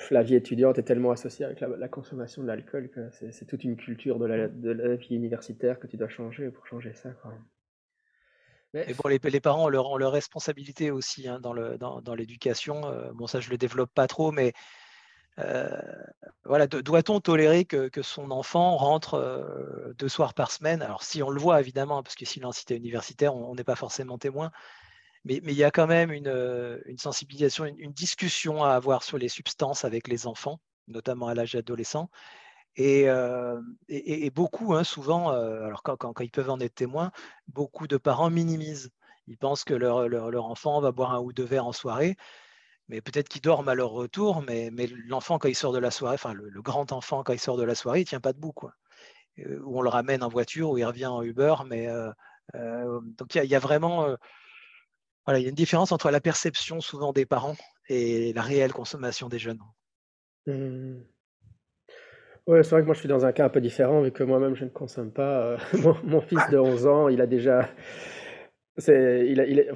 la 0.09 0.23
vie 0.23 0.35
étudiante 0.35 0.77
est 0.79 0.83
tellement 0.83 1.11
associée 1.11 1.45
avec 1.45 1.61
la, 1.61 1.87
consommation 1.87 2.41
de 2.41 2.47
l'alcool 2.47 2.89
que 2.89 3.09
c'est, 3.11 3.45
toute 3.45 3.63
une 3.63 3.77
culture 3.77 4.19
de 4.19 4.25
la, 4.25 4.47
de 4.47 4.71
la, 4.71 4.95
vie 4.95 5.15
universitaire 5.15 5.79
que 5.79 5.87
tu 5.87 5.97
dois 5.97 6.09
changer 6.09 6.49
pour 6.49 6.65
changer 6.67 6.93
ça. 6.93 7.11
Quoi. 7.21 7.33
Et 8.73 8.93
pour 8.93 9.09
les, 9.09 9.19
les, 9.21 9.39
parents 9.41 9.65
ont 9.65 9.69
leur, 9.69 9.97
leur 9.97 10.13
responsabilité 10.13 10.91
aussi 10.91 11.27
hein, 11.27 11.39
dans, 11.41 11.51
le, 11.51 11.77
dans, 11.77 12.01
dans 12.01 12.15
l'éducation. 12.15 12.85
Euh, 12.85 13.11
bon, 13.13 13.27
ça, 13.27 13.41
je 13.41 13.47
ne 13.47 13.51
le 13.51 13.57
développe 13.57 13.91
pas 13.93 14.07
trop, 14.07 14.31
mais 14.31 14.47
euh, 14.47 14.51
voilà, 16.45 16.67
doit-on 16.67 17.19
tolérer 17.19 17.65
que, 17.65 18.01
son 18.01 18.31
enfant 18.31 18.75
rentre 18.77 19.15
euh, 19.15 19.93
deux 19.97 20.09
soirs 20.09 20.33
par 20.33 20.51
semaine? 20.51 20.81
Alors, 20.81 21.03
si 21.03 21.21
on 21.23 21.29
le 21.29 21.39
voit, 21.39 21.59
évidemment, 21.59 22.03
parce 22.03 22.15
que 22.15 22.25
si 22.25 22.39
l'entité 22.39 22.75
universitaire, 22.75 23.35
on 23.35 23.55
n'est 23.55 23.63
pas 23.63 23.75
forcément 23.75 24.17
témoin, 24.17 24.51
mais, 25.23 25.39
il 25.43 25.53
y 25.53 25.63
a 25.63 25.71
quand 25.71 25.87
même 25.87 26.11
une, 26.11 26.27
euh, 26.27 26.79
sensibilisation, 26.97 27.65
une, 27.65 27.93
discussion 27.93 28.63
à 28.63 28.71
avoir 28.71 29.03
sur 29.03 29.17
les 29.17 29.29
substances 29.29 29.85
avec 29.85 30.07
les 30.07 30.25
enfants, 30.27 30.59
notamment 30.87 31.27
à 31.27 31.35
l'âge 31.35 31.55
adolescent. 31.55 32.09
Et, 32.75 33.07
beaucoup, 34.33 34.73
hein, 34.73 34.83
souvent, 34.83 35.29
alors 35.29 35.83
quand, 35.83 36.19
ils 36.21 36.31
peuvent 36.31 36.49
en 36.49 36.59
être 36.59 36.73
témoins, 36.73 37.11
beaucoup 37.47 37.87
de 37.87 37.97
parents 37.97 38.29
minimisent. 38.29 38.89
Ils 39.27 39.37
pensent 39.37 39.63
que 39.63 39.73
leur 39.73 40.45
enfant 40.45 40.81
va 40.81 40.91
boire 40.91 41.13
un 41.13 41.19
ou 41.19 41.33
deux 41.33 41.43
verres 41.43 41.67
en 41.67 41.73
soirée 41.73 42.17
mais 42.91 42.99
peut-être 42.99 43.29
qu'ils 43.29 43.41
dorment 43.41 43.69
à 43.69 43.73
leur 43.73 43.91
retour, 43.91 44.43
mais, 44.43 44.69
mais 44.71 44.85
l'enfant, 45.07 45.39
quand 45.39 45.47
il 45.47 45.55
sort 45.55 45.71
de 45.71 45.79
la 45.79 45.91
soirée, 45.91 46.15
enfin 46.15 46.33
le, 46.33 46.61
grand 46.61 46.91
enfant, 46.91 47.23
quand 47.23 47.31
il 47.31 47.39
sort 47.39 47.55
de 47.55 47.63
la 47.63 47.73
soirée, 47.73 47.99
il 47.99 48.03
ne 48.03 48.07
tient 48.07 48.19
pas 48.19 48.33
debout. 48.33 48.51
Quoi. 48.51 48.73
Euh, 49.39 49.61
ou 49.63 49.79
on 49.79 49.81
le 49.81 49.87
ramène 49.87 50.23
en 50.23 50.27
voiture, 50.27 50.71
ou 50.71 50.77
il 50.77 50.83
revient 50.83 51.05
en 51.05 51.23
Uber. 51.23 51.55
Mais, 51.65 51.87
euh, 51.87 52.11
euh, 52.55 52.99
donc 53.17 53.33
il 53.33 53.45
y, 53.45 53.55
a 53.55 53.59
vraiment 53.59 54.17
voilà, 55.25 55.39
il 55.39 55.43
y 55.43 55.45
a 55.45 55.49
une 55.49 55.55
différence 55.55 55.93
entre 55.93 56.11
la 56.11 56.19
perception 56.19 56.81
souvent 56.81 57.13
des 57.13 57.25
parents 57.25 57.55
et 57.87 58.33
la 58.33 58.41
réelle 58.41 58.73
consommation 58.73 59.29
des 59.29 59.39
jeunes. 59.39 59.59
Mmh. 60.47 60.99
Oui, 62.47 62.59
c'est 62.63 62.71
vrai 62.71 62.81
que 62.81 62.87
moi 62.87 62.95
je 62.95 62.99
suis 62.99 63.07
dans 63.07 63.25
un 63.25 63.31
cas 63.31 63.45
un 63.45 63.49
peu 63.49 63.61
différent, 63.61 64.01
vu 64.01 64.11
que 64.11 64.23
moi-même 64.23 64.55
je 64.55 64.65
ne 64.65 64.69
consomme 64.69 65.13
pas. 65.13 65.55
mon, 65.81 65.95
mon, 66.03 66.19
fils 66.19 66.41
de 66.49 66.57
11 66.59 66.87
ans, 66.87 67.07
il 67.07 67.21
a 67.21 67.27
déjà 67.27 67.69
il 68.77 69.73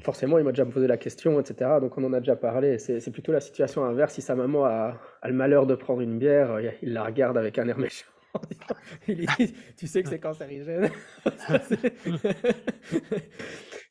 forcément, 0.00 0.38
il 0.38 0.44
m'a 0.44 0.52
déjà 0.52 0.64
posé 0.64 0.86
la 0.86 0.96
question, 0.96 1.38
etc. 1.40 1.78
Donc, 1.80 1.96
on 1.98 2.04
en 2.04 2.12
a 2.12 2.20
déjà 2.20 2.36
parlé. 2.36 2.78
C'est, 2.78 3.10
plutôt 3.10 3.32
la 3.32 3.40
situation 3.40 3.84
inverse. 3.84 4.14
Si 4.14 4.22
sa 4.22 4.34
maman 4.34 4.64
a, 4.64 5.00
le 5.24 5.32
malheur 5.32 5.66
de 5.66 5.74
prendre 5.74 6.00
une 6.00 6.18
bière, 6.18 6.60
il 6.82 6.92
la 6.92 7.04
regarde 7.04 7.36
avec 7.36 7.58
un 7.58 7.68
air 7.68 7.78
méchant. 7.78 8.06
il 9.08 9.26
dit 9.26 9.54
Tu 9.76 9.86
sais 9.86 10.02
que 10.02 10.08
c'est 10.08 10.20
cancérigène. 10.20 10.90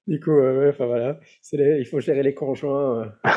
du 0.07 0.19
coup, 0.19 0.41
enfin 0.41 0.85
voilà. 0.85 1.19
il 1.51 1.85
faut 1.85 1.99
gérer 1.99 2.23
les 2.23 2.33
conjoints. 2.33 3.03
Euh, 3.03 3.29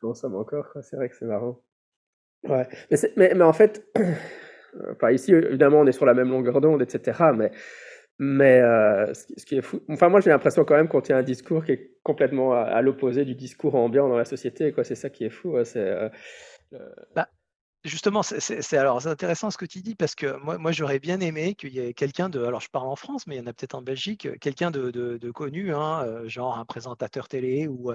consomment 0.00 0.36
encore, 0.36 0.66
C'est 0.82 0.96
vrai 0.96 1.08
que 1.08 1.16
c'est 1.16 1.26
marrant. 1.26 1.60
Ouais. 2.44 2.66
Mais, 3.16 3.34
mais, 3.34 3.44
en 3.44 3.52
fait, 3.52 3.84
ici, 5.12 5.32
évidemment, 5.32 5.80
on 5.80 5.86
est 5.86 5.92
sur 5.92 6.06
la 6.06 6.14
même 6.14 6.30
longueur 6.30 6.60
d'onde, 6.60 6.82
etc. 6.82 7.18
Mais 7.36 7.50
mais 8.18 8.60
euh, 8.60 9.14
ce, 9.14 9.44
qui 9.44 9.56
est 9.56 9.62
fou, 9.62 9.80
enfin 9.88 10.08
moi 10.08 10.20
j'ai 10.20 10.30
l'impression 10.30 10.64
quand 10.64 10.74
même 10.74 10.88
qu'on 10.88 11.00
tient 11.00 11.18
un 11.18 11.22
discours 11.22 11.64
qui 11.64 11.72
est 11.72 11.98
complètement 12.02 12.52
à, 12.52 12.82
l'opposé 12.82 13.24
du 13.24 13.34
discours 13.34 13.76
ambiant 13.76 14.08
dans 14.08 14.16
la 14.16 14.24
société. 14.24 14.72
Quoi, 14.72 14.82
c'est 14.82 14.96
ça 14.96 15.08
qui 15.08 15.24
est 15.24 15.30
fou. 15.30 15.56
c'est, 15.64 15.78
euh, 15.78 16.08
bah, 17.14 17.28
justement, 17.84 18.22
c'est, 18.22 18.76
alors 18.76 19.02
c'est 19.02 19.08
intéressant 19.08 19.50
ce 19.50 19.58
que 19.58 19.66
tu 19.66 19.82
dis 19.82 19.94
parce 19.94 20.14
que 20.14 20.36
moi, 20.42 20.58
moi 20.58 20.72
j'aurais 20.72 20.98
bien 20.98 21.20
aimé 21.20 21.54
qu'il 21.54 21.72
y 21.72 21.78
ait 21.78 21.94
quelqu'un 21.94 22.28
de, 22.28 22.42
alors 22.42 22.60
je 22.60 22.70
parle 22.70 22.88
en 22.88 22.96
France, 22.96 23.26
mais 23.26 23.36
il 23.36 23.38
y 23.38 23.40
en 23.42 23.46
a 23.46 23.52
peut-être 23.52 23.74
en 23.74 23.82
Belgique, 23.82 24.28
quelqu'un 24.40 24.70
de, 24.70 24.90
de, 24.90 25.30
connu, 25.30 25.72
hein, 25.72 26.02
euh, 26.04 26.28
genre 26.28 26.58
un 26.58 26.64
présentateur 26.64 27.28
télé 27.28 27.68
ou, 27.68 27.92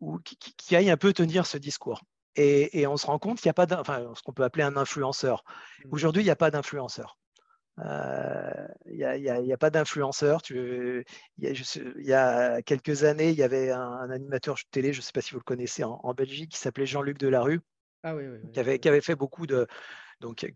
ou 0.00 0.18
qui, 0.20 0.36
qui, 0.36 0.76
aille 0.76 0.90
un 0.90 0.96
peu 0.96 1.12
tenir 1.12 1.44
ce 1.44 1.58
discours. 1.58 2.02
Et, 2.36 2.80
et 2.80 2.86
on 2.86 2.96
se 2.96 3.06
rend 3.06 3.18
compte 3.18 3.40
qu'il 3.40 3.48
n'y 3.48 3.50
a 3.50 3.66
pas, 3.66 3.80
enfin, 3.80 4.10
ce 4.14 4.22
qu'on 4.22 4.32
peut 4.32 4.44
appeler 4.44 4.64
un 4.64 4.76
influenceur. 4.76 5.44
Mmh. 5.84 5.88
Aujourd'hui, 5.92 6.22
il 6.22 6.26
n'y 6.26 6.30
a 6.30 6.36
pas 6.36 6.50
d'influenceur. 6.50 7.18
Il 8.86 9.42
n'y 9.44 9.52
a, 9.52 9.56
pas 9.58 9.70
d'influenceur. 9.70 10.40
Il 10.50 11.04
y, 11.38 12.12
a 12.12 12.62
quelques 12.62 13.04
années, 13.04 13.30
il 13.30 13.36
y 13.36 13.42
avait 13.42 13.70
un, 13.70 14.10
animateur 14.10 14.56
de 14.56 14.60
télé, 14.70 14.92
je 14.92 14.98
ne 14.98 15.02
sais 15.02 15.12
pas 15.12 15.20
si 15.20 15.32
vous 15.32 15.38
le 15.38 15.44
connaissez, 15.44 15.84
en, 15.84 16.14
Belgique, 16.14 16.52
qui 16.52 16.58
s'appelait 16.58 16.86
Jean-Luc 16.86 17.18
Delarue, 17.18 17.60
ah 18.02 18.14
oui, 18.14 18.24
qui, 18.52 18.60
avait, 18.60 18.78
qui, 18.78 18.88
avait, 18.88 19.00
fait 19.00 19.14
beaucoup 19.14 19.46
de. 19.46 19.66
Donc, 20.20 20.46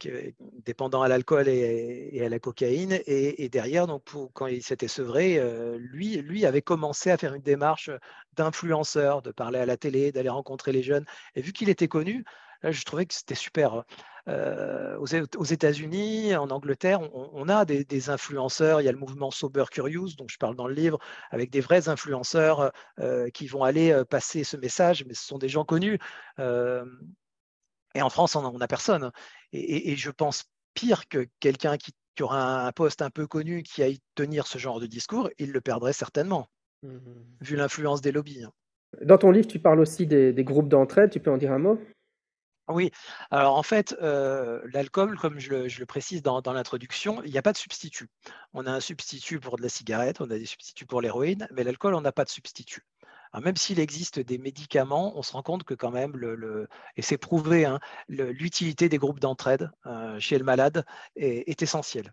dépendant 0.66 1.00
à 1.00 1.08
l'alcool 1.08 1.48
et, 1.48 2.22
à 2.22 2.28
la 2.28 2.38
cocaïne. 2.38 3.00
Et, 3.06 3.48
derrière, 3.48 3.86
donc 3.86 4.02
quand 4.34 4.46
il 4.46 4.62
s'était 4.62 4.88
sevré, 4.88 5.40
lui, 5.78 6.16
lui 6.16 6.44
avait 6.44 6.62
commencé 6.62 7.10
à 7.10 7.16
faire 7.16 7.32
une 7.32 7.42
démarche 7.42 7.90
d'influenceur, 8.34 9.22
de 9.22 9.30
parler 9.30 9.58
à 9.58 9.66
la 9.66 9.78
télé, 9.78 10.12
d'aller 10.12 10.28
rencontrer 10.28 10.72
les 10.72 10.82
jeunes. 10.82 11.06
Et 11.34 11.40
vu 11.40 11.52
qu'il 11.52 11.70
était 11.70 11.88
connu, 11.88 12.24
je 12.62 12.84
trouvais 12.84 13.06
que 13.06 13.14
c'était 13.14 13.34
super. 13.34 13.84
Euh, 14.28 14.96
aux, 14.96 15.44
États-Unis, 15.44 16.34
en 16.34 16.48
Angleterre, 16.50 17.00
on, 17.12 17.48
a 17.48 17.64
des, 17.64 18.10
influenceurs. 18.10 18.80
Il 18.80 18.84
y 18.84 18.88
a 18.88 18.92
le 18.92 18.98
mouvement 18.98 19.30
Sober 19.30 19.64
Curious, 19.70 20.14
dont 20.16 20.26
je 20.28 20.38
parle 20.38 20.56
dans 20.56 20.66
le 20.66 20.74
livre, 20.74 20.98
avec 21.30 21.50
des 21.50 21.60
vrais 21.60 21.88
influenceurs 21.88 22.72
euh, 23.00 23.28
qui 23.30 23.46
vont 23.46 23.64
aller 23.64 23.92
euh, 23.92 24.04
passer 24.04 24.44
ce 24.44 24.56
message, 24.56 25.04
mais 25.06 25.14
ce 25.14 25.26
sont 25.26 25.38
des 25.38 25.48
gens 25.48 25.64
connus. 25.64 25.98
et 26.38 28.02
en 28.02 28.10
France, 28.10 28.34
on 28.36 28.58
n'a 28.58 28.68
personne. 28.68 29.10
Et, 29.52 29.94
je 29.96 30.10
pense 30.10 30.44
pire 30.74 31.08
que 31.08 31.26
quelqu'un 31.40 31.76
qui, 31.76 31.92
aura 32.20 32.64
un 32.64 32.72
poste 32.72 33.02
un 33.02 33.10
peu 33.10 33.26
connu, 33.26 33.64
qui 33.64 33.82
aille 33.82 33.98
tenir 34.14 34.46
ce 34.46 34.56
genre 34.56 34.78
de 34.78 34.86
discours, 34.86 35.28
il 35.38 35.50
le 35.50 35.60
perdrait 35.60 35.92
certainement, 35.92 36.46
mmh 36.84 36.98
vu 37.40 37.56
l'influence 37.56 38.00
des 38.00 38.12
lobbies. 38.12 38.44
Hein. 38.44 38.52
Dans 39.02 39.18
ton 39.18 39.32
livre, 39.32 39.48
tu 39.48 39.58
parles 39.58 39.80
aussi 39.80 40.06
des, 40.06 40.32
des 40.32 40.44
groupes 40.44 40.68
d'entraide. 40.68 41.10
Tu 41.10 41.18
peux 41.18 41.32
en 41.32 41.36
dire 41.36 41.52
un 41.52 41.58
mot? 41.58 41.78
Oui, 42.68 42.90
alors 43.30 43.56
en 43.56 43.62
fait, 43.62 43.94
l'alcool, 44.00 45.18
comme 45.18 45.38
je 45.38 45.50
le, 45.50 45.86
précise 45.86 46.22
dans, 46.22 46.40
l'introduction, 46.52 47.22
il 47.24 47.30
n'y 47.30 47.38
a 47.38 47.42
pas 47.42 47.52
de 47.52 47.58
substitut. 47.58 48.08
On 48.54 48.66
a 48.66 48.72
un 48.72 48.80
substitut 48.80 49.38
pour 49.40 49.56
de 49.56 49.62
la 49.62 49.68
cigarette, 49.68 50.20
on 50.20 50.30
a 50.30 50.38
des 50.38 50.46
substituts 50.46 50.86
pour 50.86 51.02
l'héroïne, 51.02 51.46
mais 51.52 51.64
l'alcool, 51.64 51.94
on 51.94 52.00
n'a 52.00 52.12
pas 52.12 52.24
de 52.24 52.30
substitut. 52.30 52.86
même 53.42 53.56
s'il 53.56 53.80
existe 53.80 54.20
des 54.20 54.38
médicaments, 54.38 55.18
on 55.18 55.22
se 55.22 55.32
rend 55.32 55.42
compte 55.42 55.64
que 55.64 55.74
quand 55.74 55.90
même, 55.90 56.16
le, 56.16 56.68
et 56.96 57.02
c'est 57.02 57.18
prouvé, 57.18 57.66
hein, 57.66 57.80
l'utilité 58.08 58.88
des 58.88 58.98
groupes 58.98 59.20
d'entraide 59.20 59.70
chez 60.18 60.38
le 60.38 60.44
malade 60.44 60.86
est 61.16 61.62
essentielle. 61.62 62.12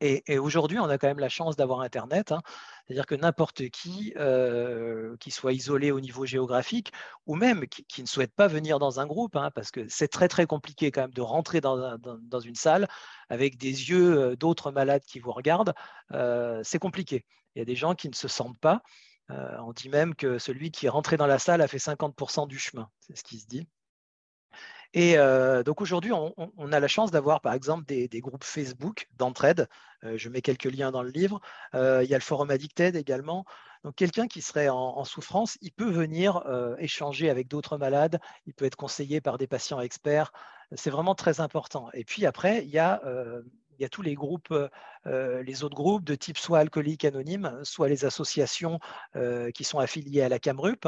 Et, 0.00 0.38
aujourd'hui, 0.38 0.78
on 0.78 0.88
a 0.88 0.96
quand 0.96 1.08
même 1.08 1.18
la 1.18 1.28
chance 1.28 1.56
d'avoir 1.56 1.80
Internet, 1.80 2.30
hein. 2.30 2.40
c'est-à-dire 2.86 3.06
que 3.06 3.16
n'importe 3.16 3.68
qui, 3.70 4.12
euh, 4.16 5.16
qui 5.18 5.32
soit 5.32 5.52
isolé 5.52 5.90
au 5.90 5.98
niveau 5.98 6.24
géographique, 6.24 6.92
ou 7.26 7.34
même 7.34 7.66
qui, 7.66 8.02
ne 8.02 8.06
souhaite 8.06 8.32
pas 8.32 8.46
venir 8.46 8.78
dans 8.78 9.00
un 9.00 9.06
groupe, 9.06 9.34
hein, 9.34 9.50
parce 9.54 9.72
que 9.72 9.88
c'est 9.88 10.06
très 10.06 10.28
très 10.28 10.46
compliqué 10.46 10.92
quand 10.92 11.02
même 11.02 11.10
de 11.10 11.20
rentrer 11.20 11.60
dans, 11.60 12.40
une 12.40 12.54
salle 12.54 12.88
avec 13.28 13.56
des 13.56 13.90
yeux 13.90 14.18
euh, 14.18 14.36
d'autres 14.36 14.70
malades 14.70 15.02
qui 15.04 15.18
vous 15.18 15.32
regardent, 15.32 15.74
euh, 16.12 16.60
c'est 16.62 16.78
compliqué. 16.78 17.24
Il 17.56 17.58
y 17.58 17.62
a 17.62 17.64
des 17.64 17.76
gens 17.76 17.94
qui 17.96 18.08
ne 18.08 18.14
se 18.14 18.28
sentent 18.28 18.60
pas. 18.60 18.82
on 19.28 19.72
dit 19.72 19.88
même 19.88 20.14
que 20.14 20.38
celui 20.38 20.70
qui 20.70 20.86
est 20.86 20.88
rentré 20.88 21.16
dans 21.16 21.26
la 21.26 21.38
salle 21.38 21.60
a 21.60 21.68
fait 21.68 21.78
50% 21.78 22.46
du 22.46 22.58
chemin, 22.58 22.88
c'est 23.00 23.16
ce 23.16 23.24
qui 23.24 23.38
se 23.40 23.46
dit. 23.46 23.68
Et 24.94 25.16
donc 25.64 25.80
aujourd'hui, 25.80 26.12
on, 26.12 26.72
a 26.72 26.80
la 26.80 26.88
chance 26.88 27.10
d'avoir 27.10 27.40
par 27.40 27.52
exemple 27.52 27.84
des, 27.84 28.08
groupes 28.20 28.44
Facebook 28.44 29.08
d'entraide. 29.16 29.68
je 30.02 30.28
mets 30.28 30.40
quelques 30.40 30.64
liens 30.64 30.90
dans 30.90 31.02
le 31.02 31.10
livre. 31.10 31.40
il 31.74 32.06
y 32.08 32.14
a 32.14 32.18
le 32.18 32.22
forum 32.22 32.50
Addicted 32.50 32.96
également. 32.96 33.44
Donc 33.84 33.94
quelqu'un 33.94 34.26
qui 34.26 34.40
serait 34.40 34.68
en, 34.68 35.04
souffrance, 35.04 35.58
il 35.60 35.72
peut 35.72 35.90
venir 35.90 36.42
échanger 36.78 37.28
avec 37.28 37.48
d'autres 37.48 37.76
malades. 37.76 38.18
Il 38.46 38.54
peut 38.54 38.64
être 38.64 38.76
conseillé 38.76 39.20
par 39.20 39.36
des 39.36 39.46
patients 39.46 39.80
experts. 39.80 40.32
C'est 40.74 40.90
vraiment 40.90 41.14
très 41.14 41.40
important. 41.40 41.90
Et 41.92 42.04
puis 42.04 42.24
après, 42.24 42.64
il 42.64 42.70
y 42.70 42.78
a 42.78 43.02
il 43.78 43.82
y 43.82 43.84
a 43.84 43.88
tous 43.88 44.02
les 44.02 44.14
groupes, 44.14 44.54
les 45.06 45.64
autres 45.64 45.76
groupes 45.76 46.04
de 46.04 46.14
type 46.14 46.38
soit 46.38 46.58
alcoolique 46.58 47.04
anonyme, 47.04 47.60
soit 47.62 47.88
les 47.88 48.04
associations 48.04 48.78
qui 49.54 49.64
sont 49.64 49.78
affiliées 49.78 50.22
à 50.22 50.28
la 50.28 50.38
CAMRUP, 50.38 50.86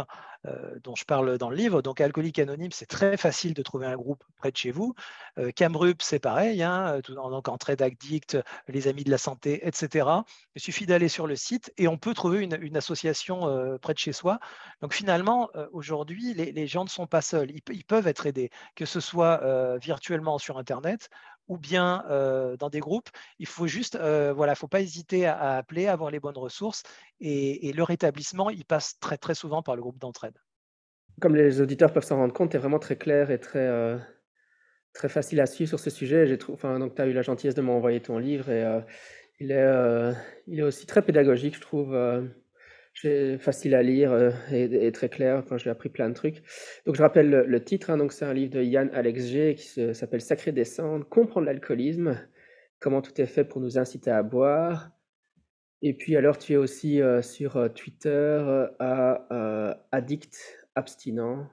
dont 0.83 0.95
je 0.95 1.05
parle 1.05 1.39
dans 1.39 1.51
le 1.51 1.57
livre. 1.57 1.83
Donc, 1.83 2.01
alcoolique 2.01 2.39
anonyme, 2.39 2.73
c'est 2.73 2.87
très 2.87 3.17
facile 3.17 3.55
de 3.55 3.63
trouver 3.63 3.87
un 3.87 3.97
groupe 3.97 4.25
près 4.37 4.51
de 4.51 4.57
chez 4.57 4.71
vous. 4.71 4.95
CAMRUP, 5.55 6.03
c'est 6.03 6.19
pareil, 6.19 6.63
hein, 6.63 7.01
donc 7.09 7.49
Entraide 7.49 7.83
Addict, 7.83 8.39
les 8.69 8.89
Amis 8.89 9.05
de 9.05 9.11
la 9.11 9.19
Santé, 9.19 9.67
etc. 9.67 10.07
Il 10.55 10.61
suffit 10.61 10.87
d'aller 10.87 11.09
sur 11.09 11.27
le 11.27 11.37
site 11.37 11.73
et 11.79 11.89
on 11.89 11.97
peut 11.97 12.15
trouver 12.15 12.41
une, 12.41 12.77
association 12.77 13.79
près 13.81 13.95
de 13.95 13.99
chez 13.99 14.13
soi. 14.13 14.39
Donc, 14.81 14.95
finalement, 14.95 15.51
aujourd'hui, 15.73 16.35
les, 16.35 16.67
gens 16.67 16.85
ne 16.85 16.89
sont 16.89 17.07
pas 17.07 17.23
seuls. 17.23 17.51
ils 17.51 17.85
peuvent 17.85 18.07
être 18.07 18.27
aidés, 18.27 18.51
que 18.75 18.85
ce 18.85 19.01
soit 19.01 19.41
virtuellement 19.79 20.39
sur 20.39 20.59
Internet 20.59 21.11
ou 21.51 21.59
bien 21.59 22.05
dans 22.59 22.71
des 22.71 22.81
groupes. 22.81 23.09
Il 23.39 23.47
faut 23.47 23.67
juste, 23.67 23.99
voilà, 23.99 24.55
faut 24.55 24.69
pas 24.69 24.81
hésiter 24.81 25.27
à, 25.27 25.57
appeler, 25.57 25.89
à 25.89 25.93
avoir 25.93 26.11
les 26.11 26.21
bonnes 26.21 26.39
ressources. 26.39 26.85
Et, 27.21 27.73
le 27.73 27.83
rétablissement, 27.83 28.51
il 28.51 28.65
passe 28.65 28.99
très 29.01 29.19
très 29.19 29.35
souvent 29.35 29.63
par 29.63 29.77
le 29.77 29.83
groupe 29.83 29.99
d'entraide. 29.99 30.39
Comme 31.21 31.35
les 31.35 31.61
auditeurs 31.61 31.93
peuvent 31.93 32.05
s'en 32.05 32.17
rendre 32.17 32.33
compte, 32.33 32.53
tu 32.53 32.57
es 32.57 32.61
vraiment 32.61 32.79
très 32.79 32.97
clair 32.97 33.31
et 33.31 33.41
très, 33.41 33.69
très 34.93 35.09
facile 35.09 35.41
à 35.41 35.47
suivre 35.47 35.69
sur 35.69 35.81
ce 35.81 35.91
sujet. 35.91 36.39
Tu 36.39 36.67
as 36.67 37.07
eu 37.07 37.13
la 37.13 37.23
gentillesse 37.23 37.57
de 37.57 37.63
m'envoyer 37.63 38.01
ton 38.01 38.19
livre 38.19 38.49
et 38.49 38.65
il, 39.41 39.51
est, 39.51 40.15
il 40.47 40.61
est 40.61 40.63
aussi 40.63 40.87
très 40.87 41.03
pédagogique, 41.03 41.57
je 41.57 41.61
trouve 41.61 41.97
facile 43.39 43.75
à 43.75 43.83
lire 43.83 44.13
euh, 44.13 44.31
et, 44.51 44.91
très 44.93 45.09
clair. 45.09 45.43
Quand 45.49 45.57
j'ai 45.57 45.71
appris 45.71 45.89
plein 45.89 46.09
de 46.09 46.15
trucs. 46.15 46.43
Donc 46.87 46.97
je 46.97 47.03
rappelle 47.03 47.31
le, 47.31 47.65
titre. 47.65 47.91
Hein, 47.91 48.07
c'est 48.11 48.25
un 48.25 48.35
livre 48.35 48.53
de 48.53 48.63
Yann 48.63 48.91
Alex 48.93 49.27
G 49.27 49.55
qui 49.55 49.95
s'appelle 49.95 50.21
Sacré 50.21 50.53
descendre, 50.53 51.09
comprendre 51.09 51.47
l'alcoolisme, 51.47 52.19
comment 52.79 53.03
tout 53.03 53.19
est 53.21 53.27
fait 53.27 53.45
pour 53.45 53.61
nous 53.61 53.79
inciter 53.79 54.11
à 54.11 54.23
boire. 54.23 54.91
Et 55.83 55.95
puis 55.95 56.17
alors 56.17 56.37
tu 56.37 56.53
es 56.53 56.57
aussi 56.57 57.01
euh, 57.01 57.23
sur 57.23 57.57
euh, 57.57 57.69
Twitter 57.69 58.67
à 58.79 59.79
addict 59.93 60.67
abstinent. 60.75 61.49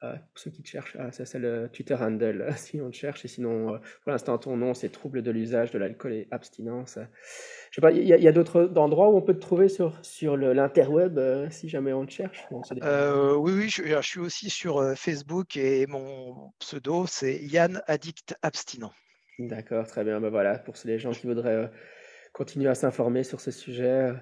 Pour 0.00 0.38
ceux 0.38 0.50
qui 0.50 0.62
te 0.62 0.68
cherchent, 0.68 0.96
ah, 0.98 1.12
ça 1.12 1.26
c'est 1.26 1.38
le 1.38 1.68
Twitter 1.68 1.94
handle 1.94 2.48
si 2.56 2.80
on 2.80 2.90
te 2.90 2.96
cherche. 2.96 3.24
Et 3.24 3.28
sinon, 3.28 3.78
pour 4.02 4.12
l'instant, 4.12 4.38
ton 4.38 4.56
nom 4.56 4.74
c'est 4.74 4.88
trouble 4.88 5.22
de 5.22 5.30
l'usage 5.30 5.70
de 5.70 5.78
l'alcool 5.78 6.12
et 6.12 6.28
abstinence. 6.30 6.98
Je 7.70 7.76
sais 7.76 7.80
pas, 7.80 7.92
il 7.92 8.04
y 8.04 8.28
a, 8.28 8.32
d'autres 8.32 8.72
endroits 8.76 9.10
où 9.10 9.16
on 9.16 9.22
peut 9.22 9.34
te 9.34 9.38
trouver 9.38 9.68
sur, 9.68 9.96
sur 10.04 10.36
l'interweb 10.36 11.18
euh, 11.18 11.48
si 11.50 11.68
jamais 11.68 11.92
on 11.92 12.04
te 12.04 12.10
cherche? 12.10 12.44
Euh, 12.82 13.36
Oui, 13.36 13.52
oui, 13.52 13.68
je, 13.68 14.00
suis 14.02 14.18
aussi 14.18 14.50
sur 14.50 14.78
euh, 14.78 14.94
Facebook 14.96 15.56
et 15.56 15.86
mon 15.86 16.50
pseudo 16.58 17.06
c'est 17.06 17.36
Yann 17.36 17.80
Addict 17.86 18.34
Abstinent. 18.42 18.90
D'accord, 19.38 19.86
très 19.86 20.02
bien. 20.02 20.20
Ben 20.20 20.30
voilà, 20.30 20.58
pour 20.58 20.74
les 20.84 20.98
gens 20.98 21.12
qui 21.12 21.28
voudraient 21.28 21.70
continuer 22.32 22.68
à 22.68 22.74
s'informer 22.74 23.22
sur 23.22 23.40
ce 23.40 23.52
sujet 23.52 24.12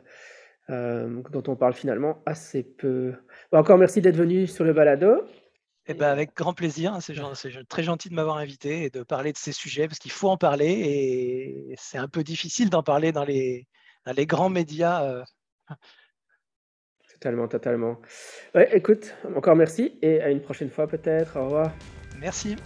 dont 0.69 1.43
on 1.47 1.57
parle 1.57 1.73
finalement 1.73 2.23
assez 2.27 2.63
peu. 2.63 3.15
encore 3.53 3.79
merci 3.79 4.03
d'être 4.03 4.17
venu 4.17 4.47
sur 4.47 4.65
le 4.65 4.75
balado. 4.75 5.25
Eh 5.89 5.95
ben, 5.95 6.09
avec 6.09 6.37
grand 6.37 6.53
plaisir. 6.53 6.93
Hein, 6.93 7.01
c'est 7.01 7.67
très 7.67 7.83
gentil 7.83 8.11
de 8.11 8.15
m'avoir 8.15 8.37
invité 8.37 8.85
et 8.85 8.91
de 8.91 9.03
parler 9.03 9.33
de 9.33 9.39
ces 9.39 9.53
sujets 9.53 9.89
parce 9.89 9.99
qu'il 9.99 10.13
faut 10.13 10.29
en 10.29 10.37
parler 10.37 10.67
et 10.67 11.75
c'est 11.79 11.99
un 11.99 12.09
peu 12.09 12.23
difficile 12.23 12.69
d'en 12.69 12.83
parler 12.83 13.11
dans 13.11 13.25
les, 13.25 13.67
les 14.15 14.27
grands 14.27 14.51
médias. 14.51 15.25
Totalement, 17.11 17.49
totalement. 17.49 18.01
Ouais, 18.55 18.69
écoute, 18.77 19.15
encore 19.35 19.57
merci 19.57 19.99
et 20.03 20.21
à 20.21 20.31
une 20.31 20.41
prochaine 20.41 20.71
fois 20.71 20.87
peut-être. 20.87 21.37
Au 21.37 21.47
revoir. 21.47 21.73
Merci. 22.21 22.57